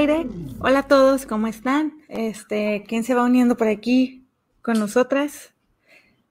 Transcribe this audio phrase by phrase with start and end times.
[0.00, 0.26] aire.
[0.60, 1.92] Hola a todos, ¿cómo están?
[2.08, 4.26] Este, ¿quién se va uniendo por aquí
[4.62, 5.52] con nosotras?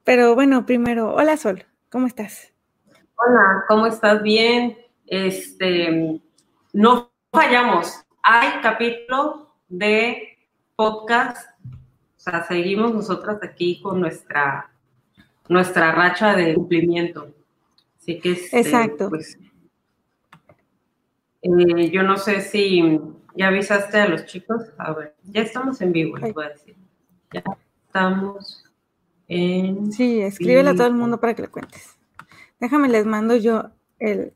[0.03, 2.51] Pero bueno, primero, hola Sol, ¿cómo estás?
[3.15, 4.23] Hola, ¿cómo estás?
[4.23, 4.75] Bien.
[5.05, 6.19] Este,
[6.73, 7.93] no fallamos.
[8.23, 10.39] Hay capítulo de
[10.75, 11.47] podcast.
[11.63, 14.71] O sea, seguimos nosotras aquí con nuestra,
[15.47, 17.35] nuestra racha de cumplimiento.
[17.99, 19.09] Así que este, Exacto.
[19.09, 19.37] Pues,
[21.43, 22.99] eh, yo no sé si
[23.39, 24.65] ya avisaste a los chicos.
[24.77, 26.75] A ver, ya estamos en vivo, les voy a decir.
[27.31, 27.41] Ya
[27.87, 28.65] estamos
[29.29, 29.93] en.
[29.93, 31.97] Sí, escríbele a todo el mundo para que le cuentes.
[32.59, 34.33] Déjame, les mando yo el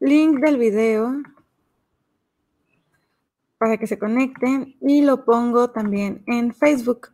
[0.00, 1.12] link del video
[3.58, 7.08] para que se conecten y lo pongo también en Facebook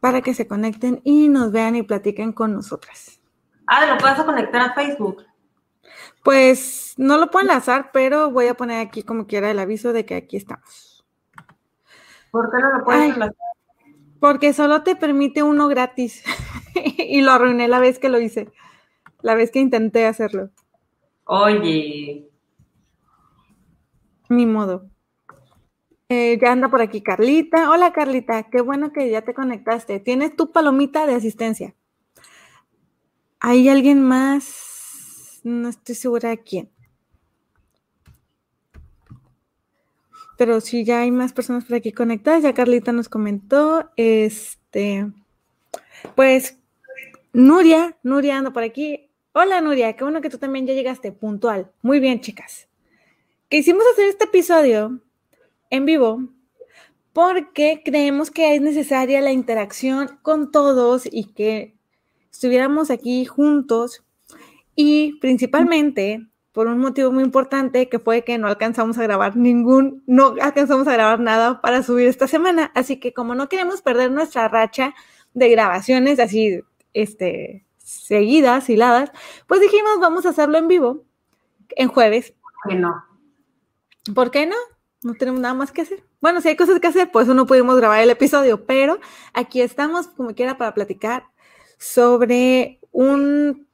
[0.00, 3.20] para que se conecten y nos vean y platiquen con nosotras.
[3.66, 5.22] Ah, ¿lo puedes conectar a Facebook?
[6.22, 10.04] Pues no lo puedo enlazar, pero voy a poner aquí como quiera el aviso de
[10.06, 11.04] que aquí estamos.
[12.30, 13.36] ¿Por qué no lo puedes Ay, enlazar?
[14.20, 16.22] Porque solo te permite uno gratis
[16.98, 18.52] y lo arruiné la vez que lo hice,
[19.20, 20.50] la vez que intenté hacerlo.
[21.24, 22.28] Oye,
[24.28, 24.88] Ni modo.
[26.08, 27.70] Eh, ya anda por aquí Carlita.
[27.70, 29.98] Hola Carlita, qué bueno que ya te conectaste.
[30.00, 31.74] Tienes tu palomita de asistencia.
[33.40, 34.71] ¿Hay alguien más?
[35.42, 36.70] No estoy segura de quién.
[40.38, 42.42] Pero sí, ya hay más personas por aquí conectadas.
[42.42, 43.90] Ya Carlita nos comentó.
[43.96, 45.10] Este,
[46.14, 46.58] pues,
[47.32, 49.08] Nuria, Nuria anda por aquí.
[49.34, 51.70] Hola Nuria, qué bueno que tú también ya llegaste puntual.
[51.80, 52.68] Muy bien, chicas.
[53.48, 55.00] Quisimos hacer este episodio
[55.70, 56.28] en vivo
[57.12, 61.74] porque creemos que es necesaria la interacción con todos y que
[62.30, 64.02] estuviéramos aquí juntos
[64.74, 70.02] y principalmente por un motivo muy importante que fue que no alcanzamos a grabar ningún,
[70.06, 74.10] no alcanzamos a grabar nada para subir esta semana, así que como no queremos perder
[74.10, 74.94] nuestra racha
[75.32, 76.60] de grabaciones así,
[76.92, 79.10] este, seguidas, hiladas,
[79.46, 81.04] pues dijimos vamos a hacerlo en vivo
[81.76, 82.34] en jueves.
[82.68, 83.04] que no.
[84.14, 84.56] ¿Por qué no?
[85.02, 86.04] No tenemos nada más que hacer.
[86.20, 89.00] Bueno, si hay cosas que hacer, pues no pudimos grabar el episodio, pero
[89.32, 91.24] aquí estamos como quiera para platicar
[91.78, 93.66] sobre un,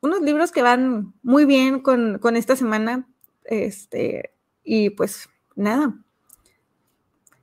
[0.00, 3.06] unos libros que van muy bien con, con esta semana.
[3.44, 4.32] Este,
[4.64, 5.94] y pues nada.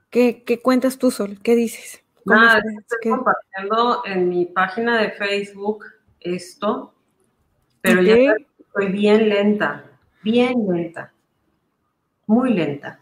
[0.10, 1.40] ¿Qué, qué cuentas tú, Sol?
[1.44, 2.04] ¿Qué dices?
[2.26, 5.86] ¿Cómo Nada, estoy ¿Qué- compartiendo en mi página de Facebook
[6.20, 6.94] esto,
[7.82, 8.16] pero ya
[8.60, 9.86] estoy bien lenta,
[10.24, 11.14] bien lenta,
[12.26, 13.00] muy lenta.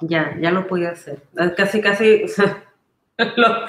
[0.00, 1.22] Ya, ya lo pude hacer.
[1.38, 2.64] Eh, Casi, casi, o sea,
[3.36, 3.66] lo-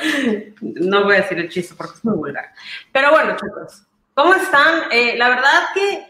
[0.61, 2.49] no voy a decir el chiste porque es muy vulgar.
[2.91, 3.83] Pero bueno, chicos,
[4.19, 4.91] ¿cómo están?
[4.91, 6.05] Eh, la verdad que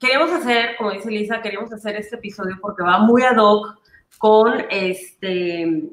[0.00, 3.78] queríamos hacer, como dice Lisa, queríamos hacer este episodio porque va muy ad hoc
[4.18, 5.84] con este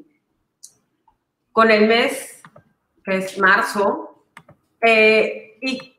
[1.52, 2.42] con el mes
[3.04, 4.24] que es marzo
[4.80, 5.94] eh, y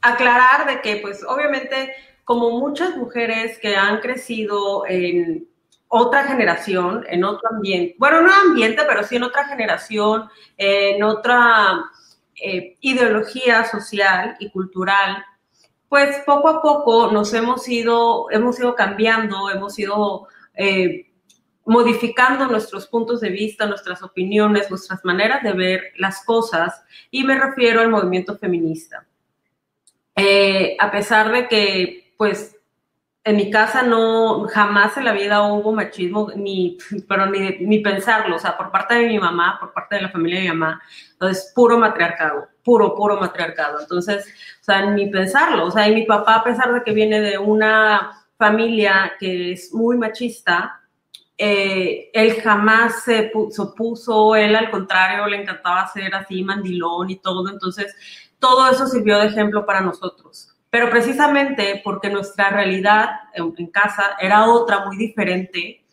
[0.00, 5.48] aclarar de que pues obviamente como muchas mujeres que han crecido en
[5.88, 11.84] otra generación, en otro ambiente, bueno, no ambiente, pero sí en otra generación, en otra
[12.40, 15.24] eh, ideología social y cultural,
[15.88, 21.12] pues poco a poco nos hemos ido, hemos ido cambiando, hemos ido eh,
[21.64, 27.38] modificando nuestros puntos de vista, nuestras opiniones, nuestras maneras de ver las cosas, y me
[27.38, 29.06] refiero al movimiento feminista.
[30.16, 32.53] Eh, a pesar de que, pues,
[33.26, 36.76] en mi casa no, jamás en la vida hubo machismo, ni,
[37.08, 40.10] pero ni, ni pensarlo, o sea, por parte de mi mamá, por parte de la
[40.10, 43.80] familia de mi mamá, entonces, puro matriarcado, puro, puro matriarcado.
[43.80, 44.26] Entonces,
[44.60, 47.38] o sea, ni pensarlo, o sea, y mi papá, a pesar de que viene de
[47.38, 50.80] una familia que es muy machista,
[51.38, 57.10] eh, él jamás se, pu- se opuso, él al contrario le encantaba ser así mandilón
[57.10, 57.94] y todo, entonces
[58.38, 60.53] todo eso sirvió de ejemplo para nosotros.
[60.74, 65.84] Pero precisamente porque nuestra realidad en, casa era otra, muy diferente,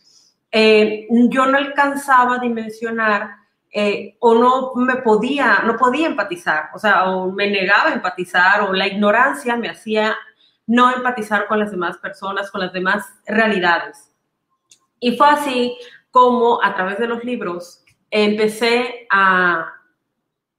[0.52, 3.30] eh, yo no alcanzaba a dimensionar
[3.72, 8.62] eh, o no me podía, no podía empatizar, o sea, o me negaba a empatizar
[8.62, 10.18] o la ignorancia me hacía
[10.66, 14.12] no empatizar con las demás personas, con las demás realidades.
[15.00, 15.78] Y fue así
[16.10, 19.76] como a través de los libros empecé a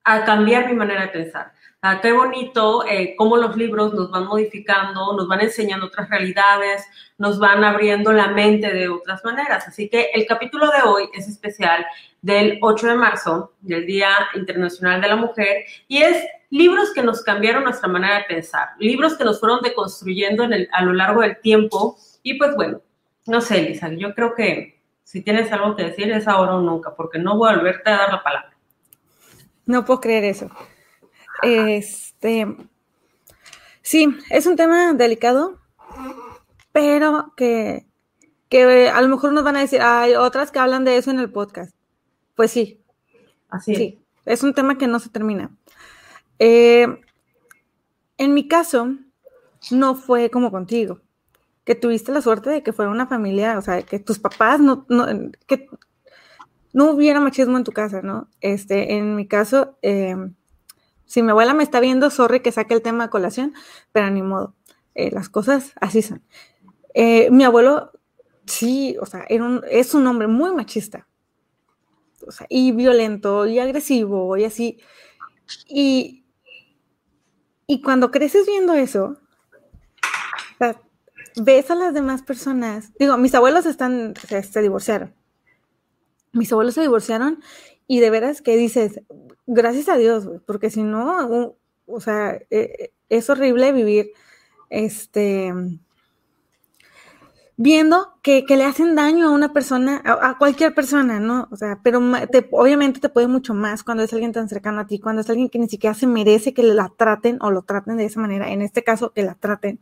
[0.04, 1.52] cambiar mi manera de pensar.
[1.84, 6.86] Ah, qué bonito eh, cómo los libros nos van modificando, nos van enseñando otras realidades,
[7.18, 9.66] nos van abriendo la mente de otras maneras.
[9.66, 11.84] Así que el capítulo de hoy es especial
[12.20, 17.24] del 8 de marzo, del Día Internacional de la Mujer, y es libros que nos
[17.24, 21.40] cambiaron nuestra manera de pensar, libros que nos fueron deconstruyendo en a lo largo del
[21.40, 21.96] tiempo.
[22.22, 22.80] Y pues bueno,
[23.26, 26.94] no sé, Lisa, yo creo que si tienes algo que decir es ahora o nunca,
[26.94, 28.56] porque no voy a volverte a dar la palabra.
[29.66, 30.48] No puedo creer eso.
[31.42, 32.46] Este,
[33.82, 35.58] sí, es un tema delicado,
[36.72, 37.86] pero que,
[38.48, 41.18] que a lo mejor nos van a decir, hay otras que hablan de eso en
[41.18, 41.74] el podcast.
[42.34, 42.80] Pues sí.
[43.48, 45.50] Así Sí, es un tema que no se termina.
[46.38, 46.86] Eh,
[48.18, 48.96] en mi caso,
[49.70, 51.00] no fue como contigo,
[51.64, 54.86] que tuviste la suerte de que fuera una familia, o sea, que tus papás no,
[54.88, 55.06] no
[55.46, 55.68] que
[56.72, 58.28] no hubiera machismo en tu casa, ¿no?
[58.40, 60.16] Este, en mi caso, eh,
[61.12, 63.52] si mi abuela me está viendo, sorry que saque el tema de colación,
[63.92, 64.54] pero ni modo,
[64.94, 66.22] eh, las cosas así son.
[66.94, 67.92] Eh, mi abuelo,
[68.46, 71.06] sí, o sea, es un hombre muy machista,
[72.26, 74.78] o sea, y violento, y agresivo, y así.
[75.68, 76.24] Y,
[77.66, 79.18] y cuando creces viendo eso,
[81.36, 85.14] ves a las demás personas, digo, mis abuelos están, se divorciaron,
[86.32, 87.42] mis abuelos se divorciaron
[87.92, 89.02] y de veras que dices,
[89.46, 94.12] gracias a Dios, porque si no, o sea, eh, es horrible vivir,
[94.70, 95.52] este,
[97.58, 101.48] viendo que, que le hacen daño a una persona, a, cualquier persona, ¿no?
[101.50, 102.00] O sea, pero
[102.52, 105.50] obviamente te puede mucho más cuando es alguien tan cercano a ti, cuando es alguien
[105.50, 108.62] que ni siquiera se merece que la traten o lo traten de esa manera, en
[108.62, 109.80] este caso, que la traten.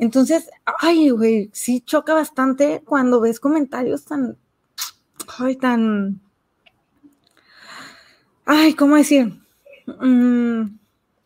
[0.00, 4.36] Entonces, ay, güey, sí choca bastante cuando ves comentarios tan,
[5.38, 6.25] ay, tan,
[8.46, 9.32] ay, ¿cómo decir?
[10.00, 10.78] Mm,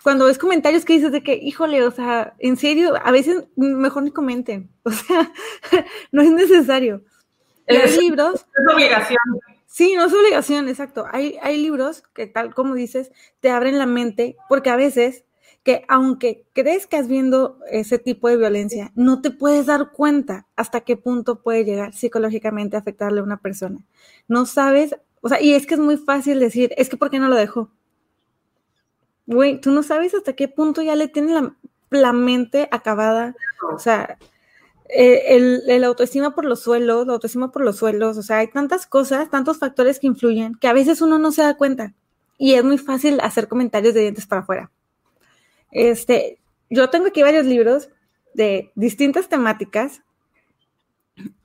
[0.03, 4.03] cuando ves comentarios que dices de que, híjole, o sea, en serio, a veces mejor
[4.03, 5.33] ni comenten, o sea,
[6.13, 7.03] no es necesario.
[7.69, 9.19] Hay libros, Es obligación.
[9.67, 11.07] sí, no es obligación, exacto.
[11.13, 15.25] Hay, hay libros que tal como dices, te abren la mente, porque a veces
[15.63, 20.47] que aunque crees que has viendo ese tipo de violencia, no te puedes dar cuenta
[20.57, 23.79] hasta qué punto puede llegar psicológicamente a afectarle a una persona.
[24.27, 27.19] No sabes, o sea, y es que es muy fácil decir, es que ¿por qué
[27.19, 27.71] no lo dejó?
[29.27, 31.55] Güey, tú no sabes hasta qué punto ya le tiene la,
[31.91, 33.35] la mente acabada,
[33.73, 34.19] o sea,
[34.89, 38.49] eh, el, el autoestima por los suelos, la autoestima por los suelos, o sea, hay
[38.49, 41.95] tantas cosas, tantos factores que influyen que a veces uno no se da cuenta
[42.39, 44.71] y es muy fácil hacer comentarios de dientes para afuera.
[45.71, 46.41] Este,
[46.71, 47.91] yo tengo aquí varios libros
[48.35, 50.03] de distintas temáticas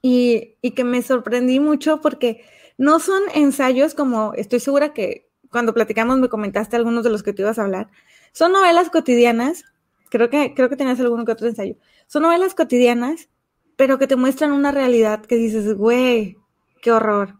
[0.01, 2.45] y, y que me sorprendí mucho porque
[2.77, 7.33] no son ensayos como estoy segura que cuando platicamos me comentaste algunos de los que
[7.33, 7.89] te ibas a hablar.
[8.33, 9.63] Son novelas cotidianas,
[10.09, 11.75] creo que, creo que tenías alguno que otro ensayo.
[12.07, 13.29] Son novelas cotidianas,
[13.77, 16.37] pero que te muestran una realidad que dices, güey,
[16.81, 17.35] qué horror,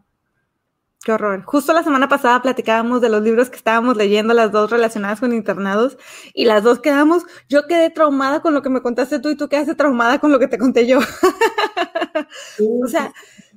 [1.04, 1.44] qué horror.
[1.44, 5.34] Justo la semana pasada platicábamos de los libros que estábamos leyendo, las dos relacionadas con
[5.34, 5.98] internados,
[6.34, 9.50] y las dos quedamos, yo quedé traumada con lo que me contaste tú y tú
[9.50, 11.00] quedaste traumada con lo que te conté yo.
[12.82, 13.14] o sea,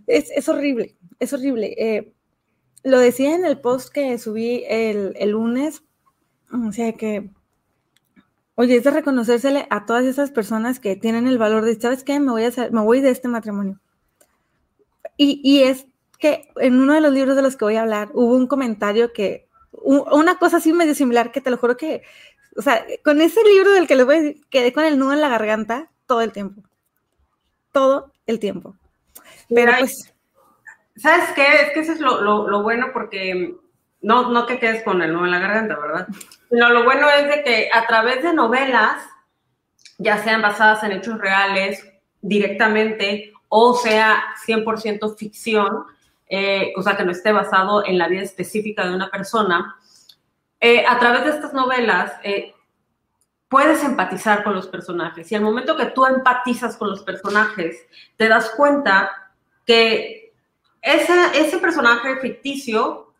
[0.06, 1.75] es, es horrible, es horrible.
[1.79, 2.12] Eh,
[2.82, 5.82] lo decía en el post que subí el, el lunes,
[6.53, 7.31] o sea que,
[8.55, 12.19] oye, es de reconocérsele a todas esas personas que tienen el valor de, ¿sabes qué?
[12.20, 13.81] Me voy a hacer, me voy de este matrimonio.
[15.17, 15.87] Y, y es
[16.19, 19.12] que en uno de los libros de los que voy a hablar hubo un comentario
[19.12, 22.03] que, una cosa así medio similar que te lo juro que,
[22.56, 25.13] o sea, con ese libro del que les voy a decir, quedé con el nudo
[25.13, 26.63] en la garganta todo el tiempo.
[27.72, 28.77] Todo el tiempo.
[29.48, 30.13] Pero pues,
[30.98, 31.46] ¿Sabes qué?
[31.62, 33.55] Es que eso es lo, lo, lo bueno porque
[34.00, 36.08] no, no te quedes con el nudo en la garganta, ¿verdad?
[36.50, 39.02] Sino lo bueno es de que a través de novelas,
[39.98, 41.84] ya sean basadas en hechos reales
[42.20, 45.84] directamente o sea 100% ficción,
[46.28, 49.76] eh, o sea que no esté basado en la vida específica de una persona,
[50.60, 52.55] eh, a través de estas novelas eh,
[53.48, 57.86] puedes empatizar con los personajes y al momento que tú empatizas con los personajes,
[58.17, 59.10] te das cuenta
[59.64, 60.18] que
[60.82, 63.13] ese, personaje ficticio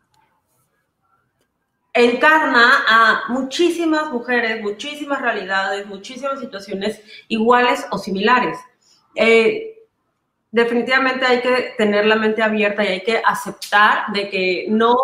[1.93, 8.57] encarna a muchísimas mujeres, muchísimas realidades, muchísimas situaciones iguales o similares.
[9.15, 9.78] Eh,
[10.51, 14.95] definitivamente hay que tener la mente abierta y hay que aceptar de que no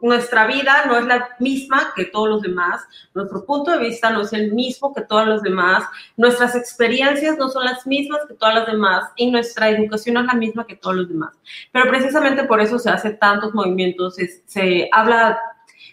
[0.00, 2.82] nuestra vida no es la misma que todos los demás,
[3.14, 5.84] nuestro punto de vista no es el mismo que todos los demás,
[6.16, 10.26] nuestras experiencias no son las mismas que todas las demás y nuestra educación no es
[10.26, 11.34] la misma que todos los demás.
[11.72, 15.40] Pero precisamente por eso se hace tantos movimientos, se, habla,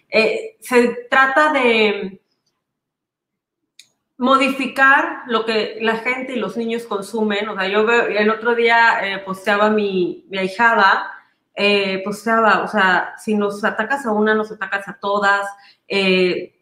[0.10, 2.20] eh, se trata de
[4.18, 7.48] modificar lo que la gente y los niños consumen.
[7.50, 11.12] O sea, yo veo, el otro día eh, posteaba mi, mi ahijada,
[11.54, 15.48] eh, posteaba, o sea, si nos atacas a una, nos atacas a todas.
[15.88, 16.54] Eh,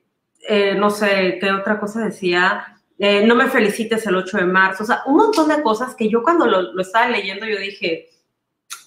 [0.77, 2.77] no sé qué otra cosa decía.
[2.99, 6.21] no me felicites el 8 de marzo, o sea, un montón de cosas que yo
[6.21, 8.09] cuando lo, lo estaba leyendo yo dije,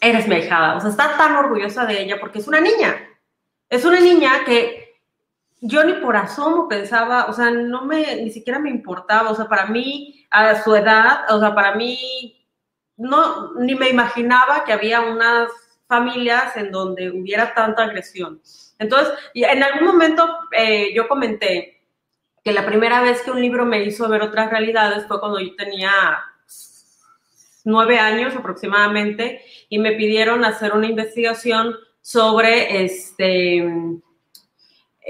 [0.01, 2.97] eres mi ahijada, o sea, está tan orgullosa de ella porque es una niña,
[3.69, 4.88] es una niña que
[5.61, 9.47] yo ni por asomo pensaba, o sea, no me, ni siquiera me importaba, o sea,
[9.47, 12.47] para mí, a su edad, o sea, para mí,
[12.97, 15.49] no, ni me imaginaba que había unas
[15.87, 18.41] familias en donde hubiera tanta agresión.
[18.79, 21.81] Entonces, en algún momento eh, yo comenté
[22.45, 25.57] que la primera vez que un libro me hizo ver otras realidades fue cuando yo
[25.57, 25.93] tenía
[27.65, 33.67] nueve años aproximadamente y me pidieron hacer una investigación sobre este,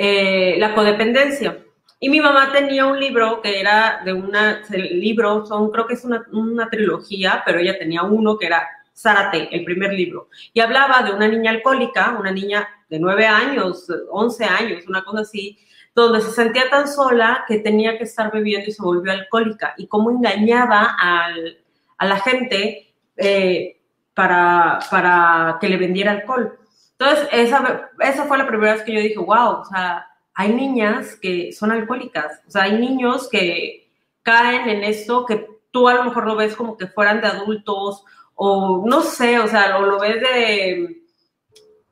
[0.01, 1.59] eh, la codependencia.
[1.99, 5.95] Y mi mamá tenía un libro que era de una, el libro, son, creo que
[5.95, 8.65] es una, trilogía, pero ella tenía uno que era
[8.97, 10.29] Zárate, el primer libro.
[10.53, 15.23] Y hablaba de una niña alcohólica, una niña de nueve años, once años, una cosa
[15.23, 15.59] así,
[15.97, 19.75] donde se sentía tan sola que tenía que estar bebiendo y se volvió alcohólica.
[19.79, 23.81] Y cómo engañaba a la gente eh,
[24.15, 26.57] para que le vendiera alcohol.
[26.99, 31.17] Entonces, esa, esa fue la primera vez que yo dije, wow, o sea, hay niñas
[31.21, 33.91] que son alcohólicas, o sea, hay niños que
[34.23, 38.05] caen en esto que tú a lo mejor lo ves como que fueran de adultos
[38.35, 41.03] o no sé, o sea, lo, lo ves de,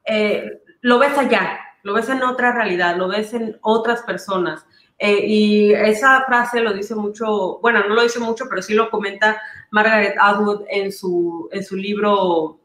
[0.05, 4.67] eh, lo ves allá, lo ves en otra realidad, lo ves en otras personas.
[4.99, 8.91] Eh, y esa frase lo dice mucho, bueno, no lo dice mucho, pero sí lo
[8.91, 12.59] comenta Margaret Atwood en su, en su libro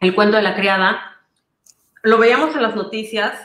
[0.00, 1.11] El cuento de la criada.
[2.02, 3.38] Lo veíamos en las noticias,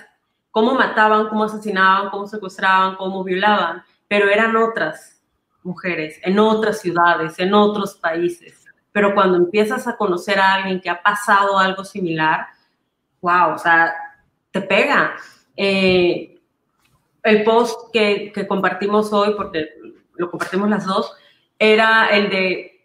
[0.51, 5.21] cómo mataban, cómo asesinaban, cómo secuestraban, cómo violaban, pero eran otras
[5.63, 10.89] mujeres, en otras ciudades, en otros países pero cuando empiezas a conocer a alguien que
[10.89, 12.47] ha pasado algo similar,
[13.21, 13.93] wow, o sea,
[14.49, 15.15] te pega.
[15.55, 16.39] Eh,
[17.21, 19.69] el post que, que, compartimos hoy, porque
[20.15, 21.15] lo compartimos las dos,
[21.59, 22.76] era el de,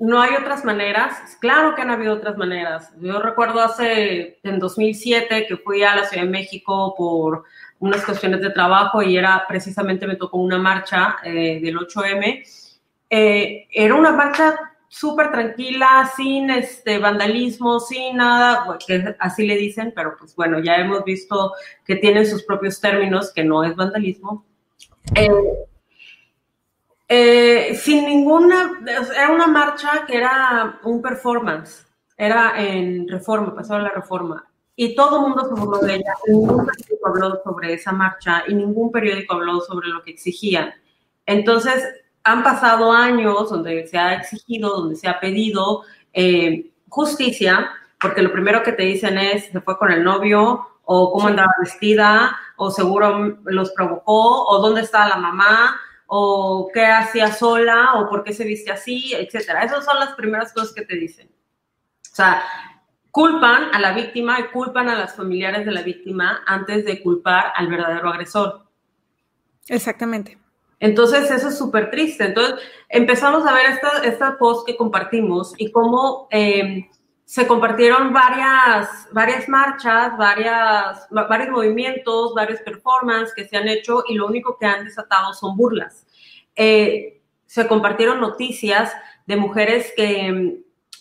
[0.00, 1.36] no hay otras maneras.
[1.40, 2.92] Claro que han habido otras maneras.
[3.00, 7.44] Yo recuerdo hace, en 2007, que fui a la Ciudad de México por
[7.78, 12.42] unas cuestiones de trabajo y era precisamente, me tocó una marcha eh, del 8M.
[13.10, 14.56] Eh, era una marcha
[14.88, 18.78] súper tranquila, sin este vandalismo, sin nada,
[19.18, 21.52] así le dicen, pero pues bueno, ya hemos visto
[21.84, 24.44] que tienen sus propios términos, que no es vandalismo.
[25.14, 25.28] Eh,
[27.12, 31.84] eh, sin ninguna, era una marcha que era un performance,
[32.16, 36.64] era en reforma, pasó la reforma, y todo el mundo se burló de ella, ningún
[36.64, 40.72] periódico habló sobre esa marcha y ningún periódico habló sobre lo que exigían.
[41.26, 41.84] Entonces,
[42.22, 48.30] han pasado años donde se ha exigido, donde se ha pedido eh, justicia, porque lo
[48.30, 52.70] primero que te dicen es, se fue con el novio, o cómo andaba vestida, o
[52.70, 55.76] seguro los provocó, o dónde está la mamá,
[56.12, 59.62] o qué hacía sola, o por qué se viste así, etcétera.
[59.62, 61.28] Esas son las primeras cosas que te dicen.
[61.28, 62.42] O sea,
[63.12, 67.52] culpan a la víctima y culpan a las familiares de la víctima antes de culpar
[67.54, 68.66] al verdadero agresor.
[69.68, 70.36] Exactamente.
[70.80, 72.24] Entonces, eso es súper triste.
[72.24, 72.56] Entonces,
[72.88, 76.90] empezamos a ver esta, esta post que compartimos y cómo eh,
[77.30, 84.14] se compartieron varias, varias marchas, varias, varios movimientos, varios performances que se han hecho y
[84.14, 86.04] lo único que han desatado son burlas.
[86.56, 88.92] Eh, se compartieron noticias
[89.26, 90.54] de mujeres que mm,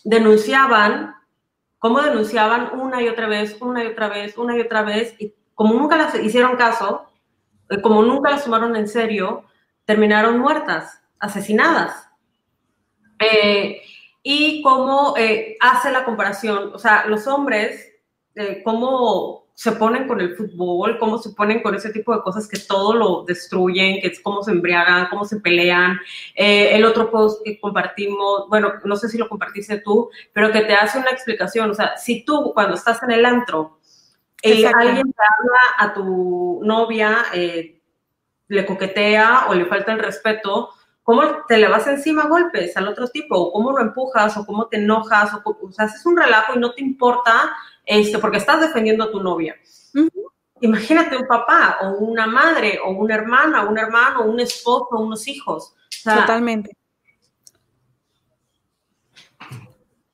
[0.03, 1.15] denunciaban,
[1.79, 5.33] cómo denunciaban una y otra vez, una y otra vez, una y otra vez, y
[5.55, 7.09] como nunca las hicieron caso,
[7.71, 9.45] eh, como nunca las tomaron en serio,
[9.83, 12.07] terminaron muertas, asesinadas.
[13.17, 13.81] Eh,
[14.23, 17.93] y cómo eh, hace la comparación, o sea, los hombres,
[18.35, 22.47] eh, cómo se ponen con el fútbol, cómo se ponen con ese tipo de cosas
[22.47, 25.99] que todo lo destruyen, que es cómo se embriagan, cómo se pelean.
[26.35, 30.73] el otro post que compartimos, bueno, no sé si lo compartiste tú, pero que te
[30.73, 33.79] hace una explicación, o sea, si tú cuando estás en el antro,
[34.43, 37.25] alguien te habla a tu novia,
[38.49, 40.69] le coquetea o le falta el respeto,
[41.09, 43.35] ¿cómo te le vas encima a golpes al otro tipo?
[43.35, 44.37] ¿O cómo lo empujas?
[44.37, 45.31] ¿O cómo te enojas?
[45.43, 47.51] O, sea, haces un relajo y no te importa
[47.83, 49.55] este, porque estás defendiendo a tu novia.
[50.61, 55.73] Imagínate un papá o una madre o una hermana, un hermano, un esposo, unos hijos.
[56.03, 56.77] Totalmente.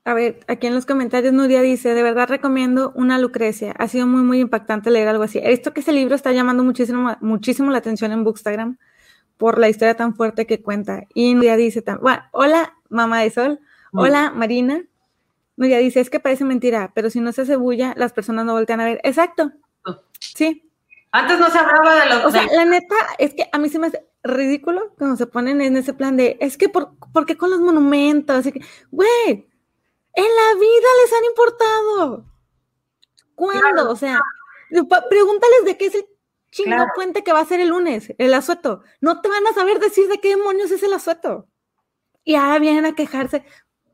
[0.05, 3.73] A ver, aquí en los comentarios Nuria dice, de verdad recomiendo una Lucrecia.
[3.77, 5.41] Ha sido muy, muy impactante leer algo así.
[5.43, 8.77] Esto que ese libro está llamando muchísimo, muchísimo la atención en Bookstagram
[9.37, 11.03] por la historia tan fuerte que cuenta.
[11.13, 13.59] Y Nuria dice, bueno, hola, mamá de sol.
[13.91, 13.99] Mm.
[13.99, 14.83] Hola, Marina.
[15.57, 18.53] Nuria dice, es que parece mentira, pero si no se hace bulla, las personas no
[18.53, 18.99] voltean a ver.
[19.03, 19.51] Exacto.
[20.19, 20.69] Sí.
[21.11, 22.25] Antes no se hablaba de los...
[22.25, 25.61] O sea, la neta, es que a mí se me hace ridículo cuando se ponen
[25.61, 26.89] en ese plan de, es que, ¿por,
[27.25, 28.35] qué con los monumentos?
[28.35, 28.59] Así que,
[28.91, 32.25] güey, en la vida les han importado.
[33.35, 33.89] ¿Cuándo?
[33.89, 34.21] O sea,
[35.09, 36.05] pregúntales de qué es el
[36.55, 38.81] chingo puente que va a ser el lunes, el asueto.
[39.01, 41.47] No te van a saber decir de qué demonios es el asueto.
[42.23, 43.43] Y ahora vienen a quejarse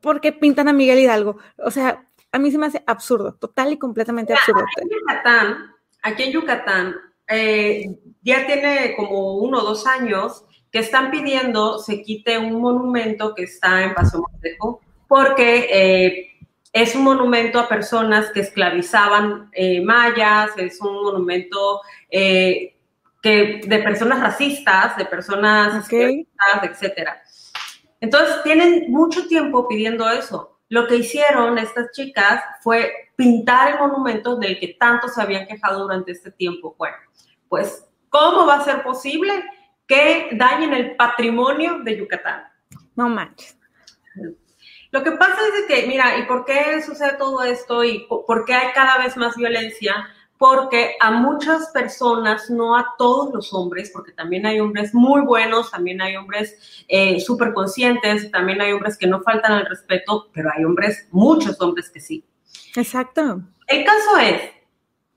[0.00, 1.38] porque pintan a Miguel Hidalgo.
[1.58, 4.60] O sea, a mí se me hace absurdo, total y completamente absurdo.
[4.60, 6.94] Aquí en Yucatán, aquí en Yucatán,
[7.28, 13.34] eh, ya tiene como uno o dos años que están pidiendo se quite un monumento
[13.34, 16.31] que está en Paso Montejo, porque eh,
[16.72, 22.74] es un monumento a personas que esclavizaban eh, mayas, es un monumento que,
[23.22, 26.26] de personas racistas, de personas okay.
[26.62, 27.22] etcétera.
[28.00, 30.58] Entonces, tienen mucho tiempo pidiendo eso.
[30.68, 35.82] Lo que hicieron estas chicas fue pintar el monumento del que tanto se habían quejado
[35.82, 36.74] durante este tiempo.
[36.78, 36.96] Bueno,
[37.48, 39.44] pues, ¿cómo va a ser posible
[39.86, 42.44] que dañen el patrimonio de Yucatán?
[42.96, 43.56] No manches.
[44.92, 48.52] Lo que pasa es que, mira, ¿y por qué sucede todo esto y por qué
[48.52, 50.06] hay cada vez más violencia?
[50.36, 55.70] Porque a muchas personas, no a todos los hombres, porque también hay hombres muy buenos,
[55.70, 60.50] también hay hombres eh, súper conscientes, también hay hombres que no faltan al respeto, pero
[60.54, 62.24] hay hombres, muchos hombres que sí.
[62.76, 63.40] Exacto.
[63.66, 64.42] El caso es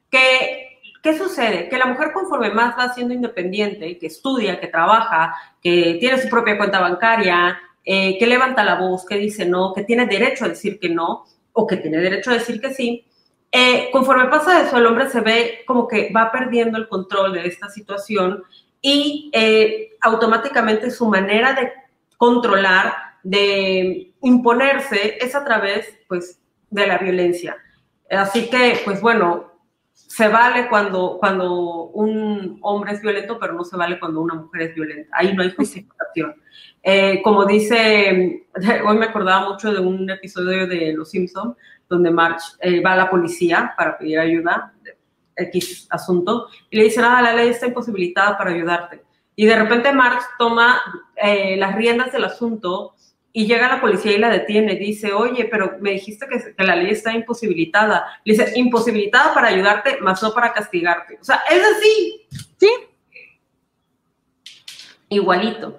[0.10, 0.65] que
[1.05, 1.70] ¿Qué sucede?
[1.70, 6.27] Que la mujer conforme más va siendo independiente, que estudia, que trabaja, que tiene su
[6.29, 10.50] propia cuenta bancaria, eh, que levanta la voz, que dice no, que tiene derecho a
[10.50, 13.06] decir que no o que tiene derecho a decir que sí,
[13.51, 17.48] eh, conforme pasa eso, el hombre se ve como que va perdiendo el control de
[17.48, 18.44] esta situación
[18.82, 21.72] y eh, automáticamente su manera de
[22.18, 26.39] controlar, de imponerse, es a través pues,
[26.70, 27.56] de la violencia.
[28.10, 29.55] Así que, pues bueno,
[29.96, 34.64] se vale cuando, cuando un hombre es violento, pero no se vale cuando una mujer
[34.64, 35.10] es violenta.
[35.18, 36.36] Ahí no hay justificación.
[36.84, 38.46] Eh, como dice,
[38.86, 41.56] hoy me acordaba mucho de un episodio de Los Simpson
[41.88, 44.74] donde March eh, va a la policía para pedir ayuda,
[45.36, 49.04] X asunto, y le dice, nada, la ley está imposibilitada para ayudarte.
[49.36, 50.82] Y de repente March toma
[51.15, 52.94] eh, las riendas del asunto
[53.38, 54.76] y llega la policía y la detiene.
[54.76, 58.21] Dice, oye, pero me dijiste que, la ley está imposibilitada.
[58.24, 61.17] Le dice, imposibilitada para ayudarte, más no para castigarte.
[61.19, 62.28] O sea, es así.
[62.58, 62.69] Sí.
[65.10, 65.78] Igualito.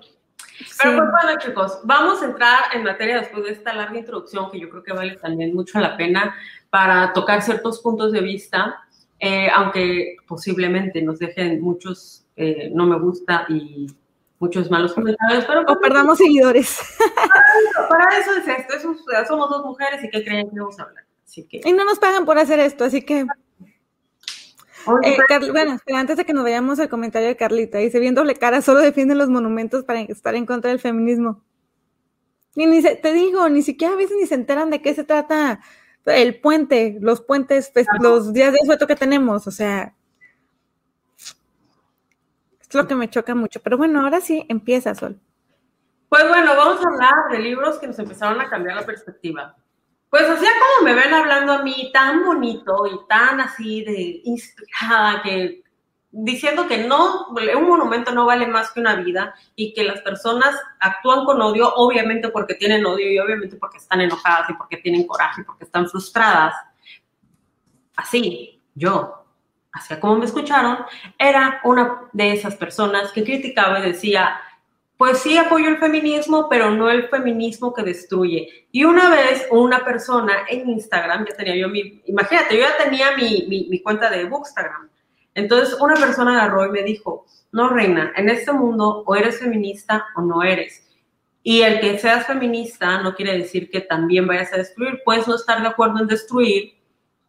[0.83, 4.61] Pero pues bueno, chicos, vamos a entrar en materia después de esta larga introducción que
[4.61, 6.37] yo creo que vale también mucho la pena
[6.69, 8.83] para tocar ciertos puntos de vista,
[9.19, 13.87] eh, aunque posiblemente nos dejen muchos eh, no me gusta y
[14.39, 15.63] muchos malos comentarios, pero...
[15.63, 16.79] O perdamos seguidores.
[17.89, 18.95] Para eso, es esto,
[19.27, 21.05] somos dos mujeres y que creen que vamos a hablar.
[21.25, 21.61] Así que...
[21.65, 23.27] Y no nos pagan por hacer esto, así que...
[25.03, 25.17] Eh,
[25.51, 28.81] bueno, antes de que nos vayamos al comentario de Carlita, dice, bien doble cara, solo
[28.81, 31.43] defienden los monumentos para estar en contra del feminismo.
[32.55, 35.61] Y ni te digo, ni siquiera a veces ni se enteran de qué se trata
[36.07, 39.95] el puente, los puentes, pues, los días de sueto que tenemos, o sea,
[42.77, 43.61] lo que me choca mucho.
[43.61, 45.19] Pero bueno, ahora sí, empieza, Sol.
[46.09, 49.57] Pues bueno, vamos a hablar de libros que nos empezaron a cambiar la perspectiva.
[50.09, 55.23] Pues así como me ven hablando a mí tan bonito y tan así de inspirada
[55.23, 55.65] que
[56.11, 60.57] diciendo que no, un monumento no vale más que una vida y que las personas
[60.81, 65.07] actúan con odio, obviamente porque tienen odio y obviamente porque están enojadas y porque tienen
[65.07, 66.55] coraje, y porque están frustradas.
[67.97, 69.26] Así, yo,
[69.77, 70.79] hacia como me escucharon,
[71.19, 74.41] era una de esas personas que criticaba y decía,
[74.97, 78.67] pues sí apoyo el feminismo, pero no el feminismo que destruye.
[78.73, 83.17] Y una vez una persona en Instagram, ya tenía yo mi, imagínate, yo ya tenía
[83.17, 84.89] mi, mi, cuenta de Bookstagram.
[85.35, 90.07] Entonces una persona agarró y me dijo, no, reina, en este mundo o eres feminista
[90.17, 90.83] o no eres.
[91.43, 95.03] Y el que seas feminista no quiere decir que también vayas a destruir.
[95.05, 96.75] Puedes no estar de acuerdo en destruir,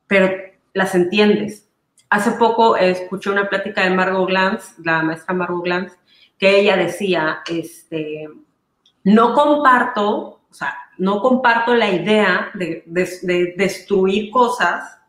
[0.07, 0.33] pero
[0.73, 1.66] las entiendes.
[2.09, 5.97] Hace poco escuché una plática de Margot Glantz, la maestra Margot Glantz,
[6.37, 8.29] que ella decía, este,
[9.03, 12.83] no comparto, o sea, no comparto la idea de,
[13.57, 14.99] destruir cosas,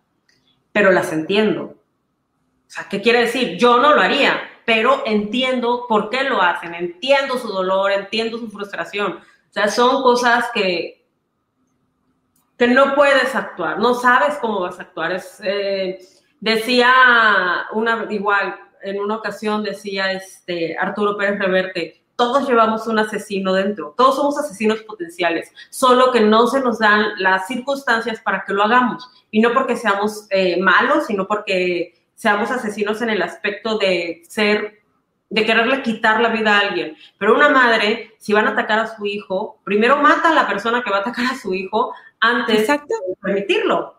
[0.73, 1.63] pero las entiendo.
[1.65, 3.57] O sea, ¿qué quiere decir?
[3.57, 8.51] Yo no lo haría, pero entiendo por qué lo hacen, entiendo su dolor, entiendo su
[8.51, 9.13] frustración.
[9.13, 11.07] O sea, son cosas que,
[12.59, 15.13] que no puedes actuar, no sabes cómo vas a actuar.
[15.13, 15.99] Es, eh,
[16.41, 16.93] decía
[17.73, 23.95] una, igual, en una ocasión decía este Arturo Pérez Reverte, todos llevamos un asesino dentro,
[23.97, 28.65] todos somos asesinos potenciales, solo que no se nos dan las circunstancias para que lo
[28.65, 29.09] hagamos.
[29.31, 34.79] Y no porque seamos eh, malos, sino porque seamos asesinos en el aspecto de ser
[35.31, 36.97] de quererle quitar la vida a alguien.
[37.19, 40.83] Pero una madre, si van a atacar a su hijo, primero mata a la persona
[40.83, 42.81] que va a atacar a su hijo antes de
[43.21, 43.98] permitirlo.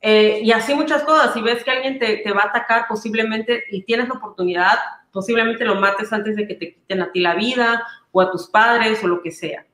[0.00, 1.34] Eh, y así muchas cosas.
[1.34, 4.78] Si ves que alguien te, te, va a atacar posiblemente y tienes la oportunidad,
[5.12, 8.48] posiblemente lo mates antes de que te quiten a ti la vida o a tus
[8.48, 9.66] padres o lo que sea.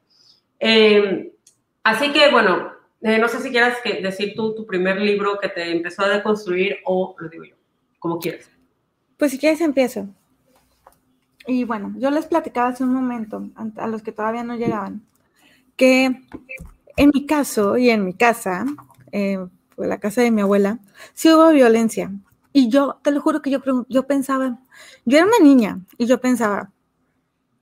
[0.59, 1.33] Eh,
[1.83, 5.49] así que, bueno, eh, no sé si quieras que decir tú tu primer libro que
[5.49, 7.57] te empezó a deconstruir o lo digo yo,
[7.99, 8.51] como quieras.
[9.19, 10.09] Pues si quieres empiezo.
[11.47, 15.03] Y bueno, yo les platicaba hace un momento, a los que todavía no llegaban,
[15.77, 16.23] que
[16.97, 18.65] en mi caso y en mi casa,
[19.77, 20.81] pues la casa de mi abuela,
[21.13, 22.13] sí hubo violencia.
[22.53, 24.61] Y yo, te lo juro que yo, yo pensaba,
[25.05, 26.73] yo era una niña y yo pensaba,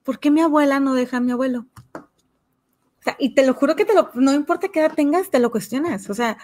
[0.03, 1.66] ¿por qué mi abuela no deja a mi abuelo?
[1.94, 5.40] O sea, y te lo juro que te lo, no importa qué edad tengas, te
[5.40, 6.09] lo cuestionas.
[6.09, 6.38] O sea,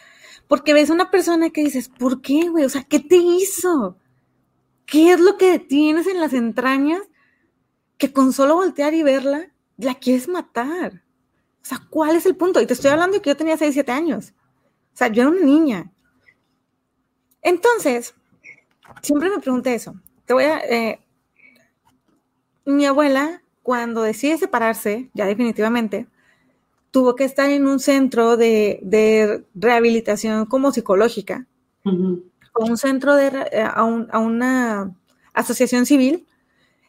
[0.48, 2.64] porque ves a una persona que dices, ¿por qué, güey?
[2.64, 3.96] O sea, ¿qué te hizo?
[4.86, 7.02] ¿Qué es lo que tienes en las entrañas
[7.98, 11.04] que con solo voltear y verla, la quieres matar?
[11.62, 12.60] O sea, ¿cuál es el punto?
[12.60, 14.32] Y te estoy hablando de que yo tenía 6, 7 años.
[14.98, 15.92] O sea, yo era una niña.
[17.40, 18.16] Entonces,
[19.00, 19.94] siempre me pregunté eso.
[20.24, 20.58] Te voy a...
[20.58, 20.98] Eh,
[22.64, 26.08] mi abuela, cuando decide separarse, ya definitivamente,
[26.90, 31.46] tuvo que estar en un centro de, rehabilitación como psicológica,
[31.84, 34.96] o un centro de, eh, a, una
[35.32, 36.26] asociación civil.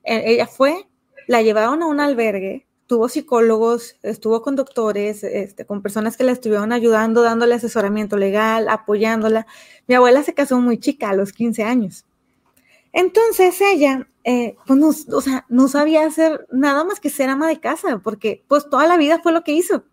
[0.04, 0.88] E, ella fue,
[1.28, 6.32] la llevaron a un albergue, tuvo psicólogos, estuvo con doctores, este, con personas que la
[6.32, 9.46] estuvieron ayudando, dándole asesoramiento legal, apoyándola.
[9.88, 12.06] Mi abuela se casó muy chica, a los 15 años.
[12.92, 17.48] Entonces ella, eh, pues no, o sea, no sabía hacer nada más que ser ama
[17.48, 19.84] de casa, porque pues toda la vida fue lo que hizo.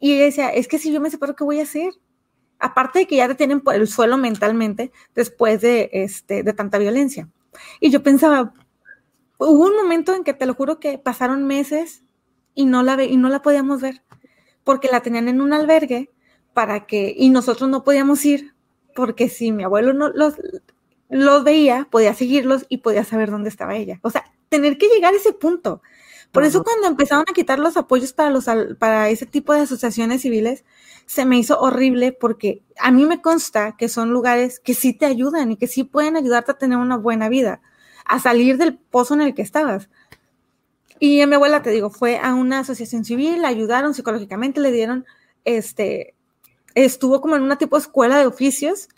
[0.00, 1.92] Y ella decía, es que si yo me separo, ¿qué voy a hacer?
[2.58, 6.78] Aparte de que ya te tienen por el suelo mentalmente después de, este, de tanta
[6.78, 7.28] violencia.
[7.78, 8.54] Y yo pensaba,
[9.38, 12.02] hubo un momento en que te lo juro que pasaron meses
[12.54, 14.02] y no la, y no la podíamos ver,
[14.62, 16.10] porque la tenían en un albergue
[16.52, 18.54] para que, y nosotros no podíamos ir,
[18.94, 20.34] porque si mi abuelo no los,
[21.08, 23.98] los veía, podía seguirlos y podía saber dónde estaba ella.
[24.02, 25.82] O sea, tener que llegar a ese punto.
[26.32, 28.46] Por eso cuando empezaron a quitar los apoyos para, los,
[28.78, 30.64] para ese tipo de asociaciones civiles,
[31.06, 35.06] se me hizo horrible porque a mí me consta que son lugares que sí te
[35.06, 37.60] ayudan y que sí pueden ayudarte a tener una buena vida,
[38.04, 39.88] a salir del pozo en el que estabas.
[40.98, 44.72] Y a mi abuela, te digo, fue a una asociación civil, la ayudaron psicológicamente, le
[44.72, 45.04] dieron,
[45.44, 46.14] este,
[46.74, 48.88] estuvo como en una tipo de escuela de oficios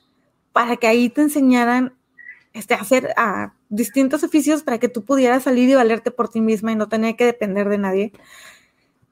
[0.53, 1.95] para que ahí te enseñaran
[2.53, 6.73] este, hacer a distintos oficios para que tú pudieras salir y valerte por ti misma
[6.73, 8.13] y no tener que depender de nadie.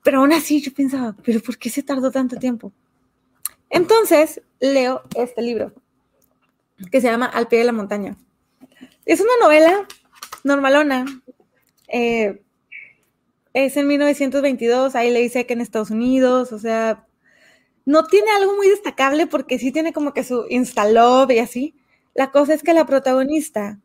[0.03, 2.73] Pero aún así yo pensaba, pero ¿por qué se tardó tanto tiempo?
[3.71, 5.73] Entonces leo este libro
[6.91, 8.17] que se llama Al pie de la montaña.
[9.07, 9.87] Es una novela
[10.45, 11.05] normalona.
[11.89, 12.43] Eh,
[13.53, 17.07] es en 1922, ahí le dice que en Estados Unidos, o sea,
[17.85, 21.77] no tiene algo muy destacable porque sí tiene como que su instaló y así,
[22.15, 23.81] la cosa es que la protagonista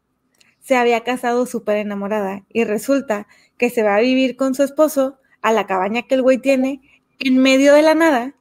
[0.60, 3.27] se había casado súper enamorada y resulta
[3.58, 6.82] que se va a vivir con su esposo a la cabaña que el güey tiene
[7.19, 8.36] en medio de la nada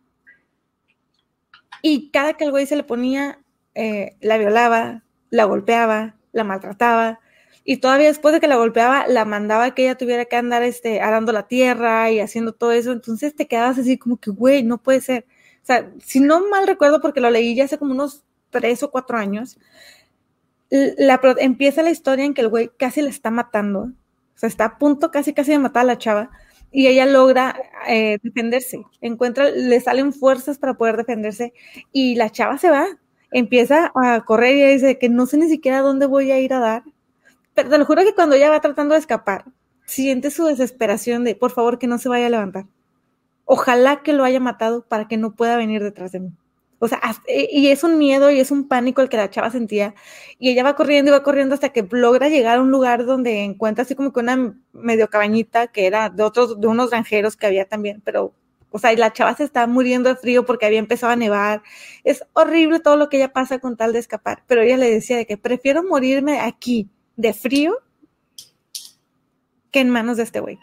[1.83, 3.41] y cada que el güey se le ponía,
[3.75, 7.21] eh, la violaba, la golpeaba, la maltrataba
[7.65, 11.03] y todavía después de que la golpeaba, la mandaba que ella tuviera que andar este,
[11.03, 12.93] arando la tierra y haciendo todo eso.
[12.93, 15.27] Entonces te quedabas así como que, güey, no puede ser.
[15.63, 18.91] O sea, si no mal recuerdo, porque lo leí ya hace como unos tres o
[18.91, 19.59] cuatro años,
[20.71, 24.65] la, empieza la historia en que el güey casi le está matando, o sea, está
[24.65, 26.31] a punto casi casi de matar a la chava,
[26.71, 27.57] y ella logra
[27.89, 31.53] eh, defenderse, encuentra, le salen fuerzas para poder defenderse,
[31.93, 32.87] y la chava se va,
[33.31, 36.61] empieza a correr y dice que no sé ni siquiera dónde voy a ir a
[36.61, 36.83] dar,
[37.55, 39.45] pero te lo juro que cuando ella va tratando de escapar,
[39.85, 42.67] siente su desesperación de, por favor, que no se vaya a levantar.
[43.45, 46.33] Ojalá que lo haya matado para que no pueda venir detrás de mí.
[46.81, 49.51] O sea, eh, y es un miedo y es un pánico el que la chava
[49.51, 49.95] sentía.
[50.39, 53.43] Y ella va corriendo y va corriendo hasta que logra llegar a un lugar donde
[53.45, 57.47] encuentra así como que una medio cabañita que era de otros, de unos granjeros que
[57.47, 58.33] había también, pero,
[58.71, 61.63] o sea, y la chava se está muriendo de frío porque había empezado a nevar.
[62.05, 64.45] Es horrible todo lo que ella pasa con tal de escapar.
[64.47, 67.79] Pero ella le decía de que prefiero morirme aquí de frío
[69.71, 70.59] que en manos de este güey.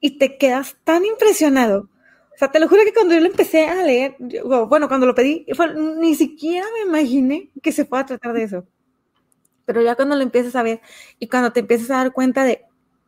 [0.00, 1.88] Y te quedas tan impresionado
[2.34, 4.16] o sea, te lo juro que cuando yo lo empecé a leer,
[4.68, 5.46] bueno, cuando lo pedí,
[5.98, 8.66] ni siquiera me imaginé que se fuera a tratar de eso.
[9.66, 10.80] Pero ya cuando lo empiezas a ver
[11.18, 12.64] y cuando te empiezas a dar cuenta de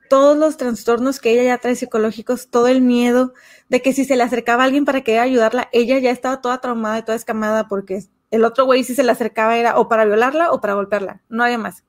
[0.08, 3.34] todos los trastornos que ella ya trae psicológicos, todo el miedo
[3.68, 6.60] de que si se le acercaba a alguien para que ayudarla, ella ya estaba toda
[6.60, 10.04] traumada y toda escamada porque el otro güey si se le acercaba era o para
[10.04, 11.84] violarla o para golpearla, no había más.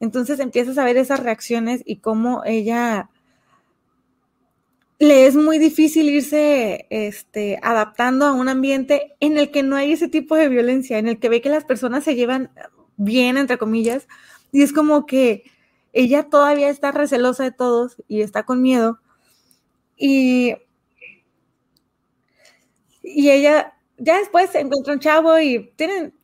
[0.00, 3.08] Entonces empiezas a ver esas reacciones y cómo ella
[4.98, 9.92] le es muy difícil irse este, adaptando a un ambiente en el que no hay
[9.92, 12.50] ese tipo de violencia, en el que ve que las personas se llevan
[12.96, 14.06] bien, entre comillas,
[14.52, 15.44] y es como que
[15.92, 19.00] ella todavía está recelosa de todos y está con miedo.
[19.96, 20.54] Y,
[23.02, 26.14] y ella ya después se encuentra un chavo y tienen,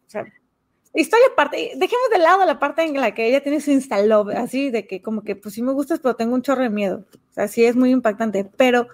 [0.94, 4.30] historia aparte, dejemos de lado la parte en la que ella tiene su insta love,
[4.36, 7.04] así de que como que pues sí me gustas, pero tengo un chorro de miedo.
[7.30, 8.88] O sea, sí es muy impactante, pero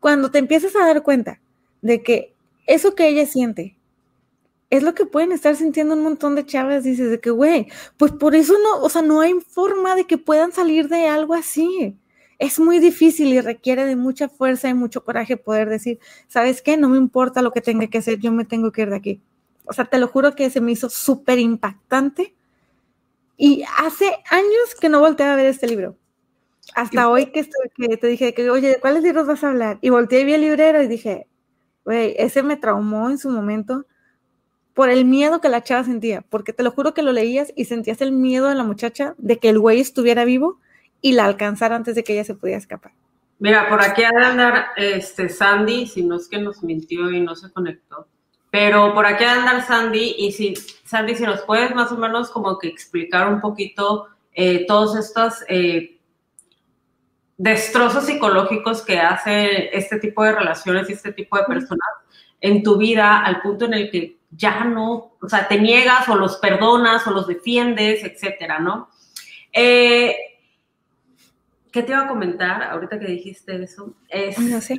[0.00, 1.40] cuando te empiezas a dar cuenta
[1.82, 2.34] de que
[2.66, 3.75] eso que ella siente
[4.70, 8.12] es lo que pueden estar sintiendo un montón de chavas, dices de que, güey, pues
[8.12, 11.96] por eso no, o sea, no hay forma de que puedan salir de algo así.
[12.38, 15.98] Es muy difícil y requiere de mucha fuerza y mucho coraje poder decir,
[16.28, 16.76] ¿sabes qué?
[16.76, 19.22] No me importa lo que tenga que hacer, yo me tengo que ir de aquí.
[19.64, 22.34] O sea, te lo juro que se me hizo súper impactante.
[23.36, 25.96] Y hace años que no volteé a ver este libro.
[26.74, 29.78] Hasta hoy que, que te dije que, oye, ¿de cuáles libros vas a hablar?
[29.80, 31.28] Y volteé y vi el librero y dije,
[31.84, 33.86] güey, ese me traumó en su momento
[34.76, 37.64] por el miedo que la chava sentía, porque te lo juro que lo leías y
[37.64, 40.60] sentías el miedo de la muchacha de que el güey estuviera vivo
[41.00, 42.92] y la alcanzara antes de que ella se pudiera escapar.
[43.38, 47.22] Mira, por aquí ha de andar este, Sandy, si no es que nos mintió y
[47.22, 48.06] no se conectó.
[48.50, 52.58] Pero por aquí andar Sandy, y si, Sandy, si nos puedes más o menos como
[52.58, 55.98] que explicar un poquito eh, todos estos eh,
[57.38, 61.88] destrozos psicológicos que hace este tipo de relaciones y este tipo de personas
[62.42, 66.16] en tu vida al punto en el que ya no, o sea, te niegas o
[66.16, 68.90] los perdonas o los defiendes, etcétera, ¿no?
[69.52, 70.16] Eh,
[71.72, 73.94] ¿Qué te iba a comentar ahorita que dijiste eso?
[74.08, 74.78] Es, no sé.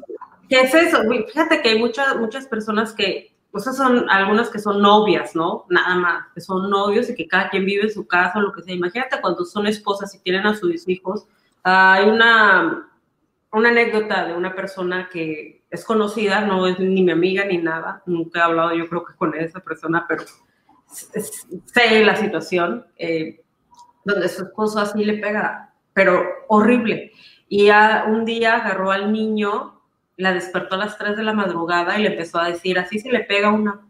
[0.50, 1.02] ¿Qué es eso?
[1.28, 5.66] Fíjate que hay muchas, muchas personas que o sea, son algunas que son novias, ¿no?
[5.70, 8.54] Nada más, que son novios y que cada quien vive en su casa o lo
[8.54, 8.76] que sea.
[8.76, 11.26] Imagínate cuando son esposas y tienen a sus hijos.
[11.64, 12.88] hay una,
[13.52, 18.04] una anécdota de una persona que es conocida, no es ni mi amiga ni nada,
[18.06, 20.24] nunca he hablado yo creo que con esa persona, pero
[20.88, 23.42] sé la situación, eh,
[24.06, 27.12] donde su esposo así le pega, pero horrible.
[27.50, 27.70] Y
[28.08, 29.78] un día agarró al niño
[30.18, 33.12] la despertó a las 3 de la madrugada y le empezó a decir, así se
[33.12, 33.82] le pega una...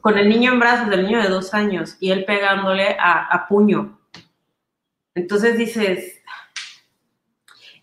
[0.00, 3.98] Con el niño en brazos, el niño de dos años, y él pegándole a, puño.
[5.14, 6.13] Entonces dices,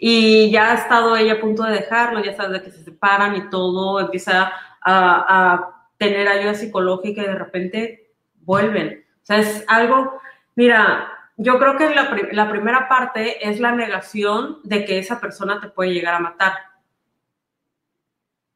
[0.04, 3.36] y ya ha estado ella a punto de dejarlo, ya sabes de que se separan
[3.36, 9.06] y todo, empieza a, tener ayuda psicológica y de repente vuelven.
[9.22, 10.20] O sea, es algo,
[10.56, 15.62] mira, yo creo que la, la primera parte es la negación de que esa persona
[15.62, 16.54] te puede llegar a matar.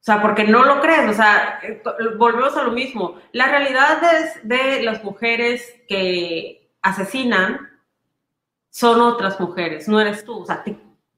[0.00, 1.60] O sea, porque no lo crees, o sea,
[2.18, 3.20] volvemos a lo mismo.
[3.30, 7.70] La realidad es de las mujeres que asesinan
[8.68, 10.40] son otras mujeres, no eres tú.
[10.40, 10.64] O sea,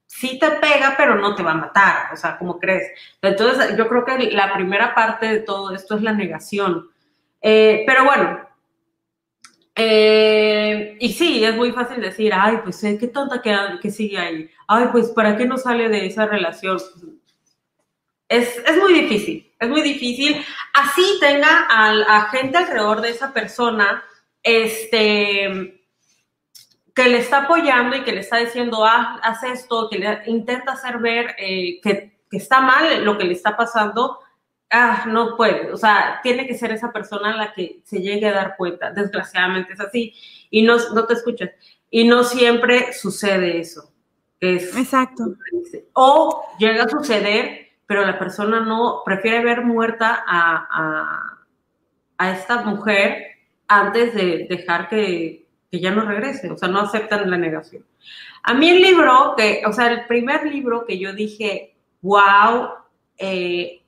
[0.09, 2.91] sí te pega, pero no te va a matar, o sea, ¿cómo crees?
[3.21, 6.89] Entonces, yo creo que la primera parte de todo esto es la negación.
[7.41, 8.39] Eh, pero bueno,
[9.75, 14.49] eh, y sí, es muy fácil decir, ay, pues qué tonta que, que sigue ahí.
[14.67, 16.79] Ay, pues ¿para qué no sale de esa relación?
[18.27, 20.43] Es, muy difícil, es muy difícil.
[20.73, 24.03] Así tenga a, gente alrededor de esa persona,
[24.41, 25.78] este,
[26.93, 30.73] que le está apoyando y que le está diciendo, ah, haz esto, que le intenta
[30.73, 34.19] hacer ver eh, que, está mal lo que le está pasando,
[34.69, 35.71] ah, no puede.
[35.71, 38.91] O sea, tiene que ser esa persona la que se llegue a dar cuenta.
[38.91, 40.13] Desgraciadamente es así.
[40.49, 41.51] Y no, no te escuchas.
[41.89, 43.91] Y no siempre sucede eso.
[44.39, 45.35] Es, Exacto.
[45.93, 51.37] O llega a suceder pero la persona no prefiere ver muerta a,
[52.31, 53.25] esta mujer
[53.67, 57.85] antes de dejar que, ya no regrese, o sea, no aceptan la negación.
[58.43, 62.69] A mí el libro, que, o sea, el primer libro que yo dije, wow,
[63.17, 63.81] eh,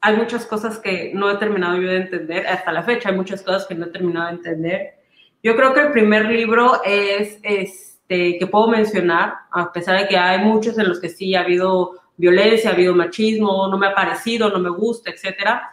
[0.00, 3.42] hay muchas cosas que no he terminado yo de entender, hasta la fecha hay muchas
[3.42, 4.94] cosas que no he terminado de entender.
[5.42, 10.16] Yo creo que el primer libro es, este, que puedo mencionar, a pesar de que
[10.16, 13.94] hay muchos en los que sí ha habido violencia, ha habido machismo, no me ha
[13.94, 15.72] parecido, no me gusta, etcétera,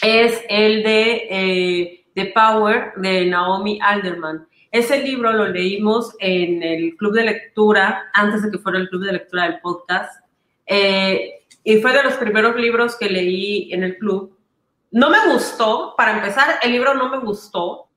[0.00, 4.46] es el de eh, The Power de Naomi Alderman.
[4.70, 9.04] Ese libro lo leímos en el club de lectura, antes de que fuera el club
[9.04, 10.24] de lectura del podcast,
[10.66, 14.36] eh, y fue de los primeros libros que leí en el club.
[14.90, 17.88] No me gustó, para empezar, el libro no me gustó,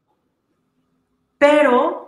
[1.38, 2.08] pero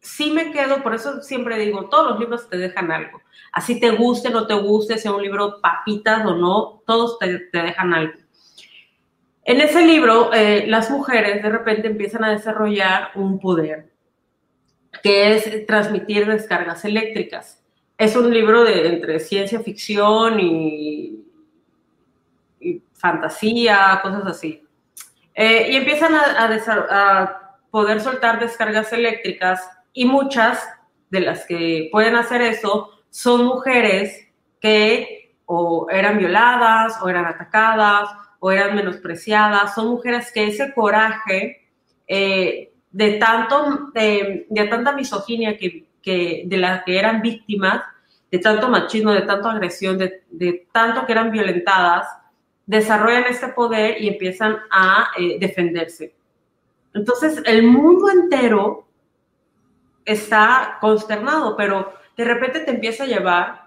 [0.00, 3.20] sí me quedo, por eso siempre digo, todos los libros te dejan algo.
[3.52, 7.94] Así te guste, no te guste, sea un libro papitas o no, todos te, dejan
[7.94, 8.18] algo.
[9.48, 13.92] En ese libro, eh, las mujeres de repente empiezan a desarrollar un poder,
[15.04, 17.62] que es transmitir descargas eléctricas.
[17.96, 21.22] Es un libro de entre ciencia ficción y,
[22.94, 24.66] fantasía, cosas así.
[25.32, 26.48] Eh, y empiezan a,
[26.90, 30.68] a poder soltar descargas eléctricas y muchas
[31.10, 34.26] de las que pueden hacer eso son mujeres
[34.60, 41.68] que o eran violadas o eran atacadas o eran menospreciadas, son mujeres que ese coraje
[42.06, 45.86] eh, de, tanto, de, tanta misoginia que,
[46.46, 47.82] de la que eran víctimas,
[48.30, 52.06] de tanto machismo, de tanta agresión, de, tanto que eran violentadas,
[52.64, 56.14] desarrollan este poder y empiezan a eh, defenderse.
[56.94, 58.88] Entonces, el mundo entero
[60.04, 63.66] está consternado, pero de repente te empieza a llevar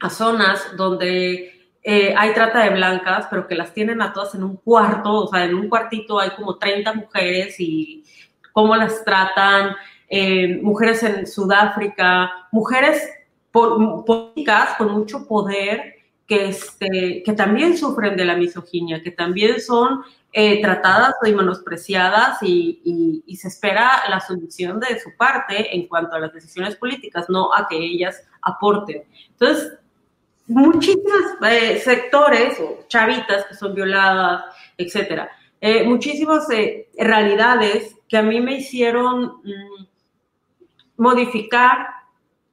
[0.00, 4.44] a zonas donde eh, hay trata de blancas, pero que las tienen a todas en
[4.44, 8.04] un cuarto, o sea, en un cuartito hay como 30 mujeres y
[8.52, 9.74] cómo las tratan,
[10.08, 13.08] eh, mujeres en Sudáfrica, mujeres
[13.50, 15.94] políticas con mucho poder
[16.26, 22.40] que, este, que también sufren de la misoginia, que también son eh, tratadas y menospreciadas
[22.42, 27.26] y, y, se espera la solución de su parte en cuanto a las decisiones políticas,
[27.28, 29.02] no a que ellas aporten.
[29.30, 29.79] Entonces,
[30.50, 34.44] muchísimos eh, sectores o chavitas que son violadas,
[34.76, 35.30] etcétera.
[35.60, 39.86] Eh, muchísimas eh, realidades que a mí me hicieron mm,
[40.96, 41.86] modificar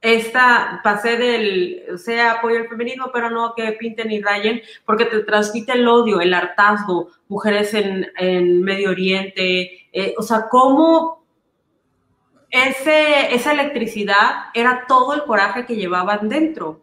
[0.00, 5.06] esta, pasé del, o sea, apoyo al feminismo, pero no que pinten y rayen, porque
[5.06, 11.24] te transmite el odio, el hartazgo, mujeres en, en Medio Oriente, o sea, cómo
[12.48, 16.82] ese, esa electricidad era todo el coraje que llevaban dentro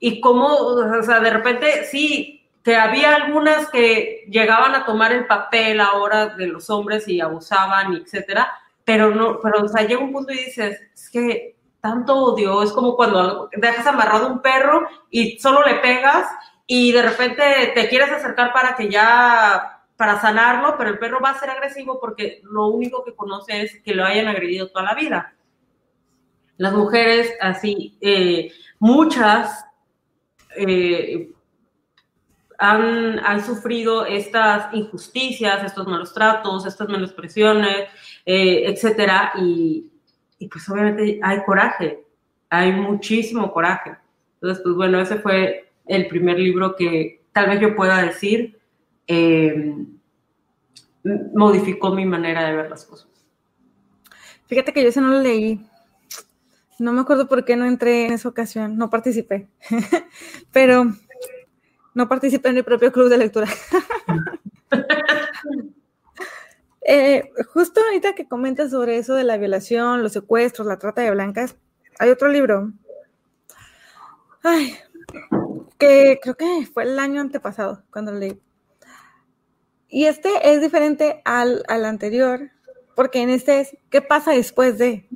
[0.00, 5.26] y cómo, o sea, de repente sí, que había algunas que llegaban a tomar el
[5.26, 8.50] papel ahora de los hombres y abusaban, etcétera,
[8.84, 12.72] pero no, pero o sea, llega un punto y dices, es que tanto odio, es
[12.72, 16.26] como cuando dejas amarrado un perro y solo le pegas
[16.66, 21.30] y de repente te quieres acercar para que ya, para sanarlo, pero el perro va
[21.30, 24.94] a ser agresivo porque lo único que conoce es que lo hayan agredido toda la
[24.94, 25.34] vida.
[26.58, 29.64] Las mujeres, así, eh, muchas
[30.56, 31.30] eh,
[32.58, 37.88] han, sufrido estas injusticias, estos malos tratos, estas menospresiones,
[38.26, 39.90] eh, etcétera, y,
[40.50, 42.04] pues obviamente hay coraje,
[42.48, 43.96] hay muchísimo coraje.
[44.34, 48.58] Entonces, pues bueno, ese fue el primer libro que tal vez yo pueda decir
[49.06, 49.74] eh,
[51.34, 53.08] modificó mi manera de ver las cosas.
[54.46, 55.64] Fíjate que yo ese no lo leí,
[56.80, 59.48] no me acuerdo por qué no entré en esa ocasión, no participé,
[60.52, 60.86] pero
[61.92, 63.48] no participé en mi propio club de lectura.
[66.92, 71.10] Eh, justo ahorita que comentas sobre eso de la violación, los secuestros, la trata de
[71.10, 71.54] blancas,
[72.00, 72.72] hay otro libro,
[74.42, 74.76] ay,
[75.78, 78.40] que creo que fue el año antepasado cuando lo leí.
[79.88, 82.50] Y este es diferente al, al anterior,
[82.96, 85.06] porque en este es, ¿qué pasa después de?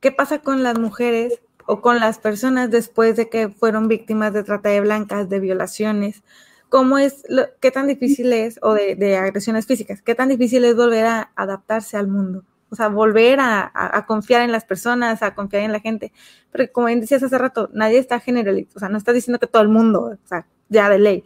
[0.00, 4.42] ¿Qué pasa con las mujeres o con las personas después de que fueron víctimas de
[4.42, 6.22] trata de blancas, de violaciones?
[6.70, 7.24] ¿Cómo es,
[7.60, 11.98] qué tan difícil es, o de, agresiones físicas, qué tan difícil es volver a adaptarse
[11.98, 12.44] al mundo?
[12.70, 16.12] O sea, volver a, confiar en las personas, a confiar en la gente.
[16.50, 19.62] Porque como decías hace rato, nadie está generalizando, o sea, no está diciendo que todo
[19.62, 21.24] el mundo, o sea, ya de ley.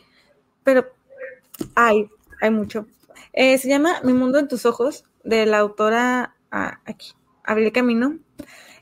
[0.64, 0.86] Pero
[1.76, 2.08] hay,
[2.40, 2.86] hay mucho.
[3.34, 7.12] Eh, se llama Mi mundo en tus ojos, de la autora ah, aquí,
[7.44, 8.18] Abril Camino.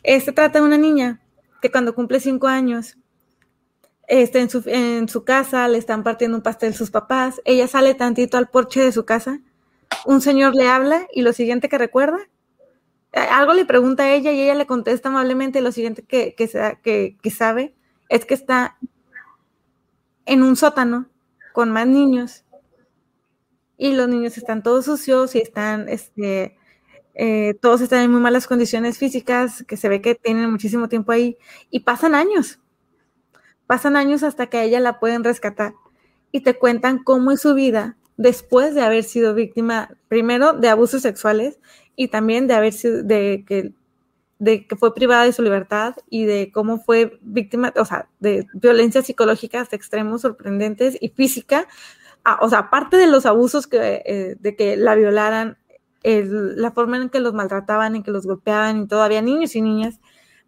[0.03, 1.21] Este trata de una niña
[1.61, 2.97] que cuando cumple cinco años,
[4.09, 7.95] está en su, en su casa, le están partiendo un pastel sus papás, ella sale
[7.95, 9.41] tantito al porche de su casa,
[10.05, 12.19] un señor le habla y lo siguiente que recuerda,
[13.13, 17.31] algo le pregunta a ella y ella le contesta amablemente lo siguiente que, que, que
[17.31, 17.75] sabe
[18.09, 18.79] es que está
[20.27, 21.09] en un sótano
[21.53, 22.45] con más niños
[23.77, 26.57] y los niños están todos sucios y están este,
[27.15, 31.13] eh, todos están en muy malas condiciones físicas, que se ve que tienen muchísimo tiempo
[31.13, 31.37] ahí,
[31.71, 32.61] y pasan años,
[33.67, 35.75] pasan años hasta que a ella la pueden rescatar
[36.31, 41.03] y te cuentan cómo es su vida después de haber sido víctima, primero de abusos
[41.03, 41.61] sexuales
[41.97, 43.73] y también de haber sido, de que,
[44.39, 48.47] de que fue privada de su libertad y de cómo fue víctima, o sea, de
[48.55, 51.69] violencias psicológicas extremos, sorprendentes y física,
[52.41, 55.59] o sea, aparte de los abusos que, eh, de que la violaran
[56.05, 60.01] la forma en que los maltrataban, en que los golpeaban, y todavía niños y niñas,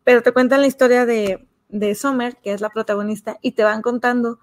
[0.03, 3.83] pero te cuentan la historia de, de Summer, que es la protagonista, y te van
[3.83, 4.41] contando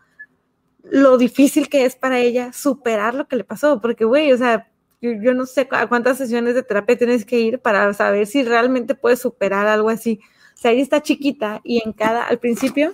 [0.83, 4.71] lo difícil que es para ella superar lo que le pasó, porque, güey, o sea,
[5.01, 8.93] yo, no sé a cuántas sesiones de terapia tienes que ir para saber si realmente
[8.93, 10.19] puedes superar algo así.
[10.53, 12.93] O sea, ella está chiquita y en cada, al principio,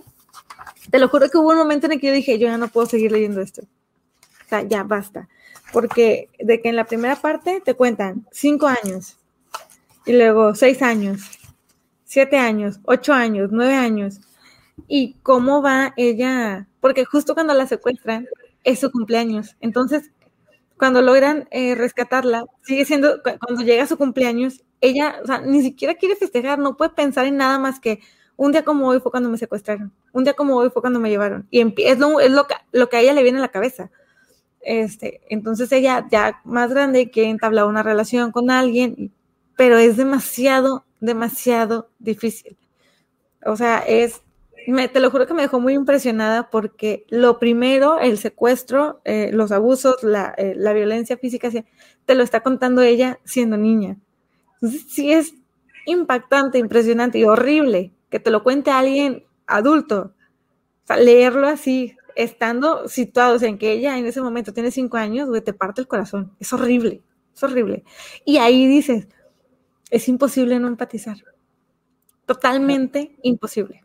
[0.90, 2.70] te lo juro que hubo un momento en el que yo dije, yo ya no
[2.70, 3.64] puedo seguir leyendo esto.
[3.64, 5.28] O sea, ya basta.
[5.74, 9.18] Porque de que en la primera parte te cuentan cinco años,
[10.06, 11.22] y luego seis años,
[12.06, 14.22] siete años, ocho años, nueve años,
[14.88, 18.28] y cómo va ella, porque justo cuando la secuestran
[18.64, 19.58] es su cumpleaños.
[19.60, 20.12] Entonces,
[20.78, 26.60] cuando logran eh, rescatarla, sigue siendo, cuando llega su cumpleaños, ella, ni siquiera quiere festejar,
[26.60, 28.00] no puede pensar en nada más que
[28.36, 31.10] un día como hoy fue cuando me secuestraron, un día como hoy fue cuando me
[31.10, 31.48] llevaron.
[31.50, 33.90] Y es, lo, es lo que a ella le viene a la cabeza.
[34.68, 39.14] Este, entonces ella ya más grande que entablar una relación con alguien,
[39.56, 42.58] pero es demasiado, demasiado difícil.
[43.46, 44.22] O sea, es
[44.92, 49.54] te lo juro que me dejó muy impresionada porque lo primero, el secuestro, eh, los
[49.54, 51.50] abusos, la, eh, la, violencia física,
[52.06, 53.96] te lo está contando ella siendo niña.
[54.56, 55.34] Entonces, sí es
[55.86, 60.14] impactante, impresionante y horrible que te lo cuente alguien adulto.
[60.84, 65.30] O sea, leerlo así, estando situados en que ella en ese momento tiene cinco años,
[65.30, 66.34] güey, te parte el corazón.
[66.40, 67.02] Es horrible,
[67.34, 67.84] es horrible.
[68.26, 69.08] Y ahí dices,
[69.92, 71.18] es imposible no empatizar.
[72.26, 73.84] Totalmente imposible.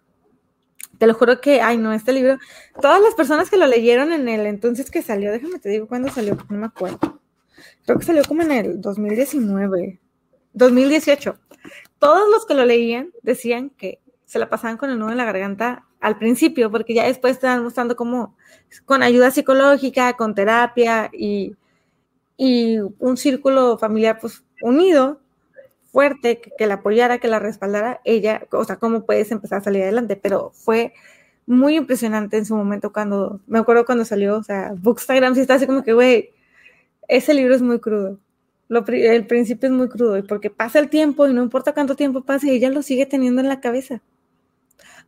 [0.98, 2.38] Te lo juro que, ay, no, este libro,
[2.80, 6.08] todas las personas que lo leyeron en el entonces que salió, déjame te digo cuándo
[6.08, 7.20] salió, no me acuerdo.
[7.84, 10.00] Creo que salió como en el 2019,
[10.52, 11.38] 2018.
[11.98, 15.24] Todos los que lo leían decían que se la pasaban con el nudo en la
[15.24, 18.36] garganta al principio, porque ya después te mostrando como
[18.84, 21.56] con ayuda psicológica, con terapia y,
[22.36, 25.20] y un círculo familiar pues unido,
[25.92, 29.82] fuerte, que, la apoyara, que la respaldara, ella, o sea, cómo puedes empezar a salir
[29.82, 30.92] adelante, pero fue
[31.46, 35.54] muy impresionante en su momento cuando, me acuerdo cuando salió, o sea, Bookstagram sí está
[35.54, 36.30] así como que, güey,
[37.08, 38.18] ese libro es muy crudo.
[38.88, 42.50] El principio es muy crudo, porque pasa el tiempo y no importa cuánto tiempo pase,
[42.52, 44.02] ella lo sigue teniendo en la cabeza.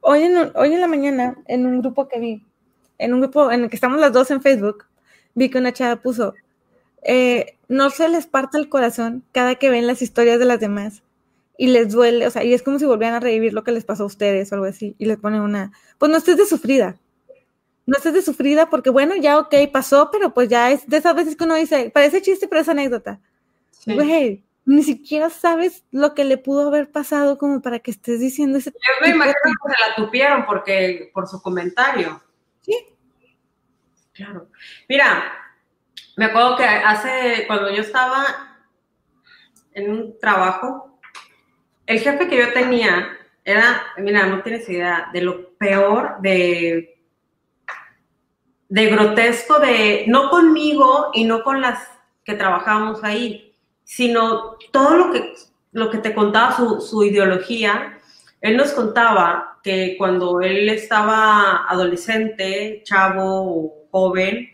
[0.06, 2.44] Hoy en, hoy en la mañana, en un grupo que vi,
[2.98, 4.84] en un grupo en el que estamos las dos en Facebook,
[5.34, 6.34] vi que una chava puso,
[7.02, 11.02] eh, no se les parte el corazón cada que ven las historias de las demás
[11.56, 13.86] y les duele, o sea, y es como si volvieran a revivir lo que les
[13.86, 16.98] pasó a ustedes o algo así, y les ponen una, pues no estés de sufrida,
[17.86, 21.16] no estés de sufrida porque bueno, ya ok, pasó, pero pues ya es de esas
[21.16, 23.20] veces que uno dice, parece chiste, pero es anécdota.
[23.86, 28.58] Güey, ni siquiera sabes lo que le pudo haber pasado como para que estés diciendo
[28.58, 32.22] ese Yo me imagino que se la tupieron porque, por su comentario.
[32.62, 32.74] Sí.
[34.12, 34.48] Claro.
[34.88, 35.32] Mira,
[36.16, 38.24] me acuerdo que hace, cuando yo estaba
[39.72, 40.98] en un trabajo,
[41.86, 47.02] el jefe que yo tenía era, mira, no tienes idea, de lo peor, de,
[48.68, 51.86] de grotesco, de, no conmigo y no con las
[52.24, 53.43] que trabajábamos ahí,
[53.84, 55.34] sino todo lo que,
[55.72, 57.98] lo que te contaba su, su ideología.
[58.40, 64.48] Él nos contaba que cuando él estaba adolescente, chavo o joven,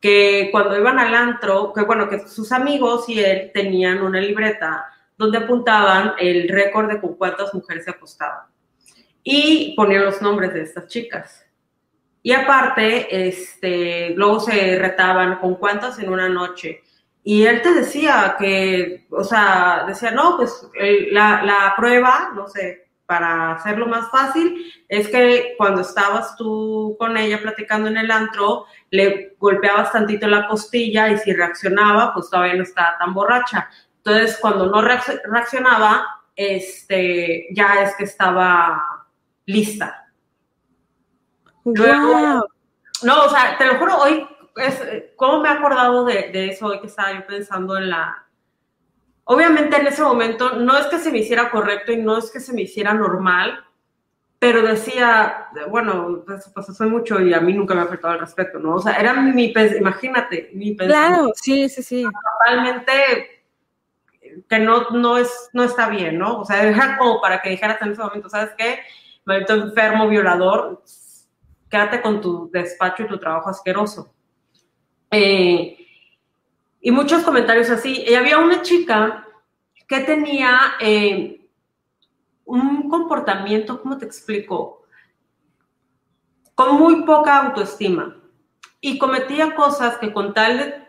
[0.00, 4.86] que cuando iban al antro, que bueno, que sus amigos y él tenían una libreta
[5.18, 8.46] donde apuntaban el récord de con cuántas mujeres se acostaban
[9.22, 11.44] y ponían los nombres de estas chicas.
[12.22, 16.82] Y aparte, este, luego se retaban con cuántas en una noche.
[17.28, 20.64] Y él te decía que, o sea, decía, no, pues
[21.10, 27.16] la, la prueba, no sé, para hacerlo más fácil, es que cuando estabas tú con
[27.16, 32.54] ella platicando en el antro, le golpeabas tantito la costilla y si reaccionaba, pues todavía
[32.54, 33.70] no estaba tan borracha.
[33.96, 36.06] Entonces, cuando no reaccionaba,
[36.36, 39.04] este, ya es que estaba
[39.46, 40.06] lista.
[43.02, 44.24] no, o sea, te lo juro, hoy,
[44.56, 44.82] es,
[45.16, 48.26] ¿cómo me he acordado de, de eso hoy que estaba yo pensando en la,
[49.28, 52.38] Obviamente en ese momento no es que se me hiciera correcto y no es que
[52.38, 53.58] se me hiciera normal,
[54.38, 58.20] pero decía, bueno, pues, pues soy mucho y a mí nunca me ha afectado al
[58.20, 58.76] respecto, ¿no?
[58.76, 61.16] O sea, era mi, imagínate, mi pensamiento.
[61.16, 62.06] Claro, sí, sí, sí.
[62.44, 62.92] Totalmente
[64.48, 66.42] que no, no, es, no está bien, ¿no?
[66.42, 68.78] O sea, dejar como para que dijeras en ese momento, ¿sabes qué?
[69.24, 70.84] Me enfermo, violador,
[71.68, 74.14] quédate con tu despacho y tu trabajo asqueroso.
[75.10, 75.76] Eh,
[76.80, 78.04] y muchos comentarios así.
[78.06, 79.26] Y había una chica
[79.88, 81.40] que tenía eh,
[82.44, 84.86] un comportamiento, ¿cómo te explico?
[86.54, 88.16] Con muy poca autoestima.
[88.80, 90.86] Y cometía cosas que con tal de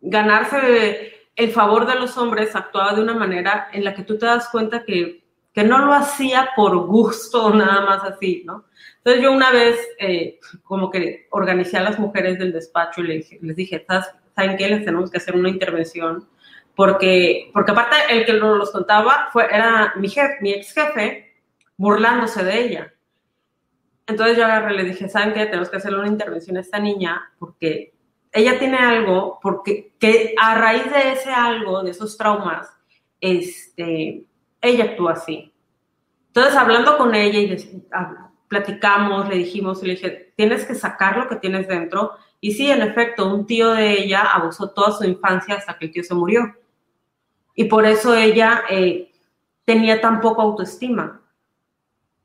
[0.00, 4.26] ganarse el favor de los hombres, actuaba de una manera en la que tú te
[4.26, 5.21] das cuenta que
[5.52, 8.64] que no lo hacía por gusto nada más así, ¿no?
[8.98, 13.08] Entonces yo una vez eh, como que organicé a las mujeres del despacho y
[13.40, 13.84] les, dije,
[14.34, 14.68] ¿saben qué?
[14.68, 16.28] Les tenemos que hacer una intervención
[16.74, 21.34] porque, porque aparte el que nos los contaba fue, era mi, jefe, mi ex jefe
[21.76, 22.94] burlándose de ella.
[24.06, 25.46] Entonces yo agarré y le dije, ¿saben qué?
[25.46, 27.92] Tenemos que hacerle una intervención a esta niña porque
[28.32, 32.68] ella tiene algo, porque que a raíz de ese algo, de esos traumas,
[33.20, 34.24] este,
[34.62, 35.52] ella actúa así.
[36.28, 37.84] Entonces, hablando con ella y
[38.48, 42.12] platicamos, le dijimos, le dije, tienes que sacar lo que tienes dentro.
[42.40, 45.92] Y sí, en efecto, un tío de ella abusó toda su infancia hasta que el
[45.92, 46.54] tío se murió.
[47.54, 49.12] Y por eso ella eh,
[49.66, 51.20] tenía tan poca autoestima.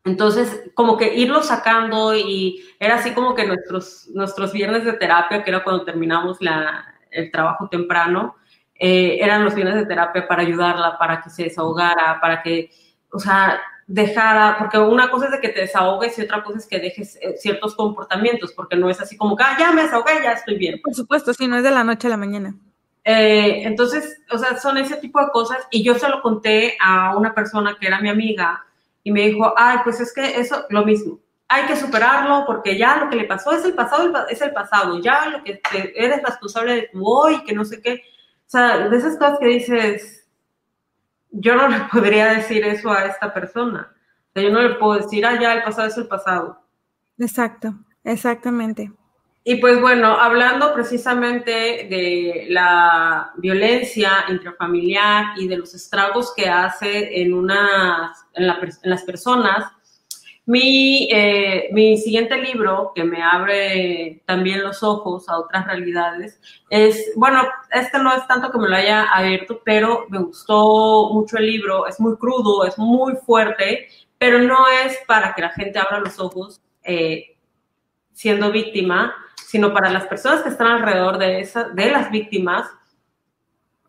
[0.05, 5.43] Entonces, como que irlo sacando y era así como que nuestros, nuestros viernes de terapia,
[5.43, 8.36] que era cuando terminamos la, el trabajo temprano,
[8.79, 12.69] eh, eran los viernes de terapia para ayudarla, para que se desahogara, para que,
[13.11, 16.67] o sea, dejara, porque una cosa es de que te desahogues y otra cosa es
[16.67, 20.21] que dejes eh, ciertos comportamientos, porque no es así como que, ah, ya me desahogué,
[20.21, 20.81] ya estoy bien.
[20.83, 22.55] Por supuesto, si no es de la noche a la mañana.
[23.03, 27.15] Eh, entonces, o sea, son ese tipo de cosas y yo se lo conté a
[27.15, 28.65] una persona que era mi amiga
[29.01, 31.17] y me dijo, ay, pues es que eso, lo mismo,
[31.47, 34.99] hay que superarlo porque ya lo que le pasó es el pasado, es el pasado,
[34.99, 35.61] ya lo que
[35.95, 38.03] eres responsable de tu hoy, que no sé qué.
[38.47, 40.25] O sea, de esas cosas que dices,
[41.31, 43.91] yo no le podría decir eso a esta persona.
[44.29, 46.61] O sea, yo no le puedo decir, ah, ya el pasado es el pasado.
[47.17, 47.73] Exacto,
[48.03, 48.91] exactamente.
[49.43, 51.51] Y pues bueno, hablando precisamente
[51.89, 59.03] de la violencia intrafamiliar y de los estragos que hace en, una, en, en las
[59.03, 59.71] personas,
[60.47, 66.39] mi, eh, mi, siguiente libro, que me abre también los ojos a otras realidades,
[66.69, 71.37] es, bueno, este no es tanto que me lo haya abierto, pero me gustó mucho
[71.37, 75.79] el libro, es muy crudo, es muy fuerte, pero no es para que la gente
[75.79, 77.35] abra los ojos eh,
[78.13, 79.13] siendo víctima,
[79.45, 82.65] sino para las personas que están alrededor de, esa, de las víctimas,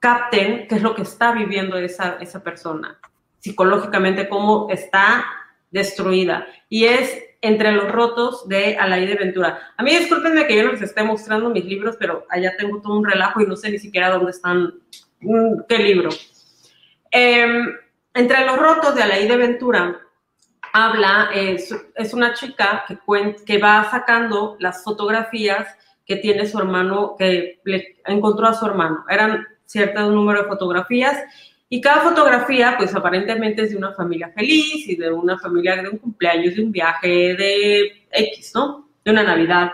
[0.01, 2.99] capten qué es lo que está viviendo esa, esa persona
[3.39, 5.25] psicológicamente, cómo está
[5.71, 6.47] destruida.
[6.69, 9.73] Y es entre los rotos de Alaide Ventura.
[9.77, 12.99] A mí discúlpenme que yo no les esté mostrando mis libros, pero allá tengo todo
[12.99, 14.75] un relajo y no sé ni siquiera dónde están,
[15.21, 16.11] mm, qué libro.
[17.11, 17.75] Em,
[18.15, 20.01] entre los rotos de Alaide Ventura
[20.73, 22.99] habla, es, es una chica que,
[23.47, 29.05] que va sacando las fotografías que tiene su hermano, que le encontró a su hermano.
[29.09, 31.23] Eran cierto número de fotografías
[31.71, 35.91] y cada fotografía, pues aparentemente es de una familia feliz y de una familia de
[35.91, 38.89] un cumpleaños, de un viaje, de X, ¿no?
[39.05, 39.73] De una Navidad.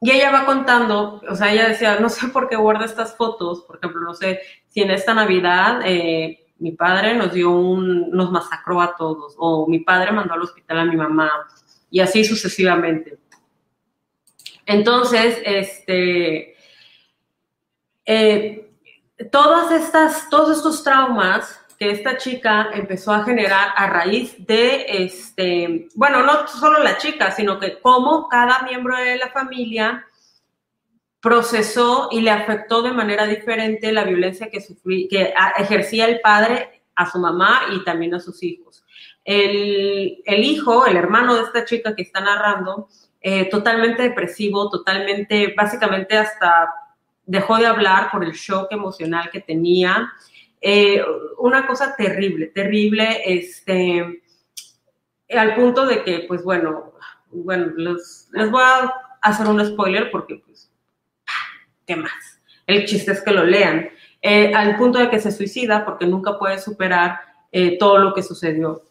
[0.00, 3.62] Y ella va contando, o sea, ella decía, no sé por qué guarda estas fotos,
[3.62, 8.30] por ejemplo, no sé si en esta Navidad eh, mi padre nos dio un, nos
[8.30, 11.30] masacró a todos, o mi padre mandó al hospital a mi mamá,
[11.90, 13.18] y así sucesivamente.
[14.64, 16.56] Entonces, este,
[18.04, 18.65] eh,
[19.30, 25.88] todas estas, todos estos traumas que esta chica empezó a generar a raíz de, este,
[25.94, 30.06] bueno, no solo la chica, sino que cómo cada miembro de la familia
[31.20, 34.64] procesó y le afectó de manera diferente la violencia que,
[35.08, 38.84] que ejercía el padre a su mamá y también a sus hijos.
[39.24, 42.88] El, hijo, el hermano de esta chica que está narrando,
[43.20, 46.72] eh, totalmente depresivo, totalmente, básicamente hasta
[47.26, 50.12] dejó de hablar por el shock emocional que tenía.
[50.60, 51.04] Eh,
[51.38, 54.22] una cosa terrible, terrible, este,
[55.30, 56.94] al punto de que, pues bueno,
[57.30, 60.72] bueno, les, voy a hacer un spoiler porque, pues,
[61.86, 62.40] ¿qué más?
[62.66, 63.90] El chiste es que lo lean.
[64.22, 67.20] Eh, al punto de que se suicida porque nunca puede superar
[67.52, 68.82] eh, todo lo que sucedió.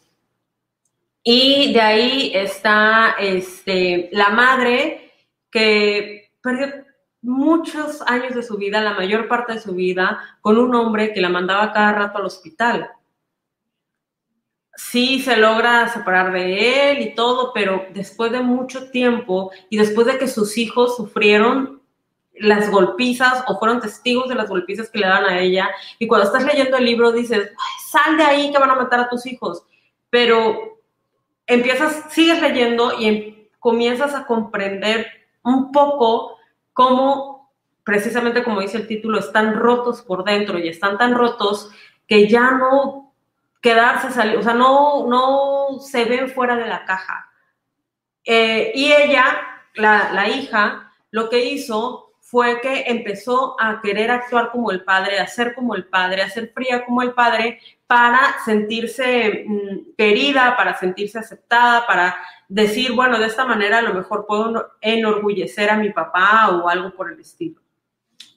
[1.22, 5.12] Y de ahí está este, la madre
[5.50, 6.85] que perdió
[7.22, 11.20] muchos años de su vida, la mayor parte de su vida, con un hombre que
[11.20, 12.90] la mandaba cada rato al hospital.
[14.74, 20.06] Sí se logra separar de él y todo, pero después de mucho tiempo y después
[20.06, 21.82] de que sus hijos sufrieron
[22.38, 26.26] las golpizas o fueron testigos de las golpizas que le dan a ella, y cuando
[26.26, 27.50] estás leyendo el libro dices,
[27.90, 29.64] sal de ahí que van a matar a tus hijos,
[30.10, 30.78] pero
[31.46, 35.06] empiezas, sigues leyendo y em, comienzas a comprender
[35.42, 36.35] un poco
[36.76, 37.50] cómo,
[37.84, 41.70] precisamente como dice el título, están rotos por dentro y están tan rotos
[42.06, 43.14] que ya no
[43.62, 47.30] quedarse, o sea, no, no se ven fuera de la caja.
[48.24, 49.24] Eh, y ella,
[49.74, 55.28] la, hija, lo que hizo fue que empezó a querer actuar como el padre, a
[55.28, 60.76] ser como el padre, a ser fría como el padre, para sentirse mm, querida, para
[60.76, 62.16] sentirse aceptada, para
[62.48, 66.90] decir, bueno, de esta manera a lo mejor puedo enorgullecer a mi papá o algo
[66.96, 67.60] por el estilo.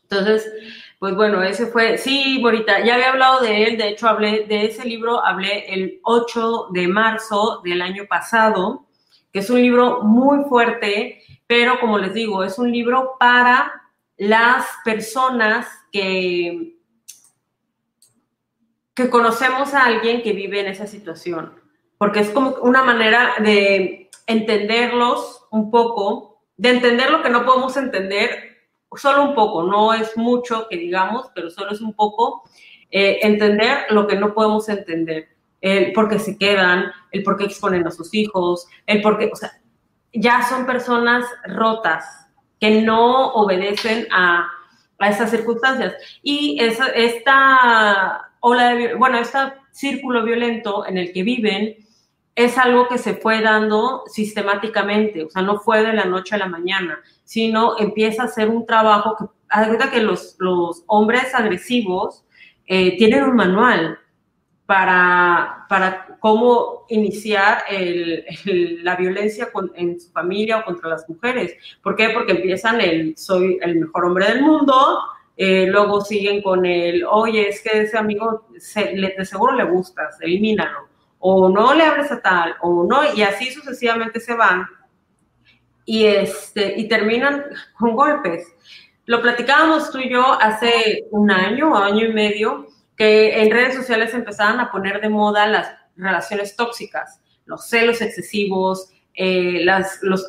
[0.04, 0.52] Entonces,
[1.00, 4.66] pues bueno, ese fue, sí, Borita, ya había hablado de él, de hecho hablé de
[4.66, 8.86] ese libro, hablé el 8 de marzo del año pasado,
[9.34, 13.82] que es un libro muy fuerte, pero como les digo, es un libro para
[14.18, 16.76] las personas que,
[18.94, 21.56] que conocemos a alguien que vive en esa situación,
[21.98, 27.76] porque es como una manera de entenderlos un poco, de entender lo que no podemos
[27.78, 28.30] entender
[28.96, 32.44] solo un poco, no es mucho que digamos, pero solo es un poco,
[32.92, 35.30] eh, entender lo que no podemos entender,
[35.62, 39.32] el por qué se quedan, el por qué exponen a sus hijos, el por qué,
[39.34, 39.59] o sea,
[40.14, 42.28] ya son personas rotas
[42.60, 44.50] que no obedecen a,
[45.00, 45.96] a esas circunstancias.
[46.22, 49.40] Y esa, esta ola de, bueno, este
[49.72, 51.78] círculo violento en el que viven
[52.36, 56.38] es algo que se fue dando sistemáticamente, o sea, no fue de la noche a
[56.38, 59.26] la mañana, sino empieza a ser un trabajo que,
[59.60, 62.24] verdad que los, los hombres agresivos
[62.66, 64.00] eh, tienen un manual
[64.70, 67.64] para, para cómo iniciar
[68.84, 71.56] la violencia en su familia o contra las mujeres.
[71.82, 72.12] ¿Por qué?
[72.12, 74.76] Porque empiezan el soy el mejor hombre del mundo,
[75.36, 80.88] eh, luego siguen con el, oye, es que ese amigo de seguro le gustas, elimínalo,
[81.18, 84.68] o no le hables a tal, o no, y así sucesivamente se van
[85.84, 87.44] y, este, y terminan
[87.76, 88.48] con golpes.
[89.08, 92.68] Lo platicábamos tú y yo hace un año año y medio,
[93.00, 98.90] que en redes sociales empezaban a poner de moda las relaciones tóxicas, los celos excesivos,
[99.14, 100.28] eh, las, los,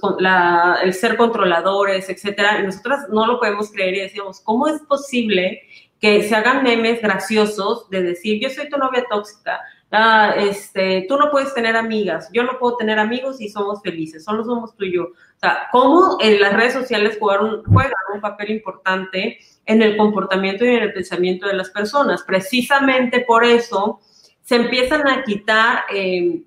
[0.85, 2.61] el ser controladores, etcétera.
[2.61, 5.63] Y nosotras no lo podemos creer y decíamos, ¿cómo es posible
[6.01, 9.61] que se hagan memes graciosos de decir, yo soy tu novia tóxica,
[9.91, 14.25] ah, este, tú no puedes tener amigas, yo no puedo tener amigos y somos felices,
[14.25, 15.03] solo somos tú y yo.
[15.03, 20.65] O sea, cómo en las redes sociales jugaron, juegan un papel importante en el comportamiento
[20.65, 22.23] y en el pensamiento de las personas.
[22.23, 24.01] Precisamente por eso
[24.43, 26.43] se empiezan a quitar eh,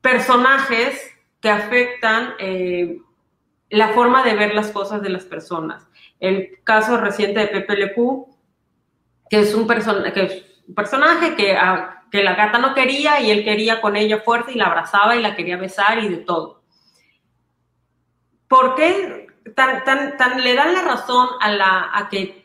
[0.00, 1.10] personajes
[1.40, 2.98] que afectan eh,
[3.68, 5.86] la forma de ver las cosas de las personas.
[6.18, 7.94] El caso reciente de Pepe Le
[9.30, 13.80] que es un, que personaje que, ah, que la gata no quería y él quería
[13.80, 16.62] con ella fuerza y la abrazaba y la quería besar y de todo.
[18.48, 22.40] ¿Por qué tan, tan, tan le dan la razón a, la, a que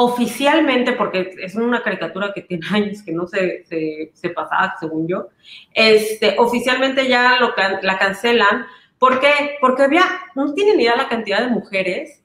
[0.00, 5.28] oficialmente, porque es una caricatura que tiene años que no se, se, pasaba, según yo,
[5.74, 7.52] este, oficialmente ya lo,
[7.82, 8.66] la cancelan.
[8.98, 9.56] ¿Por qué?
[9.60, 10.04] Porque había,
[10.34, 12.22] no tienen idea la cantidad de mujeres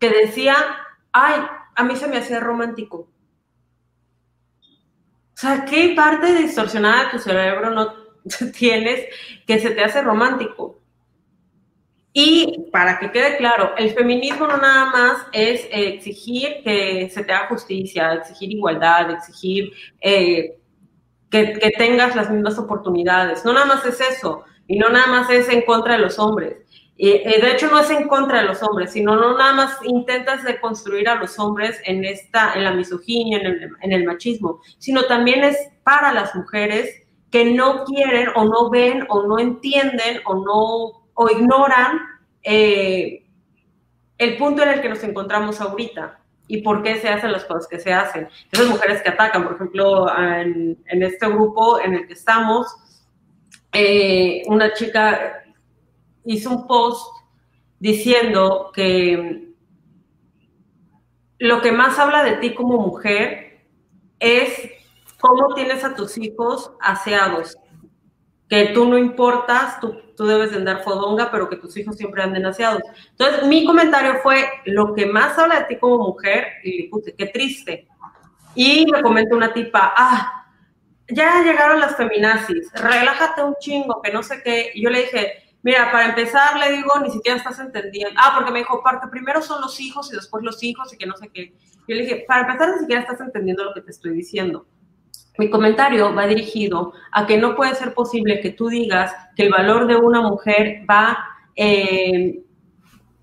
[0.00, 0.56] que decían,
[1.12, 1.42] ay,
[1.74, 3.08] a mí se me hacía romántico.
[5.34, 7.94] O sea, ¿qué parte distorsionada de tu cerebro no
[8.58, 9.06] tienes
[9.46, 10.81] que se te hace romántico?
[12.14, 17.32] Y para que quede claro, el feminismo no nada más es exigir que se te
[17.32, 20.58] haga justicia, exigir igualdad, exigir eh,
[21.30, 23.44] que, tengas las mismas oportunidades.
[23.46, 26.58] No nada más es eso, y no nada más es en contra de los hombres.
[26.98, 30.44] Eh, de hecho, no es en contra de los hombres, sino no nada más intentas
[30.44, 35.56] deconstruir a los hombres en, esta, en la misoginia, en el machismo, sino también es
[35.82, 41.30] para las mujeres que no quieren o no ven o no entienden o no o
[41.30, 42.00] ignoran
[42.42, 43.24] eh,
[44.18, 47.68] el punto en el que nos encontramos ahorita y por qué se hacen las cosas
[47.68, 48.28] que se hacen.
[48.50, 52.66] Esas mujeres que atacan, por ejemplo, en, este grupo en el que estamos,
[53.72, 55.44] eh, una chica
[56.24, 57.06] hizo un post
[57.78, 59.48] diciendo que
[61.38, 63.66] lo que más habla de ti como mujer
[64.20, 64.70] es
[65.20, 67.56] cómo tienes a tus hijos aseados,
[68.52, 72.22] que tú no importas, tú, tú debes de andar fodonga, pero que tus hijos siempre
[72.22, 72.82] anden aseados.
[73.12, 77.28] Entonces, mi comentario fue, lo que más habla de ti como mujer, y puse, qué
[77.28, 77.88] triste.
[78.54, 80.44] Y me comentó una tipa, ah,
[81.08, 84.72] ya llegaron las feminazis, relájate un chingo, que no sé qué.
[84.74, 88.20] Y yo le dije, mira, para empezar, le digo, ni siquiera estás entendiendo.
[88.22, 91.06] Ah, porque me dijo, parte primero son los hijos y después los hijos y que
[91.06, 91.54] no sé qué.
[91.88, 94.66] Yo le dije, para empezar, ni siquiera estás entendiendo lo que te estoy diciendo.
[95.38, 99.50] Mi comentario va dirigido a que no puede ser posible que tú digas que el
[99.50, 101.18] valor de una mujer va,
[101.56, 102.42] eh,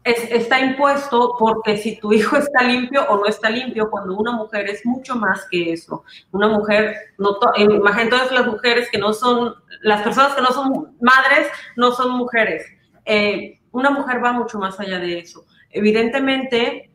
[0.03, 4.70] está impuesto porque si tu hijo está limpio o no está limpio, cuando una mujer
[4.70, 6.03] es mucho más que eso.
[6.32, 11.47] Una mujer, no todas las mujeres que no son, las personas que no son madres,
[11.76, 12.66] no son mujeres.
[13.05, 15.45] Eh, una mujer va mucho más allá de eso.
[15.70, 16.91] Evidentemente,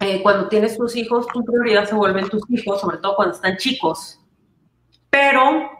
[0.00, 3.56] eh, cuando tienes tus hijos, tu prioridad se vuelven tus hijos, sobre todo cuando están
[3.56, 4.21] chicos.
[5.12, 5.70] Pero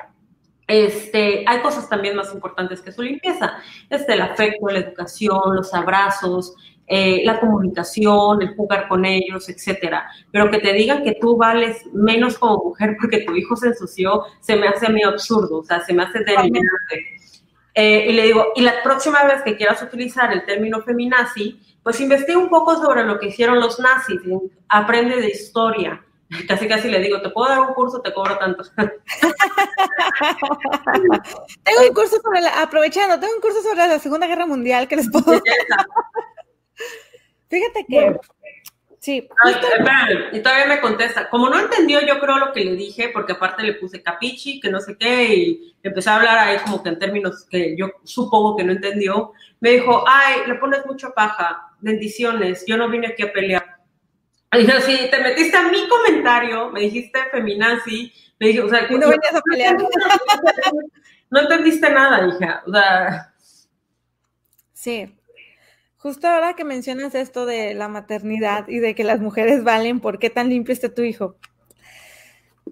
[0.66, 3.54] este, hay cosas también más importantes que su limpieza.
[3.88, 6.54] Este, el afecto, la educación, los abrazos,
[6.86, 10.06] eh, la comunicación, el jugar con ellos, etcétera.
[10.30, 14.24] Pero que te digan que tú vales menos como mujer porque tu hijo se ensució,
[14.40, 17.16] se me hace a mí absurdo, o sea, se me hace delineante.
[17.74, 21.98] Eh, y le digo, y la próxima vez que quieras utilizar el término feminazi, pues
[22.02, 24.20] investiga un poco sobre lo que hicieron los nazis,
[24.68, 26.04] aprende de historia.
[26.48, 28.64] Casi casi le digo, te puedo dar un curso, te cobro tanto.
[31.62, 34.96] tengo un curso sobre la, aprovechando, tengo un curso sobre la Segunda Guerra Mundial que
[34.96, 35.24] les puedo
[37.48, 38.16] Fíjate que
[39.02, 39.28] Sí.
[40.32, 41.28] y todavía me contesta.
[41.28, 44.70] Como no entendió, yo creo lo que le dije, porque aparte le puse capichi, que
[44.70, 48.56] no sé qué, y empecé a hablar ahí como que en términos que yo supongo
[48.56, 49.32] que no entendió.
[49.58, 53.71] Me dijo, ay, le pones mucha paja, bendiciones, yo no vine aquí a pelear.
[54.52, 58.82] Y yo, sí, te metiste a mi comentario, me dijiste feminazi, me dije, o sea,
[58.82, 59.76] no venías a pelear.
[61.30, 63.32] No entendiste nada, hija, o sea.
[64.74, 65.14] Sí,
[66.02, 70.18] Justo ahora que mencionas esto de la maternidad y de que las mujeres valen, ¿por
[70.18, 71.36] qué tan limpio está tu hijo?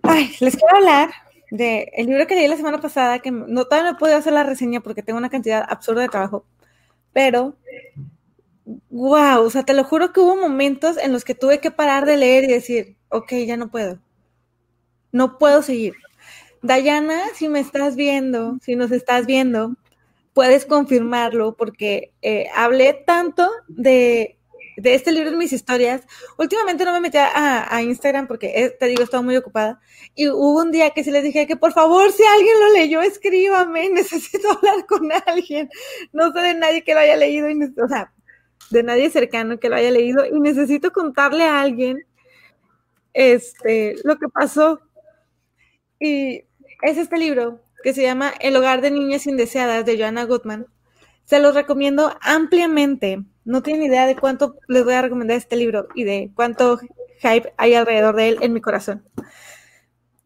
[0.03, 1.11] Ay, les quiero hablar
[1.53, 4.33] del el libro que leí la semana pasada, que no todavía no he podido hacer
[4.33, 6.45] la reseña porque tengo una cantidad absurda de trabajo,
[7.12, 7.55] pero
[8.91, 12.07] wow, o sea, te lo juro que hubo momentos en los que tuve que parar
[12.07, 13.99] de leer y decir, ok, ya no puedo,
[15.12, 15.95] no puedo seguir.
[16.62, 19.77] Dayana, si me estás viendo, si nos estás viendo,
[20.35, 24.39] puedes confirmarlo porque eh, hablé tanto de,
[24.77, 26.03] este libro en mis historias.
[26.39, 29.81] Últimamente no me metí a, Instagram porque, eh, te digo, estaba muy ocupada.
[30.14, 33.01] Y hubo un día que sí les dije que por favor, si alguien lo leyó,
[33.01, 35.71] escríbame, necesito hablar con alguien.
[36.12, 37.49] No sé de nadie que lo haya leído,
[37.83, 38.12] o sea,
[38.71, 42.05] de nadie cercano que lo haya leído y necesito contarle a alguien
[43.13, 44.81] este, lo que pasó.
[45.99, 46.45] Y
[46.83, 50.67] es este libro, que se llama El hogar de niñas indeseadas de Joanna Goodman.
[51.25, 53.23] Se los recomiendo ampliamente.
[53.45, 56.79] No tienen idea de cuánto les voy a recomendar este libro y de cuánto
[57.21, 59.05] hype hay alrededor de él en mi corazón.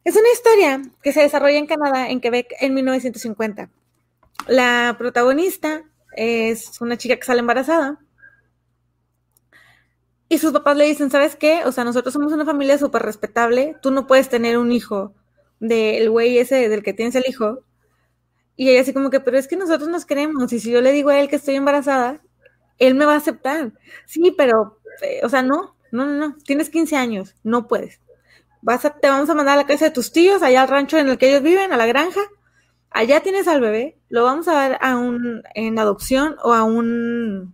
[0.05, 3.71] Es una historia que se desarrolla en Canadá, en Quebec, en 1950.
[4.47, 5.85] La protagonista
[6.17, 7.99] es una chica que sale embarazada.
[10.29, 11.65] Y sus papás le dicen, ¿sabes qué?
[11.65, 15.15] O sea, nosotros somos una familia súper respetable, tú no puedes tener un hijo
[15.61, 17.61] del güey ese del que tienes el hijo.
[18.57, 20.93] Y ella así como que, pero es que nosotros nos queremos y si yo le
[20.93, 22.23] digo a él que estoy embarazada,
[22.79, 23.73] él me va a aceptar.
[24.07, 28.01] Sí, pero, eh, o sea, no, no, no, no, tienes 15 años, no puedes.
[28.63, 30.99] Vas a, te vamos a mandar a la casa de tus tíos, allá al rancho
[30.99, 32.21] en el que ellos viven, a la granja.
[32.91, 37.53] Allá tienes al bebé, lo vamos a dar a un, en adopción o a un,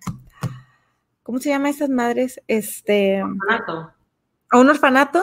[1.30, 2.42] ¿cómo se llama esas madres?
[2.48, 3.92] Este, orfanato.
[4.50, 5.22] A un orfanato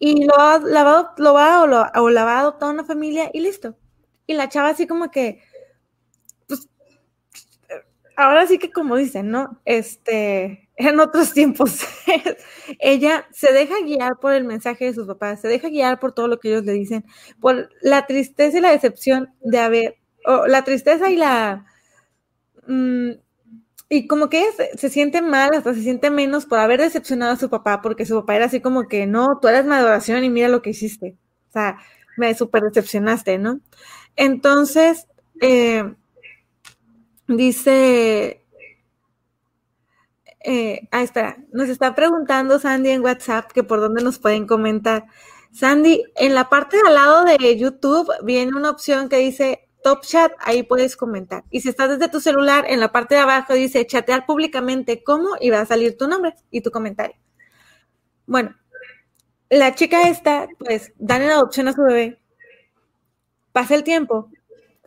[0.00, 0.58] y lo va,
[1.16, 3.76] lo va o, lo, o la va a adoptar una familia y listo.
[4.26, 5.40] Y la chava así como que,
[6.48, 6.68] pues,
[8.16, 9.60] ahora sí que como dicen, ¿no?
[9.64, 11.82] Este, en otros tiempos,
[12.80, 16.26] ella se deja guiar por el mensaje de sus papás, se deja guiar por todo
[16.26, 17.04] lo que ellos le dicen,
[17.40, 21.64] por la tristeza y la decepción de haber, o la tristeza y la...
[22.66, 23.12] Mm,
[23.88, 27.36] y como que ella se, siente mal, hasta se siente menos por haber decepcionado a
[27.36, 30.48] su papá, porque su papá era así como que, no, tú eres mi y mira
[30.48, 31.16] lo que hiciste.
[31.48, 31.78] O sea,
[32.18, 33.60] me súper decepcionaste, ¿no?
[34.16, 35.06] Entonces,
[35.40, 35.94] eh,
[37.28, 38.44] dice,
[40.40, 45.06] eh, ah, espera, nos está preguntando Sandy en WhatsApp que por dónde nos pueden comentar.
[45.52, 50.02] Sandy, en la parte de al lado de YouTube viene una opción que dice Top
[50.02, 51.44] Chat, ahí puedes comentar.
[51.50, 55.30] Y si estás desde tu celular, en la parte de abajo dice chatear públicamente cómo
[55.40, 57.16] y va a salir tu nombre y tu comentario.
[58.26, 58.56] Bueno,
[59.50, 62.20] la chica esta, pues, dan en adopción a su bebé.
[63.52, 64.30] Pasa el tiempo.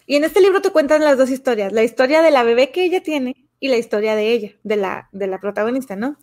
[0.05, 2.83] Y en este libro te cuentan las dos historias, la historia de la bebé que
[2.83, 6.17] ella tiene y la historia de ella, de la, de la protagonista, ¿no?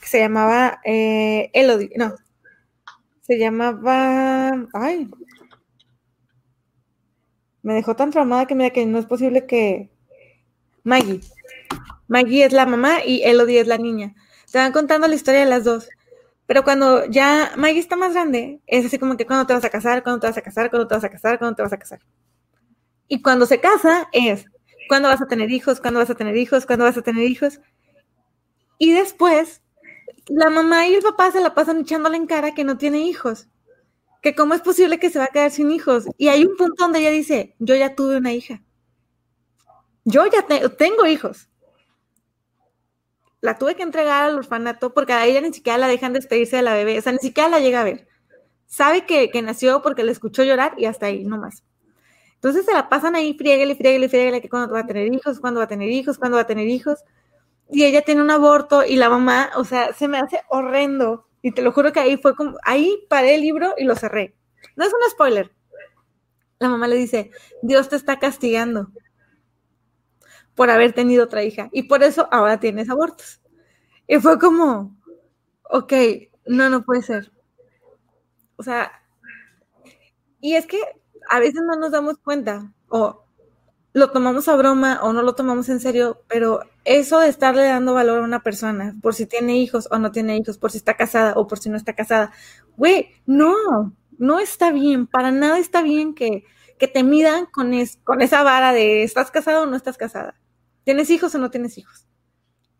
[0.00, 2.14] Que se llamaba eh, Elodie, no,
[3.22, 5.08] se llamaba, ay,
[7.68, 9.90] me dejó tan traumada que mira que no es posible que
[10.84, 11.20] Maggie.
[12.06, 14.14] Maggie es la mamá y Elodie es la niña.
[14.50, 15.86] Te van contando la historia de las dos.
[16.46, 19.68] Pero cuando ya Maggie está más grande, es así como que cuando te vas a
[19.68, 21.78] casar, cuando te vas a casar, cuando te vas a casar, cuando te vas a
[21.78, 22.00] casar.
[23.06, 24.46] Y cuando se casa es
[24.88, 27.60] cuando vas a tener hijos, cuando vas a tener hijos, cuando vas a tener hijos.
[28.78, 29.60] Y después,
[30.26, 33.46] la mamá y el papá se la pasan echándole en cara que no tiene hijos
[34.22, 36.06] que cómo es posible que se va a quedar sin hijos.
[36.16, 38.62] Y hay un punto donde ella dice, yo ya tuve una hija.
[40.04, 40.46] Yo ya
[40.76, 41.48] tengo hijos.
[43.40, 46.62] la tuve que entregar al orfanato porque a ella ni siquiera la dejan despedirse de
[46.62, 48.08] la bebé, o sea, ni siquiera la llega a ver.
[48.66, 51.62] Sabe que, nació porque le escuchó llorar y hasta ahí, no más.
[52.34, 55.60] Entonces se la pasan ahí, frieguele, frieguele, frieguele, que cuando va a tener hijos, cuando
[55.60, 57.04] va a tener hijos, cuando va a tener hijos.
[57.70, 61.27] Y ella tiene un aborto y la mamá, o sea, se me hace horrendo.
[61.42, 64.34] Y te lo juro que ahí fue como, ahí paré el libro y lo cerré.
[64.76, 65.52] No es un spoiler.
[66.58, 67.30] La mamá le dice,
[67.62, 68.90] Dios te está castigando
[70.54, 73.40] por haber tenido otra hija y por eso ahora tienes abortos.
[74.08, 74.96] Y fue como,
[75.70, 75.92] ok,
[76.46, 77.32] no, no puede ser.
[78.56, 78.90] O sea,
[80.40, 80.80] y es que
[81.30, 83.24] a veces no nos damos cuenta o
[83.92, 87.94] lo tomamos a broma o no lo tomamos en serio, pero eso de estarle dando
[87.94, 90.96] valor a una persona por si tiene hijos o no tiene hijos, por si está
[90.96, 92.32] casada o por si no está casada,
[92.76, 93.54] güey, no,
[94.18, 96.44] no está bien, para nada está bien que,
[96.78, 100.34] que te midan con, es, con esa vara de estás casado o no estás casada.
[100.84, 102.08] ¿Tienes hijos o no tienes hijos?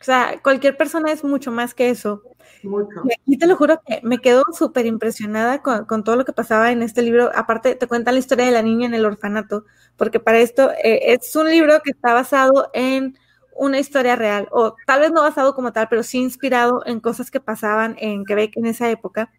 [0.00, 2.22] O sea, cualquier persona es mucho más que eso.
[2.62, 3.02] Mucho.
[3.26, 6.82] Y te lo juro que me quedo súper impresionada con, todo lo que pasaba en
[6.82, 7.30] este libro.
[7.34, 9.64] Aparte, te cuenta la historia de la niña en el orfanato,
[9.96, 13.18] porque para esto eh, es un libro que está basado en
[13.58, 17.30] una historia real, o tal vez no basado como tal, pero sí inspirado en cosas
[17.30, 19.32] que pasaban en Quebec en esa época.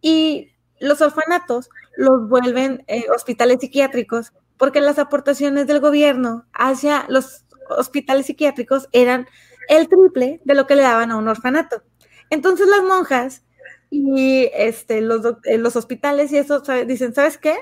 [0.00, 7.44] Y los orfanatos los vuelven eh, hospitales psiquiátricos porque las aportaciones del gobierno hacia los
[7.68, 9.26] hospitales psiquiátricos eran
[9.68, 11.82] el triple de lo que le daban a un orfanato.
[12.30, 13.44] Entonces las monjas
[13.90, 17.56] y este, los, eh, los hospitales y eso dicen, ¿sabes qué?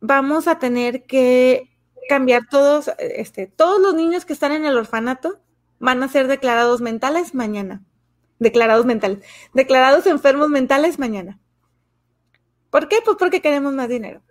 [0.00, 1.73] Vamos a tener que
[2.08, 5.40] cambiar todos, este, todos los niños que están en el orfanato
[5.78, 7.82] van a ser declarados mentales mañana.
[8.38, 9.18] Declarados mentales.
[9.52, 11.38] Declarados enfermos mentales mañana.
[12.70, 12.96] ¿Por qué?
[13.04, 14.22] Pues porque queremos más dinero.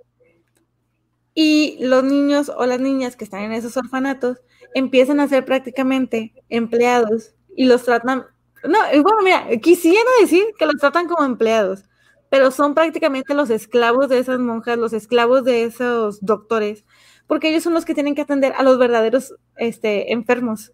[1.34, 4.40] Y los niños o las niñas que están en esos orfanatos
[4.74, 8.26] empiezan a ser prácticamente empleados y los tratan,
[8.64, 11.86] no, bueno, mira, quisiera decir que los tratan como empleados,
[12.30, 16.84] pero son prácticamente los esclavos de esas monjas, los esclavos de esos doctores,
[17.28, 20.72] porque ellos son los que tienen que atender a los verdaderos este, enfermos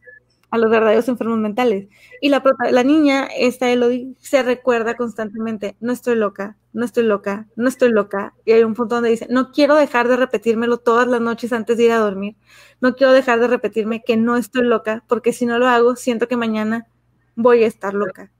[0.52, 1.88] a los verdaderos enfermos mentales.
[2.22, 7.48] Y la, la niña, esta Elodie, se recuerda constantemente, no estoy loca, no estoy loca,
[7.56, 8.34] no estoy loca.
[8.46, 11.78] Y hay un punto donde dice, no quiero dejar de repetírmelo todas las noches antes
[11.78, 12.36] de ir a dormir.
[12.82, 16.28] No quiero dejar de repetirme que no estoy loca, porque si no lo hago, siento
[16.28, 16.88] que mañana
[17.36, 18.32] voy a estar loca.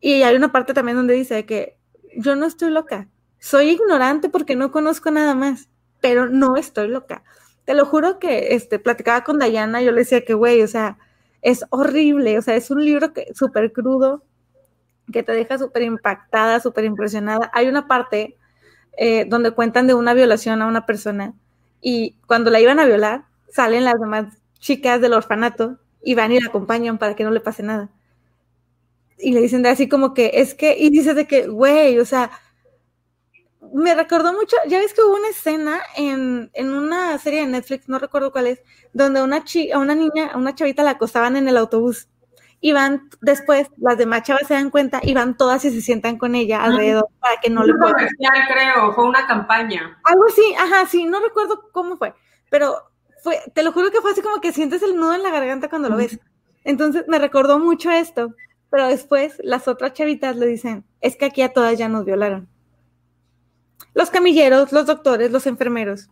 [0.00, 1.78] Y hay una parte también donde dice que
[2.16, 5.68] yo no estoy loca, soy ignorante porque no conozco nada más,
[6.04, 7.22] pero no estoy loca
[7.64, 10.98] te lo juro que este, platicaba con Dayana, yo le decía que, güey, o sea,
[11.42, 14.22] es horrible, o sea, es un libro súper crudo,
[15.12, 17.50] que te deja súper impactada, súper impresionada.
[17.52, 18.36] Hay una parte
[18.96, 21.34] eh, donde cuentan de una violación a una persona
[21.80, 26.40] y cuando la iban a violar, salen las demás chicas del orfanato y van y
[26.40, 27.90] la acompañan para que no le pase nada.
[29.18, 32.04] Y le dicen de así como que, es que, y dices de que, güey, o
[32.04, 32.30] sea,
[33.74, 37.98] me recordó mucho, ya ves que hubo una escena en, una serie de Netflix, no
[37.98, 38.62] recuerdo cuál es,
[38.92, 42.08] donde una chi, a una niña, a una chavita la acostaban en el autobús.
[42.60, 46.18] Y van después, las demás chavas se dan cuenta y van todas y se sientan
[46.18, 48.08] con ella alrededor para que no le puedan.
[48.48, 49.98] creo, fue una campaña.
[50.04, 52.14] Algo así, ajá, sí, no recuerdo cómo fue,
[52.50, 52.76] pero
[53.24, 55.68] fue, te lo juro que fue así como que sientes el nudo en la garganta
[55.68, 56.20] cuando lo ves.
[56.62, 58.34] Entonces me recordó mucho esto,
[58.70, 62.53] pero después las otras chavitas le dicen, es que aquí a todas ya nos violaron
[63.94, 66.08] los camilleros, los doctores, los enfermeros.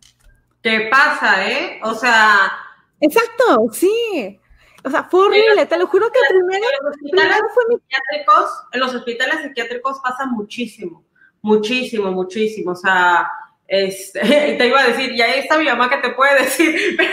[0.61, 1.79] ¿Qué pasa, eh?
[1.83, 2.51] O sea.
[2.99, 4.39] Exacto, sí.
[4.85, 9.41] O sea, fue horrible, te lo juro que primero, los hospitales psiquiátricos, en los hospitales
[9.41, 11.05] psiquiátricos pasa muchísimo,
[11.41, 12.71] muchísimo, muchísimo.
[12.71, 13.29] O sea,
[13.67, 14.19] este,
[14.57, 16.97] te iba a decir, ya está mi mamá que te puede decir.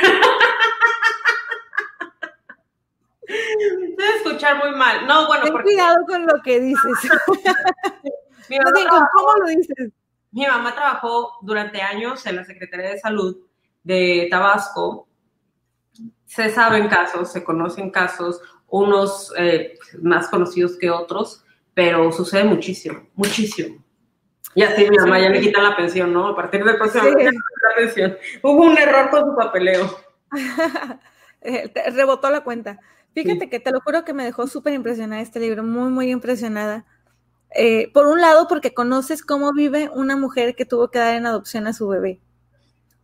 [3.31, 5.07] Te escuchar muy mal.
[5.07, 6.93] No, bueno, Ten cuidado con lo que dices.
[9.13, 9.93] ¿Cómo lo dices?
[10.33, 13.37] Mi mamá trabajó durante años en la Secretaría de Salud
[13.83, 15.09] de Tabasco.
[16.27, 23.09] Se saben casos, se conocen casos, unos eh, más conocidos que otros, pero sucede muchísimo,
[23.15, 23.83] muchísimo.
[24.55, 26.29] Y así mi mamá ya me quita la pensión, ¿no?
[26.29, 27.25] A partir del próximo sí.
[27.25, 28.17] la pensión.
[28.43, 29.99] Hubo un error con su papeleo.
[31.43, 32.81] Eh, rebotó la cuenta.
[33.15, 36.85] Fíjate que te lo juro que me dejó súper impresionada este libro, muy, muy impresionada.
[37.55, 41.27] Eh, por un lado, porque conoces cómo vive una mujer que tuvo que dar en
[41.27, 42.21] adopción a su bebé.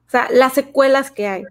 [0.07, 1.44] O sea, las secuelas que hay.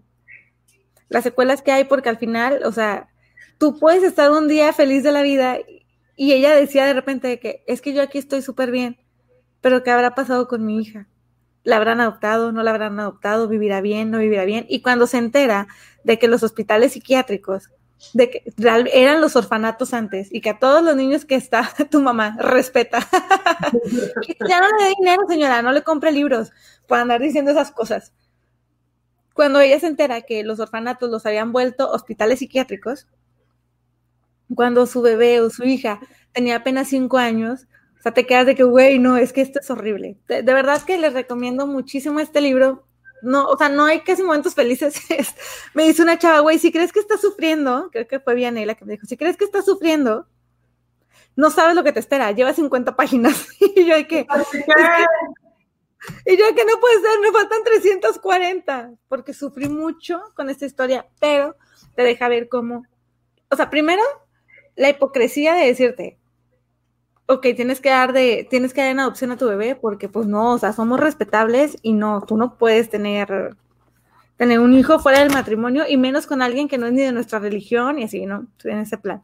[1.10, 3.10] Las secuelas que hay porque al final, o sea,
[3.58, 5.58] tú puedes estar un día feliz de la vida
[6.16, 8.98] y ella decía de repente que es que yo aquí estoy súper bien,
[9.62, 11.08] pero ¿qué habrá pasado con mi hija?
[11.64, 12.52] ¿La habrán adoptado?
[12.52, 13.48] ¿No la habrán adoptado?
[13.48, 14.12] ¿Vivirá bien?
[14.12, 14.66] ¿No vivirá bien?
[14.70, 15.68] Y cuando se entera
[16.04, 17.72] de que los hospitales psiquiátricos
[18.14, 18.54] de que
[18.94, 23.00] eran los orfanatos antes y que a todos los niños que está tu mamá respeta.
[24.48, 26.52] ya no le dé dinero, señora, no le compre libros
[26.88, 28.14] para andar diciendo esas cosas.
[29.34, 33.08] Cuando ella se entera que los orfanatos los habían vuelto hospitales psiquiátricos,
[34.54, 36.00] cuando su bebé o su hija
[36.32, 37.68] tenía apenas cinco años,
[38.00, 40.18] o sea, te quedas de que, güey, no, es que esto es horrible.
[40.28, 42.86] De, de verdad que les recomiendo muchísimo este libro
[43.26, 45.02] no, o sea, no hay casi momentos felices.
[45.74, 48.86] me dice una chava, güey, si crees que estás sufriendo, creo que fue Vianela que
[48.86, 50.28] me dijo, si crees que estás sufriendo,
[51.36, 53.48] no sabes lo que te espera, lleva 50 páginas.
[53.60, 54.28] y yo hay que,
[56.26, 61.08] y yo que no puede ser, me faltan 340, porque sufrí mucho con esta historia,
[61.20, 61.56] pero
[61.96, 62.86] te deja ver cómo,
[63.50, 64.04] o sea, primero,
[64.76, 66.20] la hipocresía de decirte,
[67.28, 70.28] ok, tienes que dar de, tienes que dar en adopción a tu bebé porque pues
[70.28, 73.56] no, o sea, somos respetables y no, tú no puedes tener,
[74.38, 77.12] tener un hijo fuera del matrimonio y menos con alguien que no es ni de
[77.12, 78.48] nuestra religión y así, ¿no?
[78.64, 79.24] En ese plan.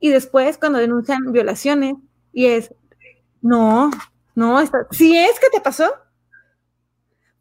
[0.00, 1.96] Y después cuando denuncian violaciones
[2.32, 2.74] y es,
[3.42, 3.90] no,
[4.34, 4.58] no,
[4.90, 5.90] si es que te pasó,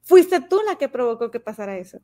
[0.01, 1.99] fuiste tú la que provocó que pasara eso.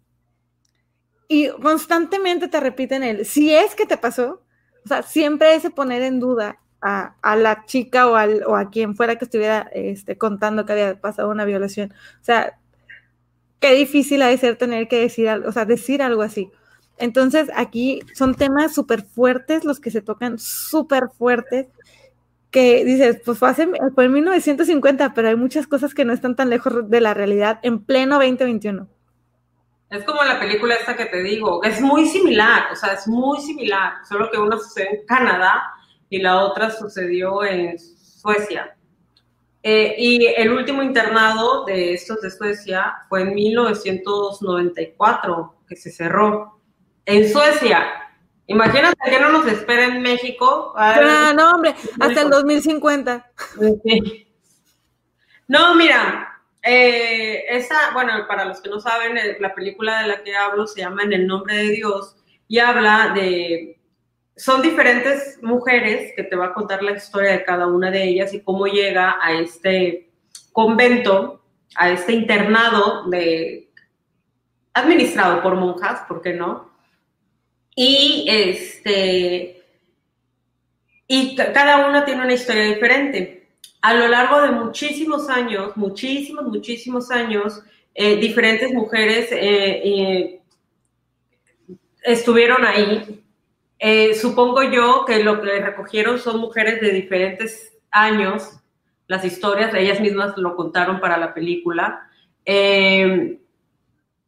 [1.27, 4.43] Y constantemente te repiten el, si es que te pasó,
[4.83, 8.95] o sea, siempre ese poner en duda a, la chica o, al, o, a quien
[8.95, 11.93] fuera que estuviera este, contando que había pasado una violación.
[12.21, 12.57] O sea,
[13.59, 16.51] qué difícil ha de ser tener que decir, o sea, decir algo así.
[16.97, 21.67] Entonces, aquí son temas súper fuertes los que se tocan, súper fuertes,
[22.51, 26.49] que dices, pues fue, hace, en 1950, pero hay muchas cosas que no están tan
[26.49, 28.87] lejos de la realidad en pleno 2021.
[29.89, 33.39] Es como la película esta que te digo, es muy similar, o sea, es muy
[33.41, 35.63] similar, solo que una sucede en Canadá
[36.11, 38.77] y la otra sucedió en Suecia.
[39.63, 46.59] Eh, y el último internado de estos de Suecia fue en 1994, que se cerró.
[47.05, 48.09] En Suecia.
[48.47, 50.73] Imagínate que no nos espera en México.
[50.75, 53.31] Ah, no, hombre, hasta el 2050.
[55.47, 60.21] No, mira, eh, esa, bueno, para los que no saben, eh, la película de la
[60.23, 62.17] que hablo se llama En el nombre de Dios
[62.49, 63.80] y habla de
[64.41, 68.33] son diferentes mujeres que te va a contar la historia de cada una de ellas
[68.33, 70.09] y cómo llega a este
[70.51, 71.43] convento,
[71.75, 73.69] a este internado de
[74.73, 76.71] administrado por monjas, ¿por qué no?
[77.75, 79.63] Y este
[81.05, 83.51] y cada una tiene una historia diferente.
[83.83, 87.61] A lo largo de muchísimos años, muchísimos, muchísimos años,
[87.93, 90.41] eh, diferentes mujeres eh, eh,
[92.01, 93.21] estuvieron ahí
[93.83, 98.59] eh, supongo yo que lo que recogieron son mujeres de diferentes años,
[99.07, 102.07] las historias, ellas mismas lo contaron para la película.
[102.45, 103.39] Eh,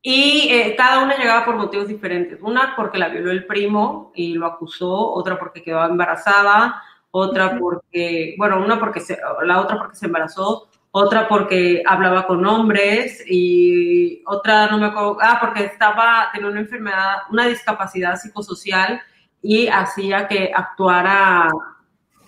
[0.02, 2.40] y eh, cada una llegaba por motivos diferentes.
[2.42, 6.82] Una porque la violó el primo y lo acusó, otra porque quedó embarazada,
[7.12, 12.44] otra porque, bueno, una porque se, la otra porque se embarazó, otra porque hablaba con
[12.44, 13.24] hombres.
[13.30, 19.00] Y otra no me acuerdo, ah, porque estaba, tenía una enfermedad, una discapacidad psicosocial
[19.44, 21.50] y hacía que actuara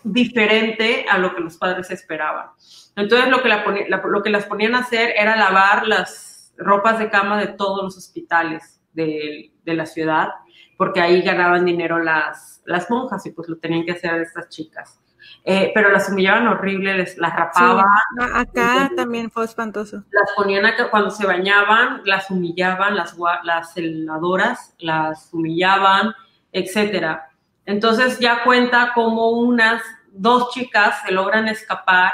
[0.04, 2.48] diferente a lo que los padres esperaban.
[2.96, 7.40] Entonces lo que, lo que las ponían a hacer era lavar las ropas de cama
[7.40, 10.30] de todos los hospitales de, la ciudad,
[10.78, 15.00] porque ahí ganaban dinero las, las monjas y pues lo tenían que hacer estas chicas.
[15.44, 17.86] Eh, pero las humillaban horrible, les, las rapaban.
[18.34, 20.04] acá también fue espantoso.
[20.12, 26.14] Las ponían acá, cuando se bañaban, las humillaban, las, las celadoras las humillaban,
[26.56, 27.30] etcétera.
[27.66, 29.82] Entonces ya cuenta como unas
[30.14, 32.14] dos chicas se logran escapar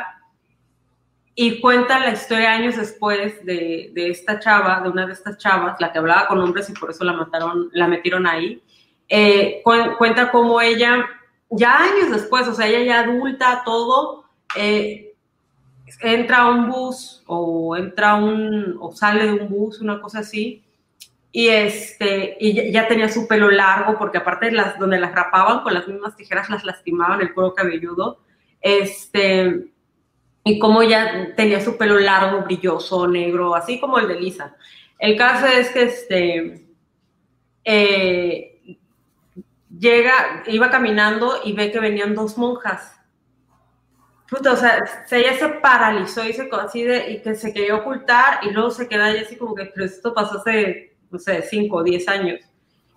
[1.36, 5.92] y cuenta la historia años después de, esta chava, de una de estas chavas, la
[5.92, 8.64] que hablaba con hombres y por eso la mataron, la metieron ahí.
[9.08, 11.06] Eh, cuenta cómo ella,
[11.52, 14.26] ya años después, o sea, ella ya adulta, todo,
[14.56, 15.14] eh,
[16.02, 20.64] entra a un bus o entra un, o sale de un bus, una cosa así,
[21.32, 25.74] y este y ya tenía su pelo largo porque aparte las donde las rapaban con
[25.74, 28.20] las mismas tijeras las lastimaban el cuero cabelludo.
[28.60, 29.68] Este
[30.44, 34.56] y como ya tenía su pelo largo brilloso negro así como el de Lisa.
[35.00, 36.66] El caso es que este
[37.64, 38.78] eh,
[39.80, 42.98] llega iba caminando y ve que venían dos monjas.
[44.30, 44.80] Puta, o sea,
[45.12, 49.08] ella se paralizó y se así y que se quería ocultar y luego se queda
[49.08, 52.40] ahí así como que, pero esto pasó hace no sé, 5 o 10 años.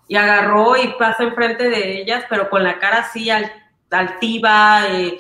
[0.08, 3.28] Y agarró y pasa enfrente de ellas, pero con la cara así
[3.90, 5.18] altiva, eh,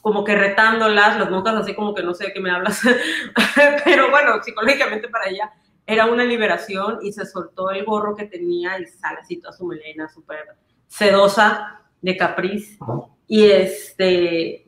[0.00, 2.80] como que retándolas, las monjas así como que no sé de qué me hablas.
[3.84, 5.52] pero bueno, psicológicamente para ella
[5.86, 9.66] era una liberación y se soltó el gorro que tenía y sale así toda su
[9.66, 12.78] melena súper sedosa de Capriz.
[13.26, 14.66] Y este,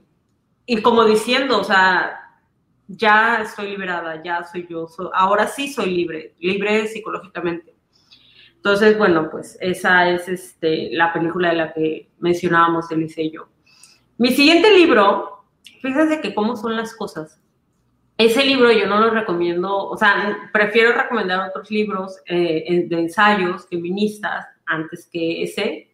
[0.66, 2.21] y como diciendo, o sea,
[2.96, 7.74] ya estoy liberada, ya soy yo, ahora sí soy libre, libre psicológicamente.
[8.56, 13.48] Entonces, bueno, pues esa es este, la película de la que mencionábamos, Elise y yo.
[14.18, 15.44] Mi siguiente libro,
[15.80, 17.40] fíjense que cómo son las cosas.
[18.16, 23.66] Ese libro yo no lo recomiendo, o sea, prefiero recomendar otros libros eh, de ensayos
[23.68, 25.92] feministas antes que ese,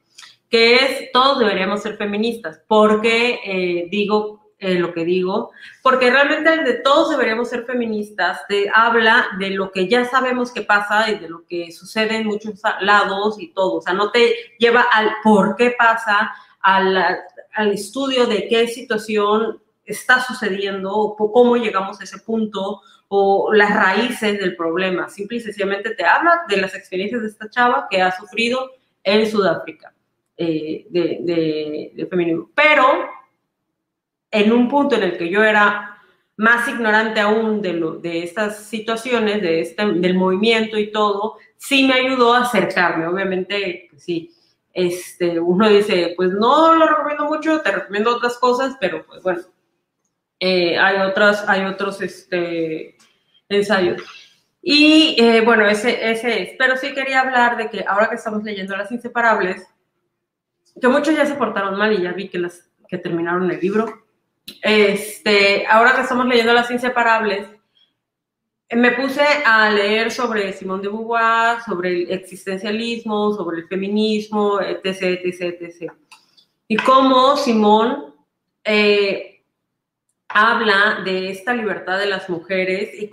[0.51, 2.61] que es Todos deberíamos ser feministas.
[2.69, 5.53] porque eh, digo eh, lo que digo,
[5.83, 10.53] porque realmente el de todos deberíamos ser feministas, te habla de lo que ya sabemos
[10.53, 14.11] que pasa y de lo que sucede en muchos lados y todo, o sea, no
[14.11, 16.97] te lleva al por qué pasa, al,
[17.55, 23.75] al estudio de qué situación está sucediendo o cómo llegamos a ese punto o las
[23.75, 25.09] raíces del problema.
[25.09, 28.71] Simple y sencillamente te habla de las experiencias de esta chava que ha sufrido
[29.03, 29.95] en Sudáfrica
[30.37, 32.51] eh, de, de, de, feminismo.
[32.55, 33.09] Pero
[34.31, 35.99] en un punto en el que yo era
[36.37, 41.87] más ignorante aún de, lo, de estas situaciones, de este, del movimiento y todo, sí
[41.87, 43.07] me ayudó a acercarme.
[43.07, 44.33] Obviamente, pues sí,
[44.73, 49.41] este, uno dice, pues no lo recomiendo mucho, te recomiendo otras cosas, pero pues bueno,
[50.39, 52.97] eh, hay, otras, hay otros este,
[53.49, 54.03] ensayos.
[54.63, 56.51] Y eh, bueno, ese, ese es.
[56.57, 59.67] Pero sí quería hablar de que ahora que estamos leyendo Las Inseparables,
[60.81, 64.05] que muchos ya se portaron mal y ya vi que, las, que terminaron el libro,
[64.63, 67.49] este, ahora que estamos leyendo Las Inseparables,
[68.71, 75.21] me puse a leer sobre Simón de Beauvoir, sobre el existencialismo, sobre el feminismo, etc.,
[75.25, 75.93] etc., etc.
[76.67, 78.15] Y cómo Simón
[78.63, 79.43] eh,
[80.29, 83.11] habla de esta libertad de las mujeres y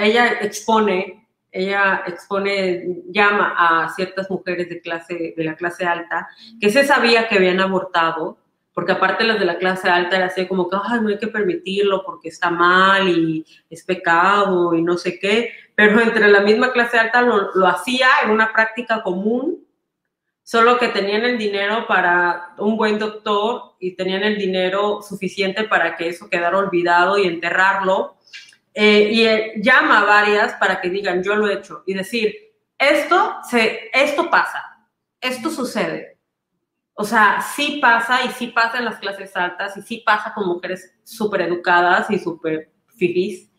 [0.00, 6.28] ella expone, ella expone, llama a ciertas mujeres de clase, de la clase alta,
[6.60, 8.41] que se sabía que habían abortado,
[8.74, 11.28] porque aparte las de la clase alta era así como que, ay, no hay que
[11.28, 16.72] permitirlo porque está mal y es pecado y no sé qué, pero entre la misma
[16.72, 19.66] clase alta lo, lo hacía en una práctica común,
[20.42, 25.96] solo que tenían el dinero para un buen doctor y tenían el dinero suficiente para
[25.96, 28.16] que eso quedara olvidado y enterrarlo.
[28.74, 32.34] Eh, y llama a varias para que digan, yo lo he hecho, y decir,
[32.78, 34.88] esto, se, esto pasa,
[35.20, 36.18] esto sucede,
[36.94, 40.46] o sea, sí pasa y sí pasa en las clases altas y sí pasa con
[40.46, 43.50] mujeres súper educadas y súper fifís.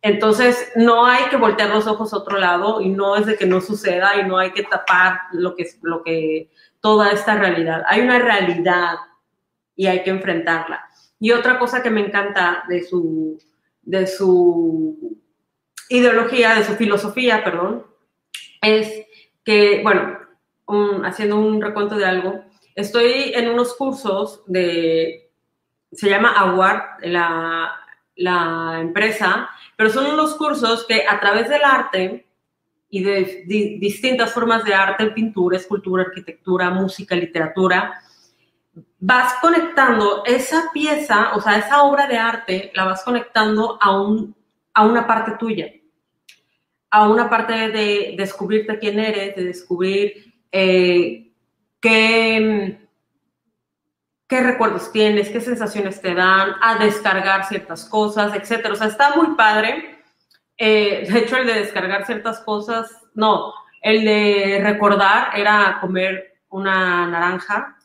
[0.00, 3.46] Entonces, no hay que voltear los ojos a otro lado y no es de que
[3.46, 6.50] no suceda y no hay que tapar lo que, lo que,
[6.80, 7.82] toda esta realidad.
[7.88, 8.94] Hay una realidad
[9.74, 10.84] y hay que enfrentarla.
[11.18, 13.38] Y otra cosa que me encanta de su,
[13.82, 15.18] de su
[15.88, 17.84] ideología, de su filosofía, perdón,
[18.62, 19.06] es
[19.44, 20.18] que, bueno,
[21.04, 22.44] haciendo un recuento de algo,
[22.76, 25.32] estoy en unos cursos de,
[25.90, 27.74] se llama Award, la,
[28.16, 32.26] la empresa, pero son unos cursos que a través del arte
[32.88, 33.44] y de,
[33.80, 38.00] distintas formas de arte, pintura, escultura, arquitectura, música, literatura,
[38.98, 44.34] vas conectando esa pieza, o sea, esa obra de arte, la vas conectando a, un,
[44.74, 45.72] a una parte tuya,
[46.90, 51.25] a una parte de descubrirte quién eres, de descubrir eh,
[51.86, 52.78] qué,
[54.26, 58.74] qué recuerdos tienes, qué sensaciones te dan, a descargar ciertas cosas, etcétera.
[58.74, 60.00] O sea, está muy padre.
[60.56, 67.06] Eh, de hecho, el de descargar ciertas cosas, no, el de recordar era comer una
[67.06, 67.76] naranja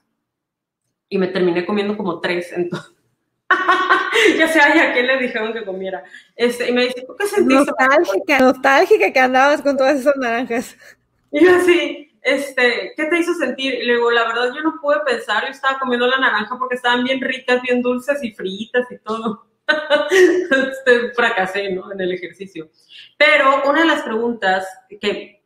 [1.09, 2.93] y me terminé comiendo como tres, entonces.
[4.37, 6.03] ya sé, a quién le dijeron que comiera.
[6.35, 7.65] Este, y me dice, ¿qué sentiste?
[7.65, 10.75] Nostálgica, nostálgica que andabas con todas esas naranjas.
[11.33, 13.73] Y yo así, este, ¿qué te hizo sentir?
[13.73, 17.03] Y luego, la verdad, yo no pude pensar, yo estaba comiendo la naranja porque estaban
[17.03, 19.47] bien ricas, bien dulces y fritas y todo.
[20.11, 21.91] este, fracasé, ¿no?
[21.91, 22.69] En el ejercicio.
[23.17, 24.67] Pero una de las preguntas
[24.99, 25.43] que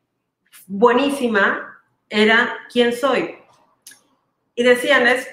[0.68, 3.36] buenísima era, ¿quién soy?
[4.54, 5.28] Y decían, es,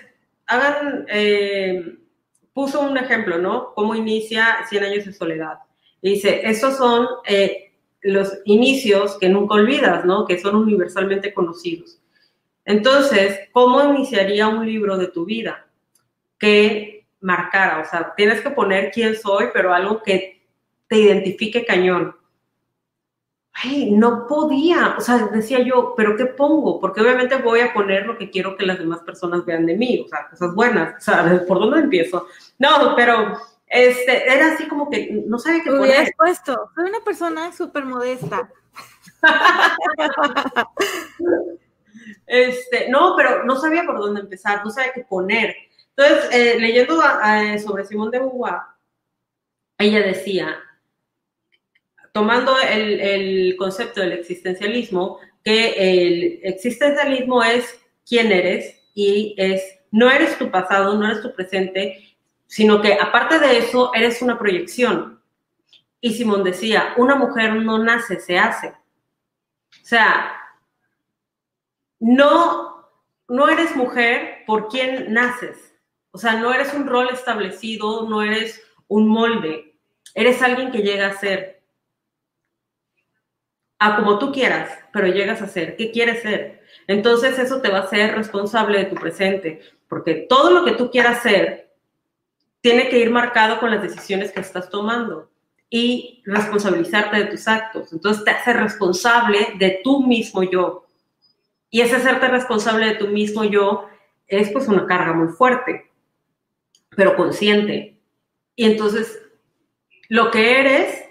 [0.47, 1.97] hagan, eh,
[2.53, 3.73] puso un ejemplo, ¿no?
[3.75, 5.59] ¿Cómo inicia 100 años de soledad?
[6.01, 7.07] Y dice, esos son...
[7.27, 7.72] Eh,
[8.03, 10.27] los inicios que nunca olvidas, ¿no?
[10.27, 11.99] Que son universalmente conocidos.
[12.65, 15.67] Entonces, ¿cómo iniciaría un libro de tu vida
[16.39, 17.81] que marcara?
[17.81, 20.43] O sea, tienes que poner quién soy, pero algo que
[20.89, 22.15] te identifique cañón.
[23.55, 26.81] Ay, no podía, o sea, decía yo, pero ¿qué pongo?
[26.81, 30.03] Porque obviamente voy a poner lo que quiero que las demás personas vean de mí,
[30.05, 32.27] o sea, cosas buenas, o sea, ¿por dónde empiezo?
[32.59, 33.39] No, pero
[33.73, 36.13] este, era así como que no sabía qué poner.
[36.17, 38.51] puesto, soy una persona súper modesta.
[42.27, 45.55] Este, no, pero no sabía por dónde empezar, no sabía qué poner.
[45.97, 47.01] Entonces, eh, leyendo
[47.63, 48.61] sobre Simón de Beauvoir,
[49.79, 50.57] ella decía,
[52.13, 60.11] tomando el, el concepto del existencialismo, que el existencialismo es quién eres y es, no
[60.11, 62.12] eres tu pasado, no eres tu presente,
[62.53, 65.23] sino que aparte de eso, eres una proyección.
[66.03, 68.69] Y Simón decía, una mujer no nace, se hace.
[68.69, 70.39] O sea,
[71.99, 72.91] no,
[73.27, 75.75] no eres mujer por quien naces.
[76.11, 79.79] O sea, no eres un rol establecido, no eres un molde.
[80.15, 81.63] Eres alguien que llega a ser.
[83.79, 85.75] A como tú quieras, pero llegas a ser.
[85.77, 86.63] ¿Qué quieres ser?
[86.87, 90.91] Entonces eso te va a hacer responsable de tu presente, porque todo lo que tú
[90.91, 91.72] quieras ser
[92.63, 95.31] tiene que ir marcado con las decisiones que estás tomando
[95.69, 97.93] y responsabilizarte de tus actos.
[97.93, 100.87] Entonces te hace responsable de tú mismo yo.
[101.71, 103.89] Y ese hacerte responsable de tu mismo yo
[104.27, 105.91] es pues una carga muy fuerte,
[106.97, 107.99] pero consciente.
[108.55, 109.21] Y entonces
[110.09, 111.05] lo que eres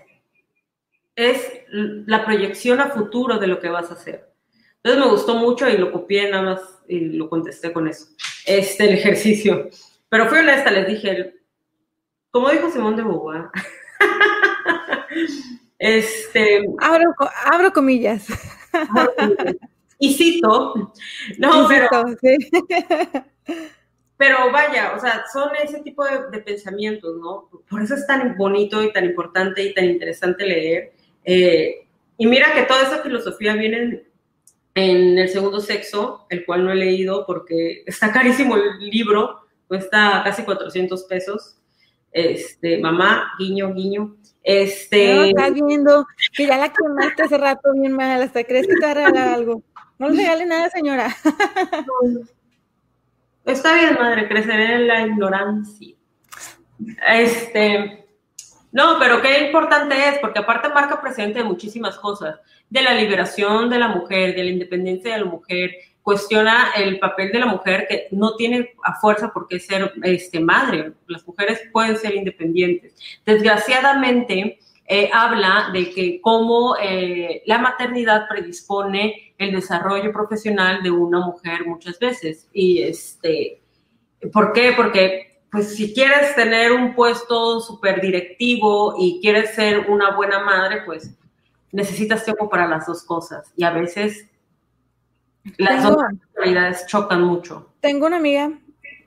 [1.16, 4.32] es la proyección a futuro de lo que vas a hacer.
[4.78, 8.08] Entonces me gustó mucho y lo copié nada más y lo contesté con eso.
[8.46, 9.70] Este, el ejercicio.
[10.08, 11.41] Pero fui honesta, les dije,
[12.32, 13.50] como dijo Simón de Beauvoir,
[15.80, 16.66] este...
[16.80, 17.14] Abro,
[17.46, 18.28] abro comillas.
[18.72, 19.56] Abro comillas
[20.02, 20.92] y cito,
[21.38, 21.88] no, pero,
[24.18, 27.48] pero vaya, o sea, son ese tipo de, pensamientos, ¿no?
[27.70, 30.94] Por eso es tan bonito y tan importante y tan interesante leer.
[31.24, 31.86] Eh,
[32.18, 34.04] y mira que toda esa filosofía viene
[34.74, 40.24] en el segundo sexo, el cual no he leído porque está carísimo el libro, cuesta
[40.24, 41.61] casi 400 pesos.
[42.12, 44.16] Este, mamá, guiño, guiño.
[44.44, 45.14] Este.
[45.16, 48.86] No, estás viendo que ya la quemaste hace rato bien mal, hasta crees que te
[48.86, 49.64] va a regalar algo.
[50.00, 51.16] No le regale nada, señora.
[53.46, 55.96] Está bien, madre, creceré en la ignorancia.
[57.08, 58.06] Este,
[58.72, 62.40] no, pero qué importante es, porque aparte marca presente de muchísimas cosas,
[62.70, 65.72] de la liberación de la mujer, de la independencia de la mujer,
[66.04, 70.40] cuestiona el papel de la mujer que no tiene a fuerza por qué ser este,
[70.40, 72.96] madre, las mujeres pueden ser independientes.
[73.26, 81.20] Desgraciadamente, eh, habla de que cómo eh, la maternidad predispone el desarrollo profesional de una
[81.20, 82.50] mujer muchas veces.
[82.52, 83.62] Y este,
[84.34, 84.74] ¿por qué?
[84.76, 90.82] Porque pues si quieres tener un puesto súper directivo y quieres ser una buena madre,
[90.86, 91.14] pues
[91.72, 93.52] necesitas tiempo para las dos cosas.
[93.56, 94.31] Y a veces
[95.58, 95.98] las dos
[96.36, 97.72] realidades chocan mucho.
[97.80, 98.52] Tengo una amiga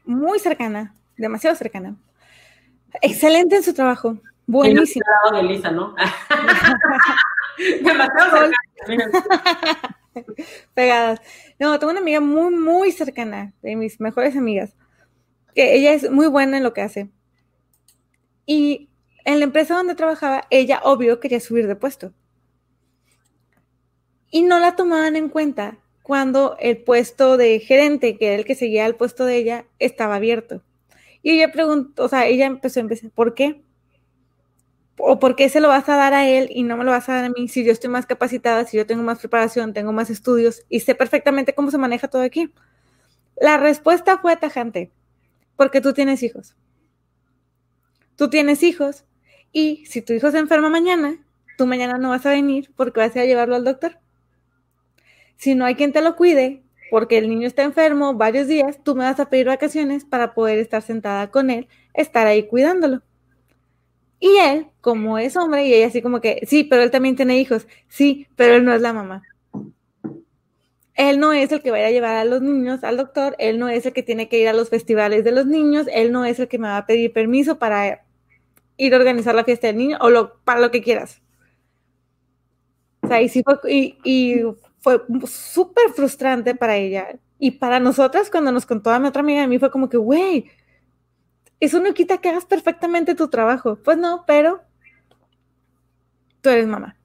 [0.04, 1.96] muy cercana, demasiado cercana,
[3.00, 5.04] excelente en su trabajo, Buenísimo.
[5.32, 5.94] de Lisa, ¿no?
[10.74, 11.20] Pegadas.
[11.58, 14.76] No, tengo una amiga muy, muy cercana, de mis mejores amigas,
[15.54, 17.10] que ella es muy buena en lo que hace.
[18.46, 18.90] Y
[19.24, 22.12] en la empresa donde trabajaba, ella, obvio, quería subir de puesto.
[24.30, 28.54] Y no la tomaban en cuenta cuando el puesto de gerente, que era el que
[28.54, 30.62] seguía al puesto de ella, estaba abierto.
[31.22, 33.64] Y ella preguntó, o sea, ella empezó a empezar, ¿por qué?
[34.98, 37.08] o por qué se lo vas a dar a él y no me lo vas
[37.08, 39.92] a dar a mí si yo estoy más capacitada, si yo tengo más preparación, tengo
[39.92, 42.52] más estudios y sé perfectamente cómo se maneja todo aquí.
[43.36, 44.92] La respuesta fue tajante,
[45.56, 46.56] porque tú tienes hijos.
[48.16, 49.04] Tú tienes hijos
[49.52, 51.18] y si tu hijo se enferma mañana,
[51.58, 53.98] tú mañana no vas a venir porque vas a, a llevarlo al doctor.
[55.36, 58.94] Si no hay quien te lo cuide, porque el niño está enfermo varios días, tú
[58.94, 63.02] me vas a pedir vacaciones para poder estar sentada con él, estar ahí cuidándolo.
[64.20, 67.38] Y él, como es hombre, y ella así como que, sí, pero él también tiene
[67.38, 69.22] hijos, sí, pero él no es la mamá.
[70.94, 73.68] Él no es el que vaya a llevar a los niños al doctor, él no
[73.68, 76.38] es el que tiene que ir a los festivales de los niños, él no es
[76.38, 78.04] el que me va a pedir permiso para
[78.76, 81.20] ir a organizar la fiesta del niño o lo, para lo que quieras.
[83.02, 83.42] O sea, y, sí
[84.04, 84.42] y
[84.84, 87.18] fue súper frustrante para ella.
[87.38, 89.96] Y para nosotras, cuando nos contó a mi otra amiga, a mí fue como que,
[89.96, 90.50] güey,
[91.58, 93.76] eso no quita que hagas perfectamente tu trabajo.
[93.76, 94.62] Pues no, pero
[96.42, 96.98] tú eres mamá.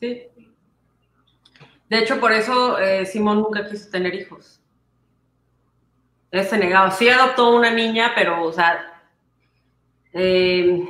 [0.00, 0.26] Sí.
[1.88, 4.60] De hecho, por eso eh, Simón nunca quiso tener hijos.
[6.32, 6.90] Él se negaba.
[6.90, 9.00] Sí adoptó una niña, pero, o sea,
[10.12, 10.84] eh,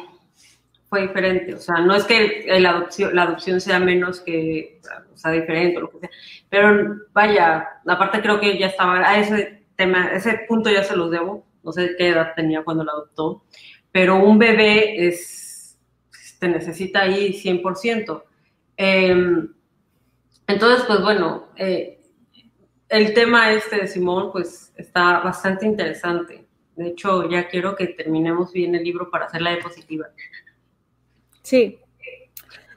[0.93, 1.55] fue diferente.
[1.55, 4.78] O sea, no es que la adopción, la adopción sea menos que,
[5.10, 6.10] o sea, diferente o lo que sea.
[6.51, 11.10] Pero vaya, aparte creo que ya estaba, a ese tema, ese punto ya se los
[11.10, 13.43] debo, no sé qué edad tenía cuando la adoptó,
[13.90, 15.81] pero un bebé es,
[16.39, 18.24] te necesita ahí 100%.
[18.77, 19.48] Em,
[20.47, 22.02] entonces, pues bueno, eh,
[22.90, 26.44] el tema este de Simón, pues está bastante interesante.
[26.77, 30.09] De hecho, ya quiero que terminemos bien el libro para hacer la diapositiva.
[31.53, 31.79] Sí.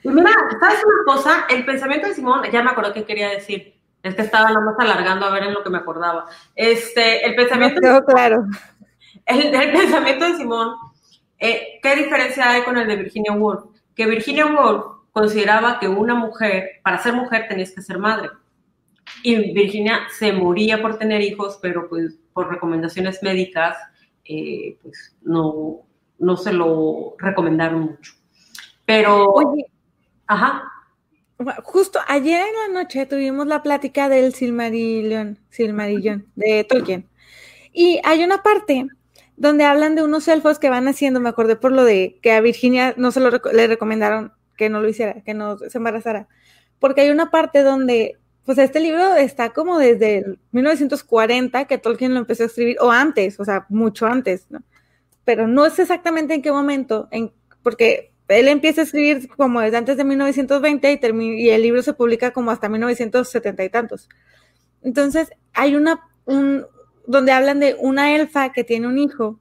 [0.03, 1.45] Mira, ¿sabes una cosa?
[1.49, 3.79] El pensamiento de Simón, ya me acuerdo qué quería decir.
[4.03, 6.25] Es que estaba nada más alargando a ver en lo que me acordaba.
[6.53, 7.79] Este, el pensamiento.
[8.05, 8.45] claro.
[9.25, 10.75] El, pensamiento de Simón,
[11.39, 13.63] eh, ¿qué diferencia hay con el de Virginia Woolf?
[13.95, 18.29] Que Virginia Woolf consideraba que una mujer, para ser mujer tenías que ser madre.
[19.23, 23.77] Y Virginia se moría por tener hijos, pero pues por recomendaciones médicas,
[24.25, 25.87] eh, pues no,
[26.19, 28.24] no se lo recomendaron mucho.
[28.85, 29.65] Pero, Oye,
[30.27, 30.71] ajá.
[31.63, 37.09] Justo ayer en la noche tuvimos la plática del Silmarillion, Silmarillion de Tolkien.
[37.73, 38.87] Y hay una parte
[39.35, 42.39] donde hablan de unos elfos que van haciendo, me acordé por lo de que a
[42.39, 46.29] Virginia no se lo le recomendaron que no lo hiciera, que no se embarazara.
[46.79, 52.13] Porque hay una parte donde, pues este libro está como desde el 1940 que Tolkien
[52.13, 54.63] lo empezó a escribir, o antes, o sea, mucho antes, ¿no?
[55.25, 59.77] Pero no es exactamente en qué momento, en, porque él empieza a escribir como desde
[59.77, 64.09] antes de 1920 y, y el libro se publica como hasta 1970 y tantos.
[64.81, 66.65] Entonces, hay una, un,
[67.07, 69.39] donde hablan de una elfa que tiene un hijo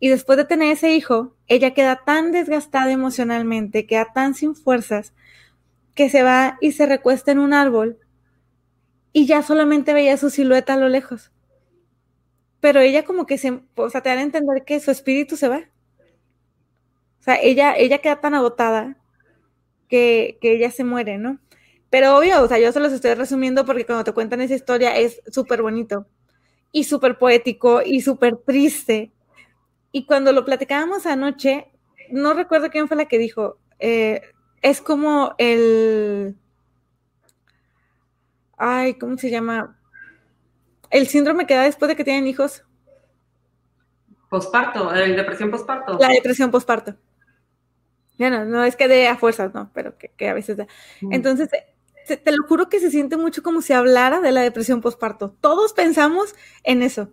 [0.00, 5.14] y después de tener ese hijo, ella queda tan desgastada emocionalmente, queda tan sin fuerzas,
[5.94, 7.98] que se va y se recuesta en un árbol
[9.12, 11.30] y ya solamente veía su silueta a lo lejos.
[12.60, 15.48] Pero ella como que se, o sea, te dan a entender que su espíritu se
[15.48, 15.68] va.
[17.24, 18.98] O sea, ella, ella queda tan agotada
[19.88, 21.38] que, que ella se muere, ¿no?
[21.88, 24.94] Pero obvio, o sea, yo se los estoy resumiendo porque cuando te cuentan esa historia
[24.98, 26.06] es súper bonito
[26.70, 29.10] y súper poético y súper triste.
[29.90, 31.72] Y cuando lo platicábamos anoche,
[32.10, 34.20] no recuerdo quién fue la que dijo, eh,
[34.60, 36.36] es como el...
[38.58, 39.80] Ay, ¿cómo se llama?
[40.90, 42.64] El síndrome que da después de que tienen hijos.
[44.28, 45.96] Posparto, el depresión posparto.
[45.98, 46.96] La depresión posparto.
[48.18, 50.66] Ya no, no es que dé a fuerzas, no, pero que, a veces da.
[51.10, 51.48] Entonces,
[52.06, 55.34] te, lo juro que se siente mucho como si hablara de la depresión postparto.
[55.40, 57.12] Todos pensamos en eso,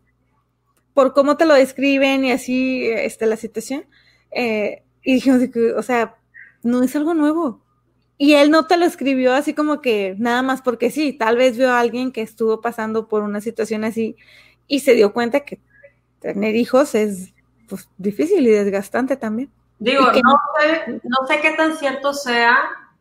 [0.94, 3.86] por cómo te lo describen y así este, la situación.
[4.32, 5.41] Eh, y dijimos,
[5.76, 6.18] o sea,
[6.64, 7.64] no es algo nuevo.
[8.18, 11.57] Y él no te lo escribió así como que nada más porque sí, tal vez
[11.57, 14.15] vio a alguien que estuvo pasando por una situación así
[14.68, 15.60] y se dio cuenta que
[16.19, 17.34] tener hijos es
[17.68, 19.49] pues, difícil y desgastante también.
[19.82, 22.56] Digo, no sé, no sé qué tan cierto sea,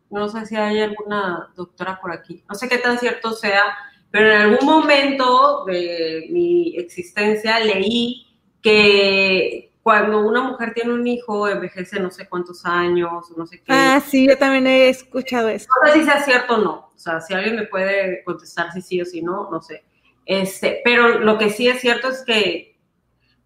[0.08, 3.64] no sé si hay alguna doctora por aquí, no sé qué tan cierto sea,
[4.10, 8.26] pero en algún momento de mi existencia leí
[8.62, 13.64] que cuando una mujer tiene un hijo envejece no sé cuántos años, no sé qué.
[13.68, 15.66] Ah, sí, yo también he escuchado eso.
[15.84, 18.80] No sé si sea cierto o no, o sea, si alguien me puede contestar si
[18.80, 19.84] sí o si no, no sé.
[20.24, 22.78] Este, pero lo que sí es cierto es que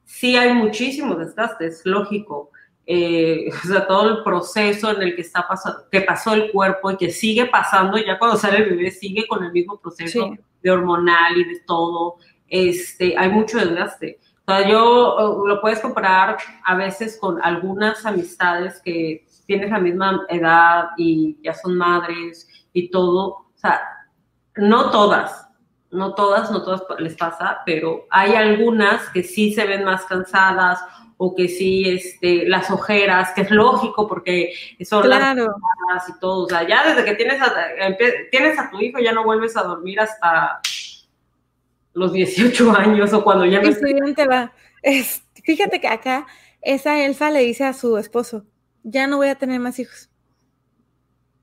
[0.05, 2.53] sí hay muchísimos desgastes, lógico
[2.87, 6.91] eh, o sea, todo el proceso en el que está pasando, que pasó el cuerpo
[6.91, 10.71] y que sigue pasando, ya cuando sale el bebé sigue con el mismo proceso de
[10.71, 12.17] hormonal y de todo,
[12.49, 14.21] este, hay mucho desgaste.
[14.47, 20.27] O sea, yo lo puedes comparar a veces con algunas amistades que tienes la misma
[20.29, 23.29] edad y ya son madres y todo.
[23.29, 23.81] O sea,
[24.57, 25.49] no todas,
[25.91, 30.81] no todas, no todas les pasa, pero hay algunas que sí se ven más cansadas
[31.17, 34.53] o que sí, este, las ojeras, que es lógico porque
[34.85, 35.57] son claro.
[35.93, 36.45] las y todo.
[36.45, 37.53] O sea, ya desde que tienes a,
[38.31, 40.61] tienes a tu hijo ya no vuelves a dormir hasta
[41.93, 43.69] los 18 años o cuando ya no...
[43.69, 44.53] Estudiante va.
[44.83, 46.27] Es, fíjate que acá
[46.61, 48.45] esa elfa le dice a su esposo,
[48.83, 50.11] ya no voy a tener más hijos.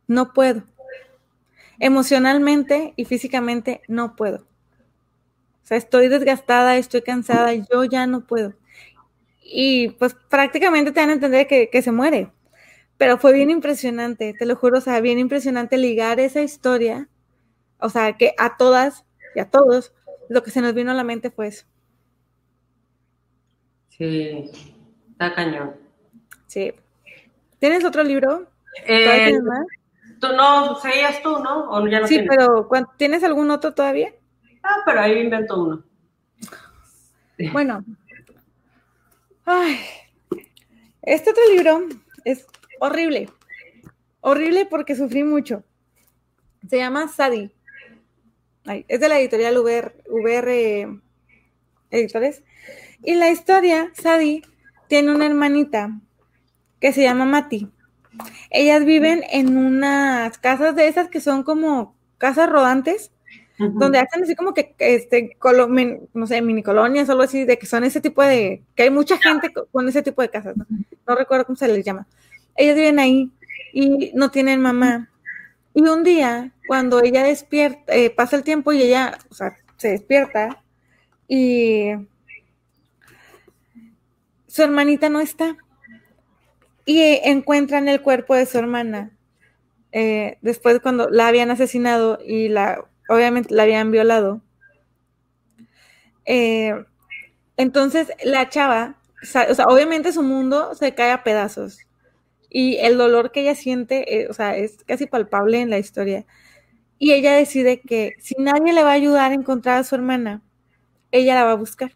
[0.08, 0.64] No puedo.
[1.80, 4.46] Emocionalmente y físicamente no puedo.
[5.64, 8.61] O sea, estoy desgastada, estoy cansada, yo ya no puedo
[9.52, 12.32] y pues prácticamente te dan a entender que, se muere.
[12.98, 17.10] Pero fue bien impresionante, te lo juro, o sea, bien impresionante ligar esa historia,
[17.80, 19.06] o sea, que a todas
[19.36, 19.94] y a todos
[20.30, 21.66] lo que se nos vino a la mente fue eso.
[23.90, 24.50] Sí,
[25.12, 25.76] está cañón.
[26.48, 26.74] Sí.
[27.60, 28.48] ¿Tienes otro libro?
[28.86, 29.66] Eh, tienes más?
[30.20, 31.72] Tú no, seguías tú, ¿no?
[31.72, 34.14] ¿O ya no sí, pero ¿tienes algún otro todavía?
[34.64, 35.84] Ah, pero ahí invento uno.
[37.52, 37.84] Bueno,
[39.46, 39.80] Ay,
[41.02, 41.88] este otro libro
[42.26, 42.46] es
[42.80, 43.30] horrible.
[44.20, 45.64] Horrible porque sufrí mucho.
[46.70, 47.52] Se llama Sadi.
[48.66, 51.02] es de la editorial VR,
[51.90, 52.44] Editores.
[53.04, 54.44] Y la historia, Sadi,
[54.88, 56.00] tiene una hermanita
[56.80, 57.72] que se llama Mati.
[58.52, 63.12] Ellas viven en unas casas de esas que son como casas rodantes,
[63.74, 65.38] donde hacen así como que, este,
[66.14, 68.90] no sé, mini colonias o algo así, de que son ese tipo de, que hay
[68.90, 70.66] mucha gente con ese tipo de casas, ¿no?
[71.08, 72.08] no recuerdo cómo se les llama.
[72.56, 73.32] Ellos viven ahí
[73.74, 75.10] y no tienen mamá.
[75.74, 79.90] Y un día, cuando ella despierta, eh, pasa el tiempo y ella, o sea, se
[79.90, 80.62] despierta
[81.28, 81.92] y
[84.48, 85.56] su hermanita no está.
[86.86, 89.12] Y encuentran el cuerpo de su hermana.
[89.94, 94.42] Eh, después cuando la habían asesinado y la obviamente la habían violado.
[96.26, 96.74] Eh,
[97.58, 101.80] entonces la chava, o sea, obviamente su mundo se cae a pedazos
[102.50, 106.26] y el dolor que ella siente, eh, o sea, es casi palpable en la historia.
[107.00, 110.44] Y ella decide que si nadie le va a ayudar a encontrar a su hermana,
[111.12, 111.94] ella la va a buscar.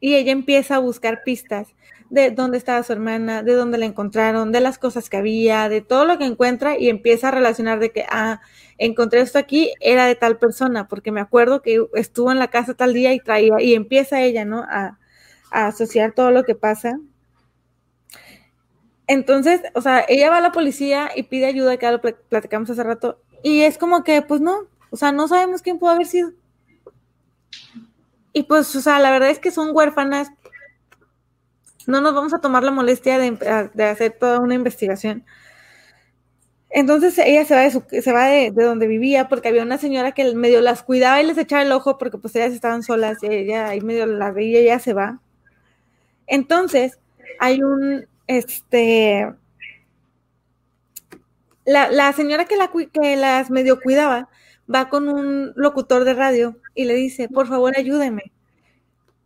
[0.00, 1.68] Y ella empieza a buscar pistas
[2.10, 5.80] de dónde estaba su hermana, de dónde la encontraron, de las cosas que había, de
[5.80, 8.40] todo lo que encuentra y empieza a relacionar de que, ah,
[8.78, 12.74] encontré esto aquí, era de tal persona, porque me acuerdo que estuvo en la casa
[12.74, 14.64] tal día y traía, y empieza ella, ¿no?
[14.68, 14.98] A,
[15.52, 17.00] asociar todo lo que pasa.
[19.08, 22.70] Entonces, o sea, ella va a la policía y pide ayuda, que ya lo platicamos
[22.70, 26.06] hace rato, y es como que, pues no, o sea, no sabemos quién pudo haber
[26.06, 26.32] sido.
[28.32, 30.30] Y pues, o sea, la verdad es que son huérfanas
[31.90, 35.24] no nos vamos a tomar la molestia de, hacer toda una investigación.
[36.70, 40.34] Entonces ella se va, de, se va de, donde vivía porque había una señora que
[40.34, 43.68] medio las cuidaba y les echaba el ojo porque pues ellas estaban solas y ella
[43.68, 45.20] ahí medio la veía y ella se va.
[46.26, 46.98] Entonces
[47.40, 49.28] hay un, este,
[51.64, 54.28] la, señora que, la, que las medio cuidaba
[54.72, 58.32] va con un locutor de radio y le dice, por favor ayúdeme.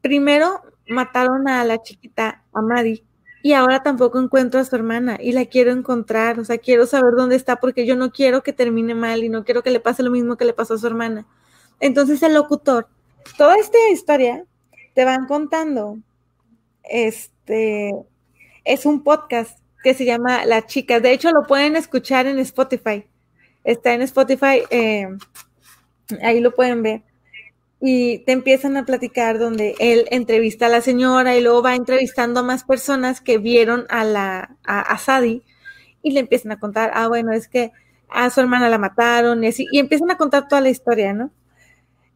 [0.01, 3.05] Primero mataron a la chiquita, a Maddie,
[3.43, 7.13] y ahora tampoco encuentro a su hermana y la quiero encontrar, o sea, quiero saber
[7.15, 10.03] dónde está porque yo no quiero que termine mal y no quiero que le pase
[10.03, 11.27] lo mismo que le pasó a su hermana.
[11.79, 12.89] Entonces el locutor,
[13.37, 14.47] toda esta historia
[14.95, 15.99] te van contando,
[16.85, 17.93] este,
[18.65, 23.05] es un podcast que se llama La Chica, de hecho lo pueden escuchar en Spotify,
[23.63, 25.09] está en Spotify, eh,
[26.23, 27.03] ahí lo pueden ver
[27.87, 32.41] y te empiezan a platicar donde él entrevista a la señora y luego va entrevistando
[32.41, 35.43] a más personas que vieron a la a, Sadie
[36.03, 37.73] y le empiezan a contar, ah, bueno, es que
[38.09, 41.31] a su hermana la mataron y así, y empiezan a contar toda la historia, ¿no?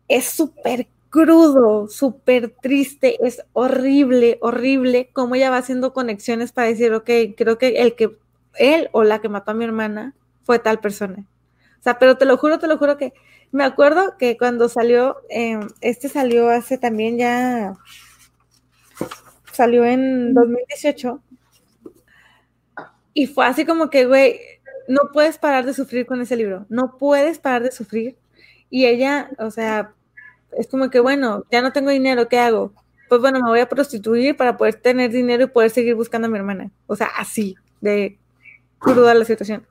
[0.09, 6.95] Es súper crudo, súper triste, es horrible, horrible cómo ella va haciendo conexiones para decir,
[6.95, 8.17] ok, creo que el que
[8.55, 10.15] él o la que mató a mi hermana
[10.45, 11.27] fue tal persona.
[11.79, 13.13] O sea, pero te lo juro, te lo juro que
[13.53, 17.75] me acuerdo que cuando salió, em, este salió hace también ya,
[19.53, 21.23] salió en 2018.
[23.15, 24.41] Y fue así como que, güey,
[24.89, 28.17] no puedes parar de sufrir con ese libro, no puedes parar de sufrir.
[28.71, 29.95] Y ella, o sea,
[30.53, 32.73] es como que, bueno, ya no tengo dinero, ¿qué hago?
[33.09, 36.31] Pues bueno, me voy a prostituir para poder tener dinero y poder seguir buscando a
[36.31, 36.71] mi hermana.
[36.87, 38.19] O sea, así, de
[38.79, 39.67] cruda la situación.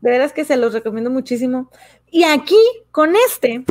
[0.00, 1.70] De veras que se los recomiendo muchísimo.
[2.10, 2.58] Y aquí,
[2.90, 3.64] con este,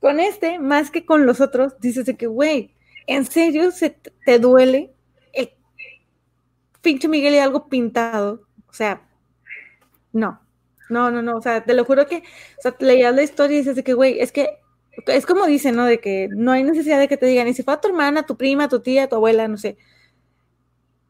[0.00, 2.74] con este, más que con los otros, dices de que, güey,
[3.06, 4.94] ¿en serio se te duele
[5.32, 5.50] el
[6.82, 8.46] pinche Miguel y algo pintado?
[8.68, 9.08] O sea,
[10.12, 10.40] no,
[10.88, 12.18] no, no, no, o sea, te lo juro que,
[12.58, 14.58] o sea, leías la historia y dices de que, güey, es que,
[15.06, 15.84] es como dicen, ¿no?
[15.84, 18.24] De que no hay necesidad de que te digan, y si fue a tu hermana,
[18.24, 19.76] tu prima, tu tía, tu abuela, no sé,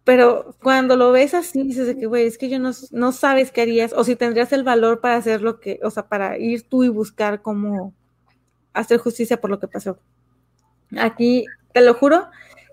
[0.07, 3.51] pero cuando lo ves así, dices de que, güey, es que yo no, no sabes
[3.51, 6.69] qué harías, o si tendrías el valor para hacer lo que, o sea, para ir
[6.69, 7.93] tú y buscar cómo
[8.73, 9.99] hacer justicia por lo que pasó.
[10.97, 12.29] Aquí, te lo juro,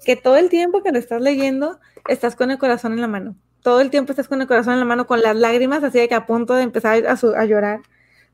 [0.05, 3.35] que todo el tiempo que lo estás leyendo, estás con el corazón en la mano.
[3.63, 6.07] Todo el tiempo estás con el corazón en la mano, con las lágrimas, así de
[6.07, 7.79] que a punto de empezar a, a llorar.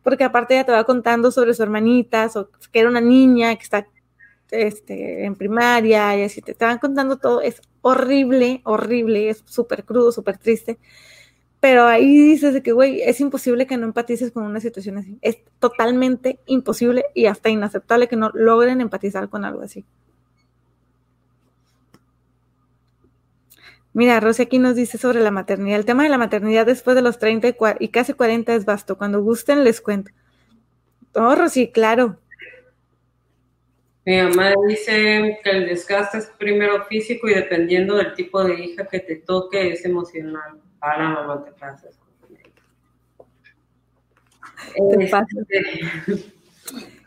[0.04, 2.30] Porque aparte ella te va contando sobre su hermanita,
[2.74, 3.88] que era una niña que está
[4.52, 10.12] este, en primaria y así te estaban contando todo, es horrible, horrible, es súper crudo,
[10.12, 10.80] súper triste.
[11.60, 15.18] Pero ahí dices de que, güey, es imposible que no empatices con una situación así.
[15.22, 19.86] Es totalmente imposible y hasta inaceptable que no logren empatizar con algo así.
[23.94, 25.80] Mira, Rosy aquí nos dice sobre la maternidad.
[25.80, 28.98] El tema de la maternidad después de los 30 y, casi 40 es vasto.
[28.98, 30.12] Cuando gusten les cuento.
[31.14, 32.20] Oh, Rosy, claro.
[34.10, 38.88] Mi mamá dice que el desgaste es primero físico y dependiendo del tipo de hija
[38.88, 40.60] que te toque es emocional.
[40.80, 41.96] Para mamá te pasas.
[44.74, 46.26] Te este,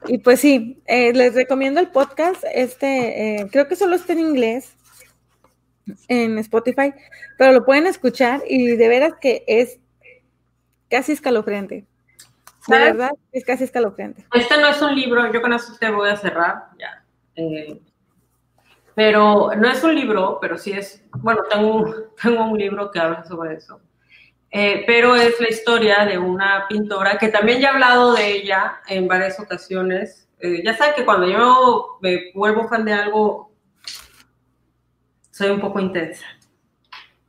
[0.06, 2.44] Y pues sí, eh, les recomiendo el podcast.
[2.54, 4.76] Este, eh, creo que solo está en inglés
[6.06, 6.94] en Spotify,
[7.36, 9.80] pero lo pueden escuchar y de veras que es
[10.88, 11.84] casi escalofriante.
[12.68, 14.26] De verdad, es casi escalofriante.
[14.32, 17.04] Este no es un libro, yo con eso te voy a cerrar, ya.
[17.34, 17.80] Eh,
[18.94, 23.24] pero no es un libro, pero sí es, bueno, tengo, tengo un libro que habla
[23.24, 23.80] sobre eso.
[24.54, 28.80] Eh, pero es la historia de una pintora que también ya he hablado de ella
[28.86, 30.28] en varias ocasiones.
[30.40, 33.50] Eh, ya saben que cuando yo me vuelvo fan de algo,
[35.30, 36.26] soy un poco intensa.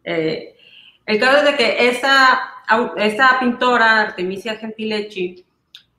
[0.04, 0.58] Eh,
[1.06, 2.53] el caso es de que esta,
[2.98, 5.46] esta pintora, Artemisia Gentilecci,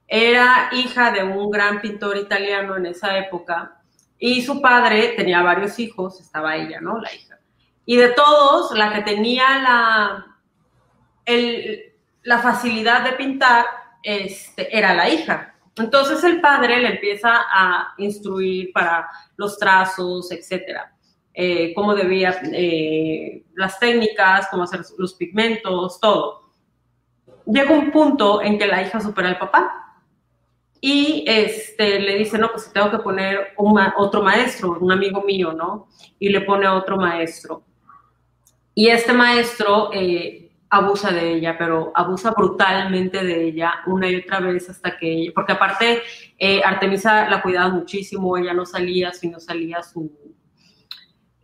[0.06, 3.80] era hija de un gran pintor italiano en esa época
[4.18, 6.98] y su padre tenía varios hijos, estaba ella, ¿no?
[6.98, 7.38] La hija.
[7.86, 10.26] Y de todos, la que tenía la,
[12.22, 13.66] la facilidad de pintar
[14.02, 15.55] este, era la hija.
[15.76, 20.94] Entonces el padre le empieza a instruir para los trazos, etcétera.
[21.34, 26.44] Eh, cómo debía, eh, las técnicas, cómo hacer los pigmentos, todo.
[27.47, 29.97] Llega un punto en que la hija supera al papá
[30.81, 35.89] y este, le dice, no, pues tengo que poner otro maestro, un amigo mío, ¿no?
[36.19, 37.65] Y le pone otro maestro.
[38.75, 44.41] Y este maestro eh, abusa de ella, pero abusa brutalmente de ella una y otra
[44.41, 46.03] vez hasta que ella, porque aparte
[46.65, 50.11] Artemisa la cuidaba muchísimo, ella no salía si no salía su,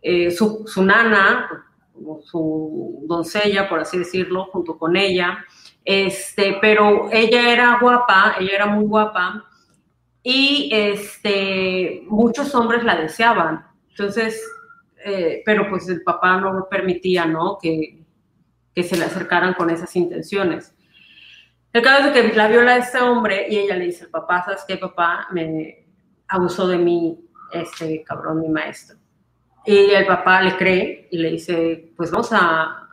[0.01, 1.47] eh, su, nana,
[2.23, 5.45] su doncella, por así decirlo, junto con ella.
[5.83, 9.45] Este, pero ella era guapa, ella era muy guapa
[10.23, 13.65] y este, muchos hombres la deseaban.
[13.89, 14.41] Entonces,
[15.03, 17.57] eh, pero pues el papá no permitía, ¿no?
[17.61, 18.03] Que,
[18.73, 20.73] que se le acercaran con esas intenciones.
[21.73, 24.77] El caso es que la viola este hombre y ella le dice, papá, ¿sabes qué,
[24.77, 25.27] papá?
[25.31, 25.85] Me
[26.27, 27.17] abusó de mí,
[27.51, 28.97] este cabrón, mi maestro.
[29.65, 32.89] Y el papá le cree y le dice, pues vamos a,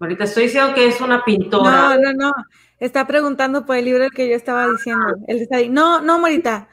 [0.00, 1.96] Ahorita estoy diciendo que es una pintora.
[1.96, 2.32] No, no, no.
[2.78, 5.06] Está preguntando por el libro que yo estaba diciendo.
[5.26, 5.68] Él está ahí.
[5.68, 6.68] No, no, Morita.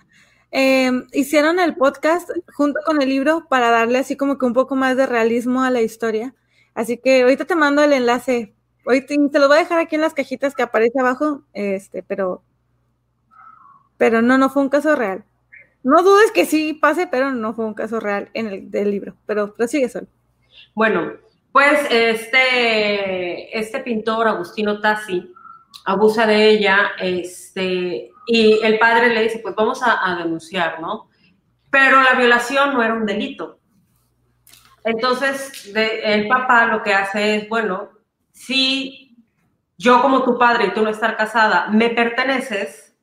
[0.52, 4.76] Em, hicieron el podcast junto con el libro para darle así como que un poco
[4.76, 6.36] más de realismo a la historia.
[6.76, 8.54] Así que ahorita te mando el enlace.
[8.86, 11.42] Hoy te, te, lo voy a dejar aquí en las cajitas que aparece abajo.
[11.54, 12.44] Este, pero.
[13.98, 15.26] Pero no, no fue un caso real.
[15.82, 19.16] No dudes que sí pase, pero no fue un caso real en el del libro.
[19.26, 20.08] Pero prosigue Sol.
[20.76, 21.14] Bueno,
[21.56, 25.34] pues este, este pintor, Agustino Tassi,
[25.86, 31.08] abusa de ella, este, y el padre le dice, pues vamos a, denunciar, ¿no?
[31.72, 33.60] Pero la violación no era un delito.
[34.84, 37.88] Entonces, el papá lo que hace es, bueno,
[38.34, 39.16] si
[39.78, 42.98] yo como tu padre y tú no estar casada, me perteneces,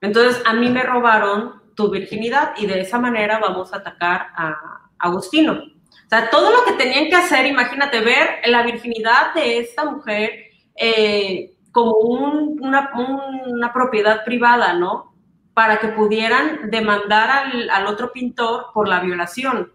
[0.00, 4.88] entonces a mí me robaron tu virginidad y de esa manera vamos a atacar a
[5.00, 5.75] Agustino.
[6.06, 10.30] O sea, todo lo que tenían que hacer, imagínate, ver la virginidad de esta mujer
[10.76, 12.92] eh, como una,
[13.74, 15.12] propiedad privada, ¿no?
[15.52, 19.72] Para que pudieran demandar al, otro pintor por la violación,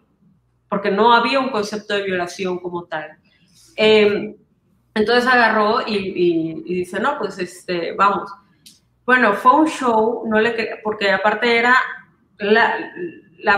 [0.70, 3.18] porque no había un concepto de violación como tal.
[3.76, 4.36] Eh,
[4.94, 8.32] entonces agarró y, y, y, dice, no, pues este, vamos,
[9.06, 11.76] bueno, fue un show, no le porque aparte era
[12.38, 12.78] la,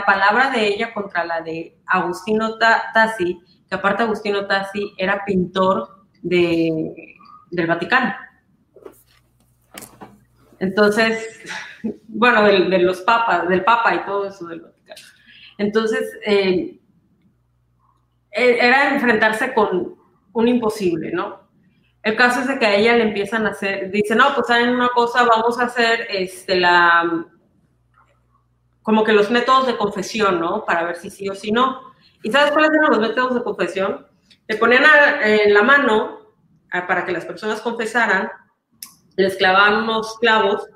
[0.05, 3.39] palabra de ella contra la de Agustino Tassi,
[3.69, 7.15] que aparte Agustino Tassi era pintor de,
[7.51, 8.15] del Vaticano.
[10.59, 11.41] Entonces,
[12.07, 15.01] bueno, de, los papas, del papa y todo eso del Vaticano.
[15.57, 16.79] Entonces, eh,
[18.31, 19.95] e, era enfrentarse con
[20.33, 21.43] un imposible, ¿no?
[22.01, 24.89] El caso es que a ella le empiezan a hacer, dice, no, pues saben una
[24.89, 27.27] cosa, vamos a hacer este, la,
[28.83, 30.65] como que los métodos de confesión, ¿no?
[30.65, 31.81] Para ver si sí o si no.
[32.21, 34.05] ¿Y sabes cuáles eran los métodos de confesión?
[34.47, 34.83] Le ponían
[35.23, 36.19] en la mano
[36.69, 38.29] para que las personas confesaran,
[39.15, 40.67] les clavaban unos clavos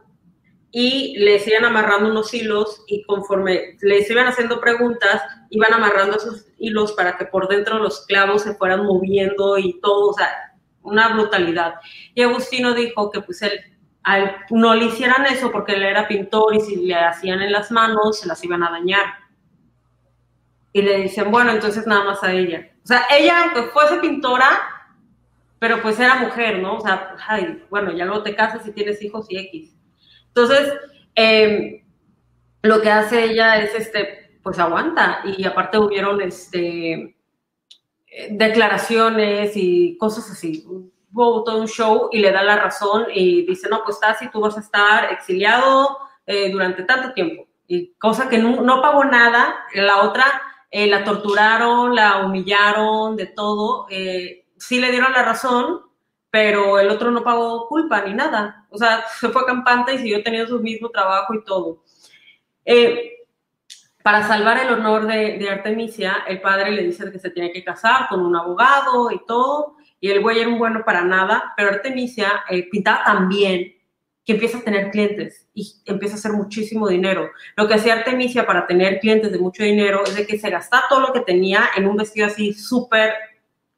[0.72, 6.46] y les iban amarrando unos hilos y conforme les iban haciendo preguntas, iban amarrando esos
[6.58, 10.30] hilos para que por dentro los clavos se fueran moviendo y todo, o sea,
[10.84, 11.76] una brutalidad.
[12.14, 13.60] Y Agustino dijo que pues él
[14.52, 18.20] no le hicieran eso porque él era pintor y si le hacían en las manos
[18.20, 19.06] se las iban a dañar.
[20.74, 22.72] Y le dicen, bueno, entonces nada más a ella.
[22.84, 24.48] O sea, ella, aunque fuese pintora,
[25.60, 26.78] pero pues era mujer, ¿no?
[26.78, 29.76] O sea, ay, bueno, ya luego te casas y tienes hijos y X.
[30.28, 30.74] Entonces,
[31.16, 31.84] em,
[32.62, 35.22] lo que hace ella es, este, pues aguanta.
[35.26, 37.18] Y aparte hubieron, este,
[38.30, 40.66] declaraciones y cosas así.
[41.12, 44.42] Hubo todo un show y le da la razón y dice, no, pues así, tú
[44.42, 47.48] vas a estar exiliado eh, durante tanto tiempo.
[47.68, 49.56] Y cosa que no, pagó nada.
[49.74, 50.26] La otra
[50.72, 53.88] eh, la torturaron, la humillaron, de todo.
[53.90, 55.82] Eh, sí le dieron la razón,
[56.30, 58.66] pero el otro no pagó culpa ni nada.
[58.70, 61.84] O sea, se fue campante y siguió teniendo su mismo trabajo y todo.
[62.64, 63.14] Eh,
[64.04, 68.08] para salvar el honor de, Artemisia, el padre le dice que se tiene que casar
[68.08, 72.44] con un abogado y todo, y el güey era un bueno para nada, pero Artemisia
[72.50, 73.74] eh, pintaba tan bien
[74.26, 77.32] que empieza a tener clientes y empieza a hacer muchísimo dinero.
[77.56, 80.84] Lo que hacía Artemisia para tener clientes de mucho dinero es de que se gastaba
[80.90, 83.14] todo lo que tenía en un vestido así súper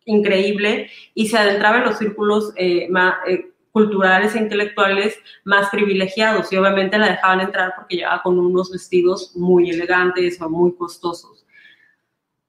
[0.05, 6.51] increíble y se adentraba en los círculos eh, más, eh, culturales e intelectuales más privilegiados
[6.51, 11.38] y obviamente la dejaban entrar porque llevaba con unos vestidos muy elegantes o muy costosos.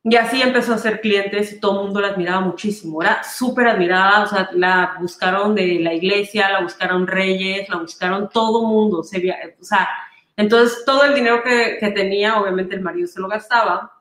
[0.02, 3.02] Y así empezó a ser clientes y todo el mundo la admiraba muchísimo.
[3.02, 8.31] Era súper admirada, o sea, la buscaron de la iglesia, la buscaron reyes, la buscaron
[8.31, 9.02] todo el mundo.
[9.02, 9.18] Se,
[9.60, 9.89] o sea,
[10.36, 13.93] entonces todo el dinero que, tenía, obviamente el marido se lo gastaba,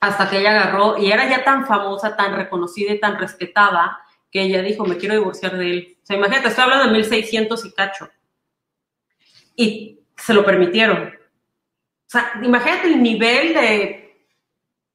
[0.00, 4.42] hasta que ella agarró y era ya tan famosa, tan reconocida y tan respetada que
[4.42, 5.98] ella dijo, me quiero divorciar de él.
[6.02, 8.10] O sea, imagínate, estoy hablando de 1600 y cacho.
[9.54, 11.04] Y se lo permitieron.
[11.04, 14.01] O sea, imagínate el nivel de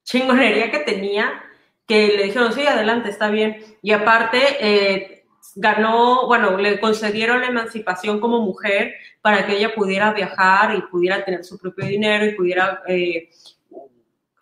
[0.08, 1.42] chingonería que tenía,
[1.86, 3.62] que le dijeron, sí, adelante, está bien.
[3.82, 10.12] Y aparte, eh, ganó, bueno, le concedieron la emancipación como mujer para que ella pudiera
[10.12, 13.28] viajar y pudiera tener su propio dinero y pudiera eh,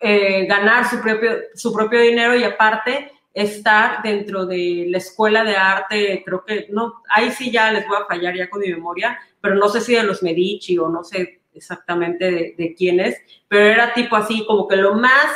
[0.00, 5.56] eh, ganar su propio, su propio dinero y aparte estar dentro de la escuela de
[5.56, 9.18] arte, creo que, no, ahí sí ya les voy a fallar ya con mi memoria,
[9.40, 13.16] pero no sé si de los Medici o no sé exactamente de, de quién es,
[13.48, 15.26] pero era tipo así, como que lo más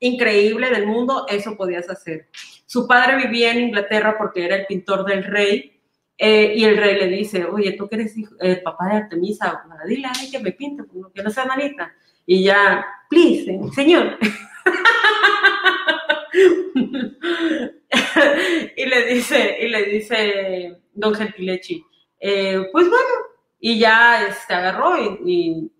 [0.00, 2.28] increíble del mundo, eso podías hacer.
[2.66, 5.76] Su padre vivía en Inglaterra porque era el pintor del rey,
[6.18, 10.06] eh, y el rey le dice, oye, tú que eres eh, papá de Artemisa, dile
[10.06, 10.82] a él que me pinte,
[11.14, 11.92] que no sea manita.
[12.24, 14.16] Y ya, please, señor.
[18.76, 21.84] y le dice, y le dice don Gentilechi,
[22.18, 23.10] eh, pues bueno,
[23.60, 25.70] y ya este, agarró y, y,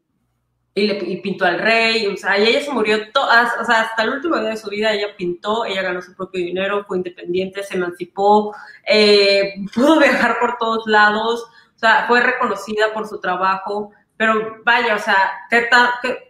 [0.85, 4.03] le, y, pintó al rey, o sea, y ella se murió, todas, o sea, hasta
[4.03, 7.63] el último día de su vida ella pintó, ella ganó su propio dinero, fue independiente,
[7.63, 8.55] se emancipó,
[8.87, 14.97] eh, pudo viajar por todos lados, o sea, fue reconocida por su trabajo, pero vaya,
[14.97, 15.17] o sea,
[15.49, 15.69] que,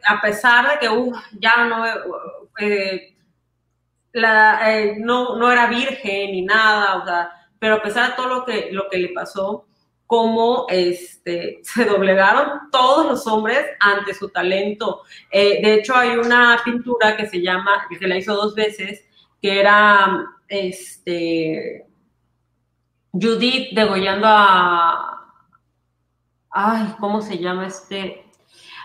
[0.07, 1.85] a pesar de que uh, ya no...
[2.59, 3.17] Eh,
[4.17, 8.29] la, eh, no, no era virgen ni nada, o sea, pero a pesar de todo
[8.29, 9.67] lo que, lo que le pasó,
[10.07, 15.03] como este, se doblegaron todos los hombres ante su talento.
[15.31, 19.05] Eh, de hecho, hay una pintura que se llama, que se la hizo dos veces,
[19.41, 21.87] que era este,
[23.13, 25.13] Judith degollando a...
[26.51, 28.25] Ay, ¿cómo se llama este?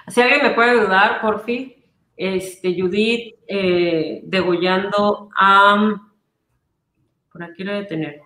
[0.07, 1.81] Si alguien me puede ayudar, por fin
[2.17, 5.95] este, Judith eh, degollando a...
[7.31, 8.21] Por aquí lo de tener.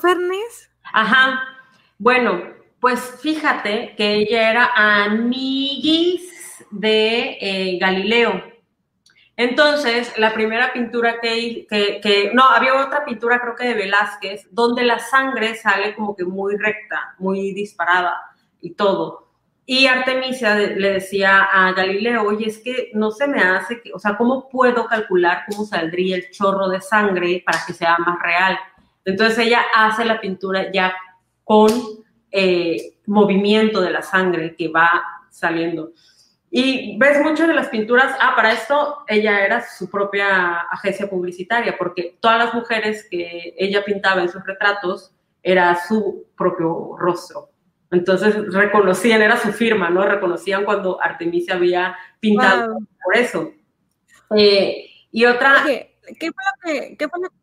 [0.00, 0.70] Fernes?
[0.92, 1.42] Ajá.
[1.98, 2.42] Bueno,
[2.80, 8.42] pues fíjate que ella era amiguis de eh, Galileo.
[9.36, 14.46] Entonces, la primera pintura que, que, que, no, había otra pintura creo que de Velázquez,
[14.50, 18.20] donde la sangre sale como que muy recta, muy disparada
[18.60, 19.22] y todo.
[19.64, 23.98] Y Artemisia le decía a Galileo, oye, es que no se me hace, que, o
[23.98, 28.58] sea, ¿cómo puedo calcular cómo saldría el chorro de sangre para que sea más real?
[29.04, 30.94] Entonces ella hace la pintura ya
[31.44, 31.70] con
[32.30, 35.92] eh, movimiento de la sangre que va saliendo.
[36.50, 41.76] Y ves muchas de las pinturas, ah, para esto ella era su propia agencia publicitaria,
[41.78, 47.48] porque todas las mujeres que ella pintaba en sus retratos era su propio rostro.
[47.90, 50.04] Entonces reconocían, era su firma, ¿no?
[50.04, 53.52] Reconocían cuando Artemisia había pintado por eso.
[54.36, 55.62] Eh, y otra...
[55.64, 57.36] ¿qué, fue lo que, qué, fue lo, que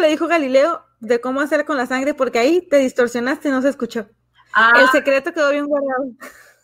[0.00, 2.14] le dijo Galileo de cómo hacer con la sangre?
[2.14, 4.08] Porque ahí te distorsionaste y no se escuchó.
[4.54, 6.04] Ah, El secreto quedó bien guardado.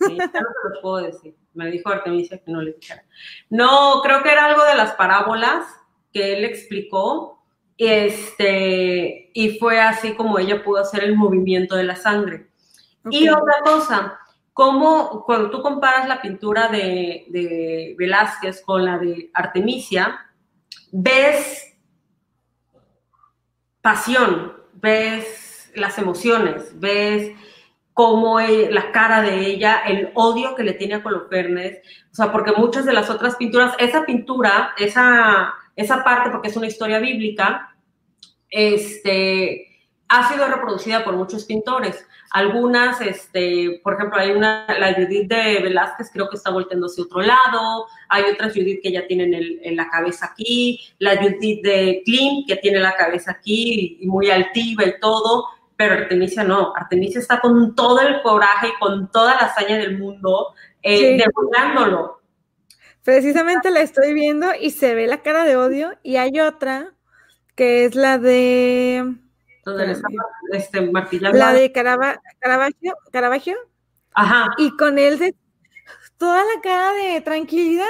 [0.01, 1.36] Sí, no se lo puedo decir.
[1.55, 3.05] Me dijo Artemisia que no le dijera.
[3.48, 5.64] No, creo que era algo de las parábolas
[6.12, 7.44] que él explicó
[7.76, 12.48] este, y fue así como ella pudo hacer el movimiento de la sangre.
[13.10, 14.18] Y otra cosa,
[14.52, 20.26] como cuando tú comparas la pintura de, de Velázquez con la de Artemisia,
[20.90, 21.73] ves
[23.85, 27.32] pasión, ves las emociones, ves
[27.93, 31.81] cómo e, la cara de ella, el odio que le tiene a Colofernes,
[32.11, 36.56] o sea, porque muchas de las otras pinturas, esa pintura, esa esa parte, porque es
[36.56, 37.74] una historia bíblica,
[38.48, 39.66] este,
[40.09, 42.06] ha sido reproducida por muchos pintores.
[42.35, 47.05] Algunas, este, por ejemplo, hay una, la Judith de Velázquez creo que está volteando hacia
[47.05, 52.02] otro lado, hay otras Judith que ya tienen el, la cabeza aquí, la Judith de
[52.05, 55.44] Klimt que tiene la cabeza aquí y muy altiva y todo,
[55.77, 59.97] pero Artemisia no, Artemisia está con todo el coraje y con toda la hazaña del
[59.97, 61.23] mundo, eh,
[63.05, 66.94] Precisamente la estoy viendo y se ve la cara de odio y hay otra
[67.55, 69.15] que es la de
[70.53, 70.93] este,
[71.32, 73.57] La de Caravaggio, Caravaggio.
[74.15, 74.49] Ajá.
[74.59, 75.35] Y con él de
[76.16, 77.86] toda la cara de tranquilidad,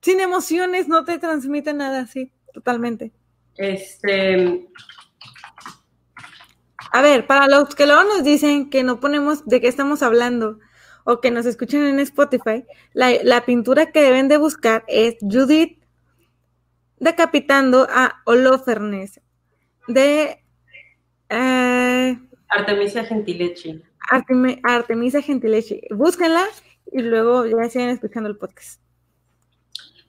[0.00, 3.12] sin emociones, no te transmite nada así, totalmente.
[3.56, 4.68] Este.
[6.92, 10.58] A ver, para los que luego nos dicen que no ponemos de qué estamos hablando
[11.04, 15.82] o que nos escuchen en Spotify, la, la pintura que deben de buscar es Judith
[16.98, 19.20] decapitando a Holofernes
[19.88, 20.42] de
[21.28, 22.18] eh,
[22.48, 23.82] Artemisia Gentilechi.
[24.64, 25.80] Artemisia Gentilechi.
[25.90, 26.44] Búsquenla
[26.90, 28.80] y luego ya siguen escuchando el podcast.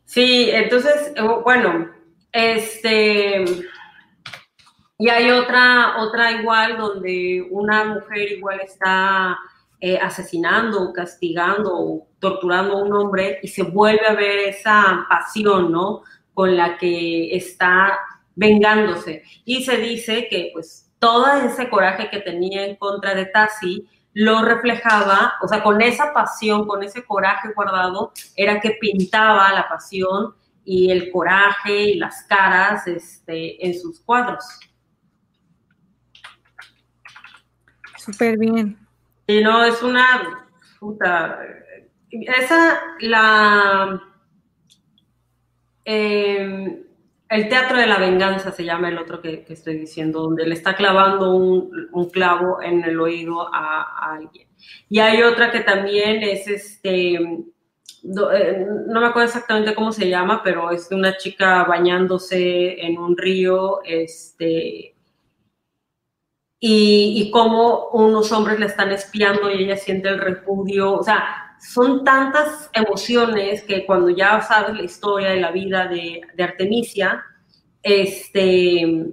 [0.05, 1.89] Sí, entonces, eh, bueno,
[2.31, 3.45] este.
[4.97, 9.37] Y hay otra, otra igual donde una mujer igual está
[9.81, 16.03] eh, asesinando, castigando, torturando a un hombre y se vuelve a ver esa pasión, ¿no?
[16.33, 17.99] Con la que está
[18.35, 19.23] vengándose.
[19.45, 24.43] Y se dice que pues todo ese coraje que tenía en contra de Tassi lo
[24.43, 30.35] reflejaba, o sea, con esa pasión, con ese coraje guardado, era que pintaba la pasión
[30.63, 34.45] y el coraje y las caras este, en sus cuadros.
[37.97, 38.77] Súper bien.
[39.27, 40.47] Y no, es una
[40.79, 41.39] puta.
[42.11, 44.01] Esa, la.
[45.85, 46.85] Eh,
[47.33, 50.75] el teatro de la venganza se llama el otro que, estoy diciendo, donde le está
[50.75, 54.47] clavando un, clavo en el oído a, alguien.
[54.87, 60.41] Y hay otra que también es este, eh, no, me acuerdo exactamente cómo se llama,
[60.43, 64.95] pero es de una chica bañándose en un río, este,
[66.59, 71.42] y, y cómo unos hombres le están espiando y ella siente el repudio, o sea,
[71.63, 77.23] son tantas emociones que cuando ya sabes la historia de la vida de, Artemisia,
[77.81, 79.05] este,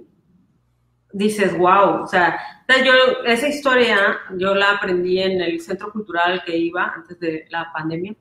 [1.13, 2.39] dices, wow, o sea,
[2.85, 7.71] yo esa historia yo la aprendí en el centro cultural que iba antes de la
[7.73, 8.15] pandemia,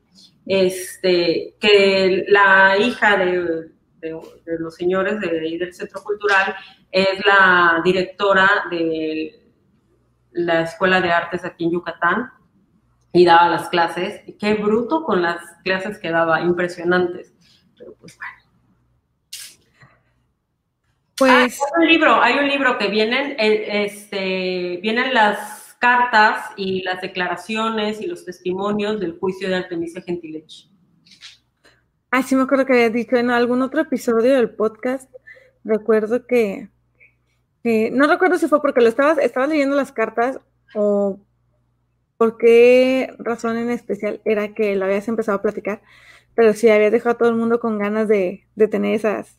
[0.47, 3.71] este, que la hija de,
[4.59, 6.55] los señores de del centro cultural
[6.91, 9.41] es la directora de
[10.33, 12.31] la Escuela de Artes aquí en Yucatán,
[13.13, 14.23] y daba las clases.
[14.39, 17.33] Qué bruto con las clases que daba, impresionantes.
[17.77, 18.41] Pero pues bueno.
[21.19, 26.51] Pues ah, hay un libro, hay un libro que vienen, eh, este, vienen las cartas
[26.57, 30.71] y las declaraciones y los testimonios del juicio de Artemisia Gentilech.
[32.11, 35.13] Ay, sí me acuerdo que había dicho en algún otro episodio del podcast,
[35.63, 36.69] recuerdo que,
[37.65, 40.41] no recuerdo si fue porque lo estabas, estaba leyendo las cartas
[40.75, 41.21] o
[42.21, 45.81] por qué razón en especial era que lo habías empezado a platicar,
[46.35, 49.39] pero sí habías dejado a todo el mundo con ganas de, tener esas,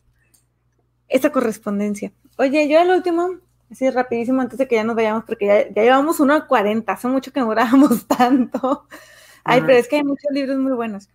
[1.08, 2.10] esa correspondencia.
[2.38, 3.36] Oye, yo al último,
[3.70, 7.06] así rapidísimo, antes de que ya nos vayamos, porque ya, llevamos uno a 40, hace
[7.06, 8.88] mucho que no grabamos tanto.
[9.44, 11.08] Ay, pero es que hay muchos libros muy buenos.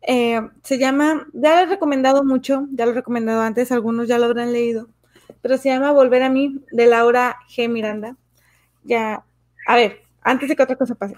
[0.00, 4.18] Eh, se llama, ya lo he recomendado mucho, ya lo he recomendado antes, algunos ya
[4.18, 4.88] lo habrán leído,
[5.42, 7.68] pero se llama Volver a mí, de Laura G.
[7.68, 8.16] Miranda.
[8.84, 9.22] Ya,
[9.66, 11.14] a ver, antes de que otra cosa pase.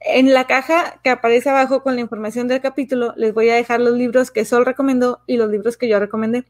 [0.00, 3.80] En la caja que aparece abajo con la información del capítulo, les voy a dejar
[3.80, 6.46] los libros que Sol recomendó y los libros que yo recomendé.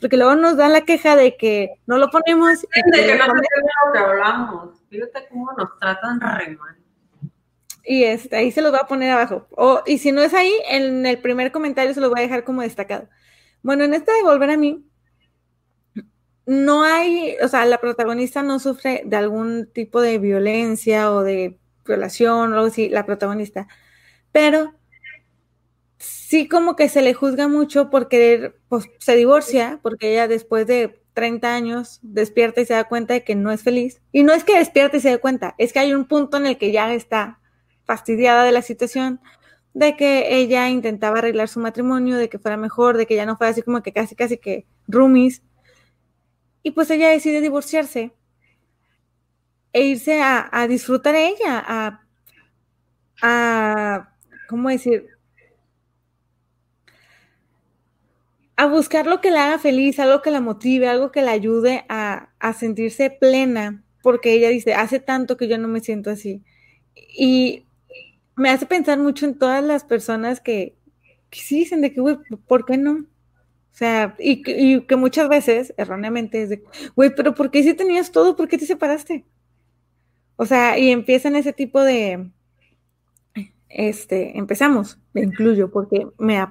[0.00, 2.64] Porque luego nos dan la queja de que no lo ponemos.
[2.64, 3.34] Y de que no lo
[3.92, 4.82] que hablamos.
[4.88, 6.76] Fíjate cómo nos tratan re mal.
[7.84, 9.46] Y este, ahí se los voy a poner abajo.
[9.50, 12.44] O, y si no es ahí, en el primer comentario se los voy a dejar
[12.44, 13.08] como destacado.
[13.62, 14.84] Bueno, en esta de volver a mí,
[16.46, 21.58] no hay, o sea, la protagonista no sufre de algún tipo de violencia o de
[21.86, 23.68] violación o algo así, la protagonista,
[24.32, 24.74] pero
[25.98, 30.66] sí como que se le juzga mucho por querer, pues se divorcia, porque ella después
[30.66, 34.02] de 30 años despierta y se da cuenta de que no es feliz.
[34.12, 36.46] Y no es que despierte y se dé cuenta, es que hay un punto en
[36.46, 37.40] el que ya está
[37.84, 39.20] fastidiada de la situación,
[39.74, 43.36] de que ella intentaba arreglar su matrimonio, de que fuera mejor, de que ya no
[43.36, 45.42] fuera así como que casi, casi que roomies
[46.64, 48.12] y pues ella decide divorciarse
[49.72, 52.06] e irse a, disfrutar ella, a,
[53.22, 54.16] a,
[54.48, 55.08] ¿cómo decir?
[58.56, 61.84] a buscar lo que la haga feliz, algo que la motive, algo que la ayude
[61.88, 66.44] a, a sentirse plena, porque ella dice, hace tanto que yo no me siento así.
[66.94, 67.66] Y
[68.36, 70.76] me hace pensar mucho en todas las personas que,
[71.30, 72.16] que sí dicen de que, güey,
[72.46, 73.06] ¿por qué no?
[73.74, 76.62] O sea, y, y, que muchas veces, erróneamente, es de,
[76.94, 78.36] güey, pero ¿por qué si tenías todo?
[78.36, 79.24] ¿Por qué te separaste?
[80.36, 82.30] O sea, y empiezan ese tipo de,
[83.68, 86.46] este, empezamos, me incluyo, porque me,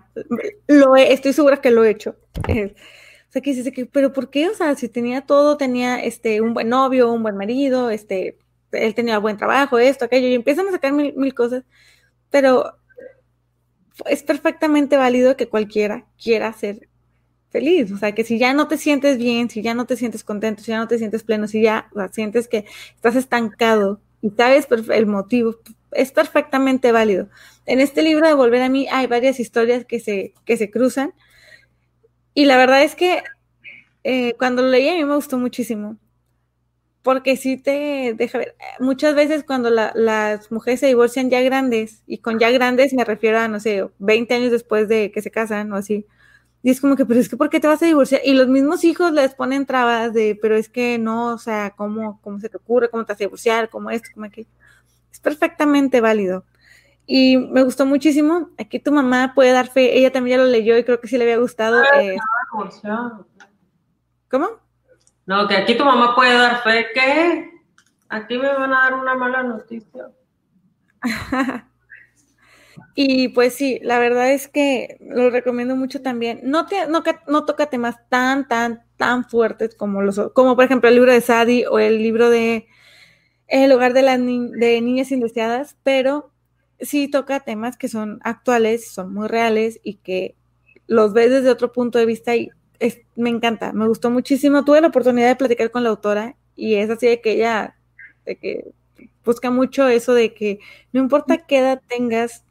[0.68, 2.18] lo estoy segura que lo he hecho.
[2.36, 2.52] o
[3.30, 4.50] sea, que dices que, pero ¿por qué?
[4.50, 8.38] O sea, si tenía todo, tenía este, un buen novio, un buen marido, este,
[8.74, 11.64] él tenía buen trabajo, esto, aquello, y empiezan a sacar mil, mil cosas,
[12.30, 12.78] pero
[14.08, 16.90] es perfectamente válido que cualquiera quiera ser
[17.54, 17.92] feliz.
[17.94, 20.62] O sea, que si ya no te sientes bien, si ya no te sientes contento,
[20.62, 22.66] si ya no te sientes pleno, si ya sientes que
[22.96, 25.56] estás estancado y sabes el motivo,
[25.92, 27.30] es perfectamente válido.
[27.66, 31.14] En este libro de Volver a mí hay varias historias que se, que se cruzan.
[32.34, 33.22] Y la verdad es que
[34.04, 35.98] eh, cuando lo leí a mí me gustó muchísimo.
[37.04, 42.20] Porque sí te deja ver, muchas veces cuando las mujeres se divorcian ya grandes, y
[42.20, 45.74] con ya grandes me refiero a, no sé, 20 años después de que se casan
[45.74, 46.06] o así,
[46.66, 48.22] y es como que, pero es que, ¿por qué te vas a divorciar?
[48.24, 52.22] Y los mismos hijos les ponen trabas de, pero es que no, o sea, ¿cómo,
[52.22, 52.90] cómo se te ocurre?
[52.90, 53.70] ¿Cómo te vas a divorciar?
[53.70, 54.08] ¿Cómo esto?
[54.14, 54.48] ¿Cómo aquello?
[55.12, 56.46] Es perfectamente válido.
[57.06, 58.50] Y me gustó muchísimo.
[58.58, 59.98] Aquí tu mamá puede dar fe.
[59.98, 61.84] Ella también ya lo leyó y creo que sí le había gustado.
[62.00, 62.16] Eh.
[64.30, 64.48] ¿Cómo?
[65.26, 66.88] No, que aquí tu mamá puede dar fe.
[66.94, 67.52] ¿Qué?
[68.08, 70.12] Aquí me van a dar una mala noticia.
[72.96, 76.42] Y pues sí, la verdad es que lo recomiendo mucho también.
[76.44, 80.90] No, te, no, no toca temas tan, tan, tan fuertes como los como por ejemplo
[80.90, 82.68] el libro de Sadie o el libro de
[83.48, 86.32] El hogar de las de niñas indeseadas, pero
[86.80, 90.36] sí toca temas que son actuales, son muy reales y que
[90.88, 92.50] los ves desde otro punto de vista y
[93.16, 94.66] me encanta, me gustó muchísimo.
[94.66, 97.76] Tuve la oportunidad de platicar con la autora y es así de que ella
[98.26, 98.72] de que
[99.26, 100.60] busca mucho eso de que
[100.92, 102.44] no importa qué edad tengas,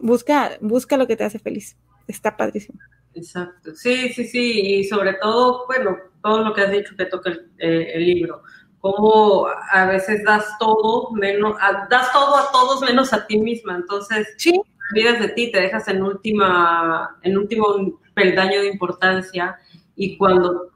[0.00, 1.76] busca, busca lo que te hace feliz.
[2.06, 2.78] Está padrísimo.
[3.14, 3.74] Exacto.
[3.74, 4.60] Sí, sí, sí.
[4.60, 8.42] Y sobre todo, bueno, todo lo que has dicho que toca el, eh, libro.
[8.80, 11.56] Cómo a veces das todo menos,
[11.90, 13.76] das todo a todos menos a ti misma.
[13.76, 14.60] Entonces, sí.
[14.92, 19.58] olvidas de ti, te dejas en última, en último peldaño de importancia.
[19.96, 20.70] Y cuando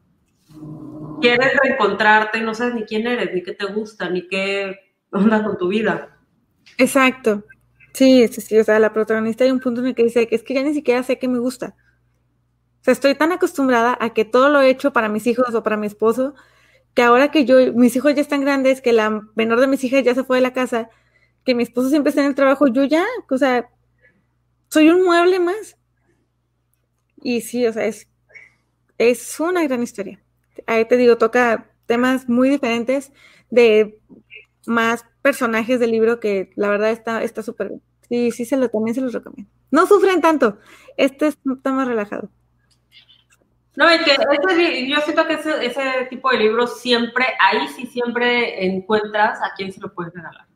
[1.20, 4.78] quieres reencontrarte, no sabes ni quién eres, ni qué te gusta, ni qué
[5.12, 6.16] onda con tu vida.
[6.78, 7.44] Exacto.
[7.92, 10.34] Sí, sí, sí, o sea, la protagonista hay un punto en el que dice que
[10.36, 11.76] es que ya ni siquiera sé qué me gusta.
[12.80, 15.62] O sea, estoy tan acostumbrada a que todo lo he hecho para mis hijos o
[15.62, 16.34] para mi esposo,
[16.94, 20.04] que ahora que yo, mis hijos ya están grandes, que la menor de mis hijas
[20.04, 20.90] ya se fue de la casa,
[21.44, 23.70] que mi esposo siempre está en el trabajo, yo ya, o sea,
[24.70, 25.76] soy un mueble más.
[27.22, 28.08] Y sí, o sea, es,
[28.98, 30.22] es una gran historia.
[30.66, 33.12] Ahí te digo, toca temas muy diferentes
[33.50, 34.00] de
[34.66, 37.82] más personajes del libro que la verdad está súper bien.
[38.10, 39.50] Sí, sí, se lo, también se los recomiendo.
[39.70, 40.58] No sufren tanto.
[40.96, 42.28] Este está más relajado.
[43.76, 49.40] No, es que yo siento que ese, tipo de libros siempre, ahí sí siempre encuentras
[49.40, 50.46] a quien se lo puedes regalar.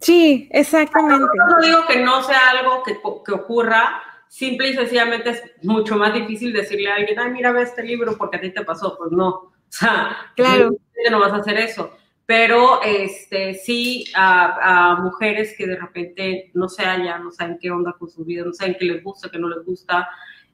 [0.00, 1.26] Sí, exactamente.
[1.36, 6.14] No, digo que no sea algo que, que, ocurra, simple y sencillamente es mucho más
[6.14, 8.96] difícil decirle a alguien, ay, mira, ve este libro porque a ti te pasó.
[8.96, 10.70] Pues no, o sea, claro.
[11.10, 11.99] no vas a hacer eso
[12.30, 17.96] pero este, sí a, mujeres que de repente no se hallan, no saben qué onda
[17.98, 20.08] con su vida, no saben qué les gusta, qué no les gusta,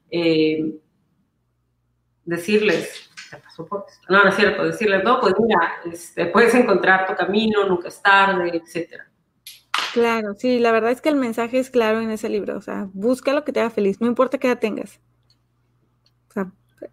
[0.09, 0.73] eh,
[2.25, 4.07] decirles, te pasó por esto.
[4.09, 8.01] No, no es cierto, decirles, no, pues mira, este, puedes encontrar tu camino, nunca es
[8.01, 9.11] tarde, etcétera.
[9.93, 12.89] Claro, sí, la verdad es que el mensaje es claro en ese libro, o sea,
[12.93, 14.99] busca lo que te haga feliz, no importa qué edad tengas.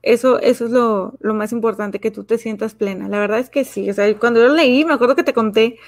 [0.02, 3.08] Eso, eso es lo, más importante, que tú te sientas plena.
[3.08, 3.90] La verdad es que sí.
[3.90, 5.78] O sea, cuando yo lo leí, me acuerdo que te conté,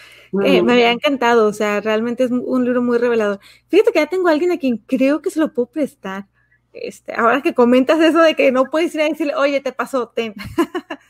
[0.44, 1.46] eh, me había encantado.
[1.46, 3.40] O sea, realmente es un libro muy revelador.
[3.68, 6.26] Fíjate que ya tengo a alguien a quien creo que se lo puedo prestar.
[6.72, 10.08] Este, ahora que comentas eso de que no puedes ir a decirle, oye, te pasó,
[10.08, 10.34] ten.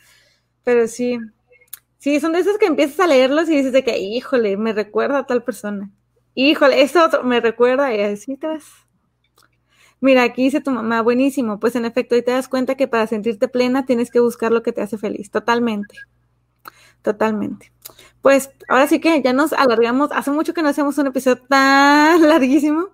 [0.65, 1.19] Pero sí,
[1.99, 5.19] sí, son de esos que empiezas a leerlos y dices de que, híjole, me recuerda
[5.21, 5.91] a tal persona.
[6.35, 8.86] Híjole, eso otro me recuerda y así te vas
[10.07, 13.09] Mira, aquí dice tu mamá, buenísimo, pues en efecto, y te das cuenta que para
[13.09, 15.97] sentirte plena tienes que buscar lo que te hace feliz, totalmente,
[17.03, 17.73] totalmente.
[18.23, 22.23] Pues ahora sí que ya nos alargamos, hace mucho que no hacemos un episodio tan
[22.29, 22.91] larguísimo,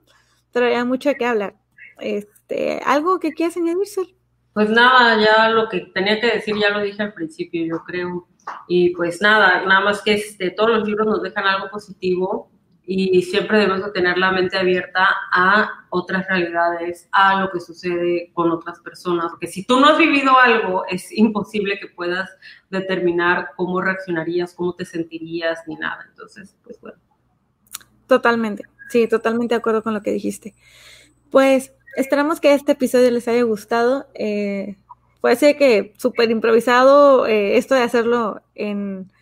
[0.53, 1.55] pero mucho de qué hablar.
[1.99, 4.09] Este, ¿Algo que quieras añadir, Sol?
[4.55, 8.27] Pues nada, ya lo que tenía que decir ya lo dije al principio, yo creo.
[8.69, 12.52] Y pues nada, nada más que este, todos los libros nos dejan algo positivo
[12.85, 18.51] y siempre debemos tener la mente abierta a otras realidades, a lo que sucede con
[18.51, 22.31] otras personas, porque si tú no has vivido algo, es imposible que puedas
[22.71, 26.07] determinar cómo reaccionarías, cómo te sentirías, ni nada.
[26.09, 26.99] Entonces, pues bueno.
[28.07, 30.55] Totalmente, sí, totalmente de acuerdo con lo que dijiste.
[31.31, 34.09] Pues esperamos que este episodio les haya gustado.
[34.15, 34.77] Eh,
[35.21, 39.13] puede ser que súper improvisado eh, esto de hacerlo en,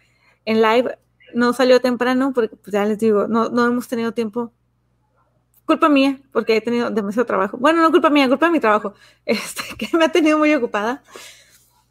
[0.44, 0.98] en live
[1.34, 4.52] no salió temprano porque, pues ya les digo, no, no hemos tenido tiempo.
[5.64, 7.56] Culpa mía, porque he tenido demasiado trabajo.
[7.56, 8.94] Bueno, no culpa mía, culpa de mi trabajo,
[9.24, 11.02] este, que me ha tenido muy ocupada.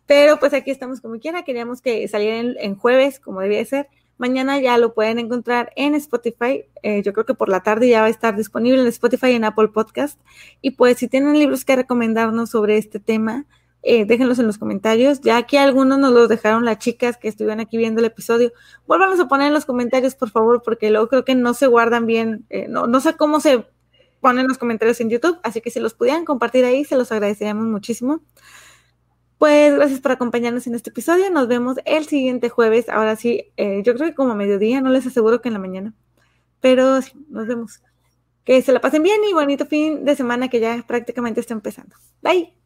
[0.09, 1.43] Pero pues aquí estamos como quiera.
[1.43, 3.89] Queríamos que saliera en, jueves, como debía ser.
[4.17, 6.65] Mañana ya lo pueden encontrar en Spotify.
[6.81, 9.35] Eh, yo creo que por la tarde ya va a estar disponible en Spotify y
[9.35, 10.19] en Apple Podcast.
[10.61, 13.45] Y pues si tienen libros que recomendarnos sobre este tema,
[13.81, 15.21] eh, déjenlos en los comentarios.
[15.21, 18.51] Ya aquí algunos nos los dejaron las chicas que estuvieron aquí viendo el episodio.
[18.87, 22.05] Vuélvanos a poner en los comentarios, por favor, porque luego creo que no se guardan
[22.05, 22.45] bien.
[22.49, 23.65] Eh, no, no sé cómo se
[24.19, 27.65] ponen los comentarios en YouTube, así que si los pudieran compartir ahí, se los agradeceríamos
[27.65, 28.21] muchísimo.
[29.37, 31.29] Pues gracias por acompañarnos en este episodio.
[31.31, 32.89] Nos vemos el siguiente jueves.
[32.89, 35.93] Ahora sí, eh, yo creo que como mediodía, no les aseguro que en la mañana.
[36.59, 37.81] Pero sí, nos vemos.
[38.43, 41.95] Que se la pasen bien y bonito fin de semana que ya prácticamente está empezando.
[42.21, 42.59] Bye.